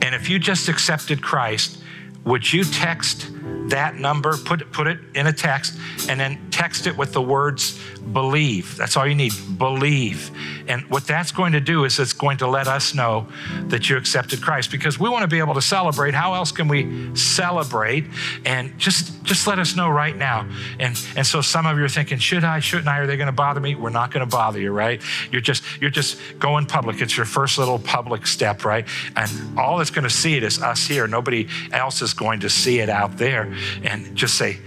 And 0.02 0.16
if 0.16 0.30
you 0.30 0.40
just 0.40 0.68
accepted 0.68 1.22
Christ, 1.22 1.82
would 2.26 2.52
you 2.52 2.64
text 2.64 3.30
that 3.70 3.96
number, 3.96 4.38
put, 4.38 4.62
it, 4.62 4.72
put 4.72 4.88
it 4.88 5.00
in 5.16 5.28
a 5.28 5.34
text, 5.34 5.78
and 6.10 6.20
then 6.20 6.40
text 6.52 6.88
it 6.88 6.98
with 6.98 7.14
the 7.14 7.22
words 7.22 7.80
believe. 8.14 8.76
That's 8.78 8.98
all 8.98 9.08
you 9.08 9.16
need 9.16 9.34
believe. 9.58 10.32
And 10.68 10.84
what 10.90 11.06
that's 11.06 11.32
going 11.32 11.54
to 11.54 11.60
do 11.60 11.86
is 11.86 12.00
it's 12.00 12.14
going 12.14 12.38
to 12.38 12.48
let 12.48 12.68
us 12.68 12.94
know 12.94 13.28
that 13.68 13.90
you 13.90 13.98
accepted 13.98 14.42
Christ 14.42 14.72
because 14.72 15.00
we 15.00 15.10
want 15.10 15.24
to 15.24 15.28
be 15.28 15.40
able 15.40 15.54
to 15.54 15.62
celebrate. 15.62 16.14
How 16.14 16.34
else 16.34 16.52
can 16.52 16.68
we 16.68 17.16
celebrate? 17.16 18.06
And 18.46 18.78
just 18.78 19.24
just 19.24 19.48
let 19.48 19.60
us 19.60 19.76
know 19.76 19.90
right 19.90 20.16
now. 20.16 20.50
And 20.80 21.00
and 21.16 21.26
so 21.26 21.42
some 21.42 21.66
of 21.66 21.78
you 21.78 21.84
are 21.84 21.90
thinking, 21.90 22.18
should 22.18 22.44
I, 22.44 22.60
shouldn't 22.60 22.88
I? 22.88 23.00
Are 23.00 23.08
they 23.08 23.18
going 23.18 23.28
to 23.28 23.32
bother 23.34 23.60
me? 23.60 23.76
We're 23.76 23.90
not 23.90 24.12
going 24.12 24.26
to 24.28 24.32
bother 24.32 24.60
you, 24.60 24.72
right? 24.72 25.02
You're 25.32 25.42
just 25.42 25.64
you're 25.80 25.90
just 25.90 26.20
going 26.40 26.66
public. 26.66 27.02
It's 27.02 27.16
your 27.16 27.26
first 27.26 27.58
little 27.58 27.80
public 27.80 28.28
step, 28.28 28.66
right? 28.66 28.88
And 29.16 29.60
all 29.60 29.78
that's 29.78 29.92
going 29.92 30.04
to 30.04 30.10
see 30.10 30.36
it 30.36 30.44
is 30.44 30.62
us 30.62 30.88
here. 30.88 31.08
Nobody 31.08 31.48
else 31.72 32.02
is 32.02 32.14
going 32.14 32.42
to 32.42 32.50
see 32.50 32.80
it 32.80 32.90
out 32.90 33.18
there. 33.18 33.51
And 33.84 34.16
just 34.16 34.38
say, 34.38 34.58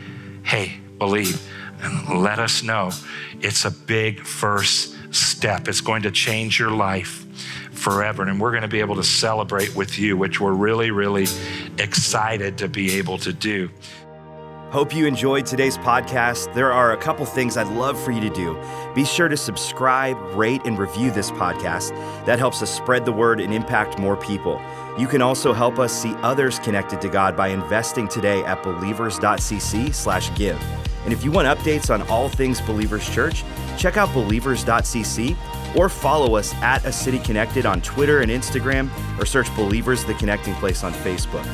hey, 0.42 0.78
believe. 0.98 1.46
And 1.80 2.22
let 2.22 2.38
us 2.38 2.62
know 2.62 2.90
it's 3.40 3.64
a 3.64 3.70
big 3.70 4.20
first 4.20 4.96
step. 5.14 5.68
It's 5.68 5.80
going 5.80 6.02
to 6.02 6.10
change 6.10 6.58
your 6.58 6.70
life 6.70 7.26
forever. 7.72 8.22
And 8.22 8.40
we're 8.40 8.50
going 8.50 8.62
to 8.62 8.68
be 8.68 8.80
able 8.80 8.96
to 8.96 9.04
celebrate 9.04 9.74
with 9.76 9.98
you, 9.98 10.16
which 10.16 10.40
we're 10.40 10.52
really, 10.52 10.90
really 10.90 11.26
excited 11.78 12.58
to 12.58 12.68
be 12.68 12.96
able 12.98 13.18
to 13.18 13.32
do. 13.32 13.68
Hope 14.70 14.92
you 14.92 15.06
enjoyed 15.06 15.46
today's 15.46 15.78
podcast. 15.78 16.52
There 16.52 16.72
are 16.72 16.94
a 16.94 16.96
couple 16.96 17.24
things 17.26 17.56
I'd 17.56 17.68
love 17.68 17.96
for 18.02 18.10
you 18.10 18.20
to 18.20 18.30
do. 18.30 18.58
Be 18.92 19.04
sure 19.04 19.28
to 19.28 19.36
subscribe, 19.36 20.16
rate, 20.34 20.62
and 20.64 20.76
review 20.76 21.12
this 21.12 21.30
podcast. 21.30 21.90
That 22.26 22.40
helps 22.40 22.60
us 22.60 22.74
spread 22.74 23.04
the 23.04 23.12
word 23.12 23.40
and 23.40 23.54
impact 23.54 24.00
more 24.00 24.16
people. 24.16 24.60
You 24.96 25.08
can 25.08 25.22
also 25.22 25.52
help 25.52 25.80
us 25.80 25.92
see 25.92 26.14
others 26.22 26.60
connected 26.60 27.00
to 27.00 27.08
God 27.08 27.36
by 27.36 27.48
investing 27.48 28.06
today 28.06 28.44
at 28.44 28.62
believers.cc/give. 28.62 30.62
And 31.04 31.12
if 31.12 31.24
you 31.24 31.32
want 31.32 31.48
updates 31.48 31.92
on 31.92 32.02
all 32.08 32.28
things 32.28 32.60
Believers 32.60 33.10
Church, 33.10 33.42
check 33.76 33.96
out 33.96 34.14
believers.cc 34.14 35.36
or 35.76 35.88
follow 35.88 36.36
us 36.36 36.54
at 36.56 36.84
A 36.84 36.92
City 36.92 37.18
Connected 37.18 37.66
on 37.66 37.80
Twitter 37.82 38.20
and 38.20 38.30
Instagram 38.30 38.88
or 39.18 39.26
search 39.26 39.54
Believers 39.56 40.04
the 40.04 40.14
Connecting 40.14 40.54
Place 40.54 40.84
on 40.84 40.92
Facebook. 40.92 41.44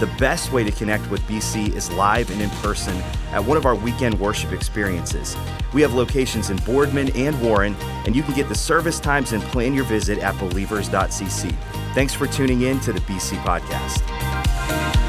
The 0.00 0.06
best 0.18 0.52
way 0.52 0.64
to 0.64 0.70
connect 0.70 1.10
with 1.10 1.20
BC 1.22 1.74
is 1.74 1.90
live 1.92 2.30
and 2.30 2.40
in 2.40 2.50
person 2.50 2.96
at 3.32 3.44
one 3.44 3.56
of 3.56 3.66
our 3.66 3.74
weekend 3.74 4.18
worship 4.18 4.52
experiences. 4.52 5.36
We 5.72 5.82
have 5.82 5.94
locations 5.94 6.50
in 6.50 6.56
Boardman 6.58 7.10
and 7.14 7.40
Warren, 7.40 7.76
and 8.04 8.16
you 8.16 8.22
can 8.22 8.34
get 8.34 8.48
the 8.48 8.54
service 8.54 9.00
times 9.00 9.32
and 9.32 9.42
plan 9.44 9.74
your 9.74 9.84
visit 9.84 10.18
at 10.18 10.38
believers.cc. 10.38 11.54
Thanks 11.96 12.12
for 12.12 12.26
tuning 12.26 12.60
in 12.60 12.78
to 12.80 12.92
the 12.92 13.00
BC 13.00 13.38
Podcast. 13.38 15.05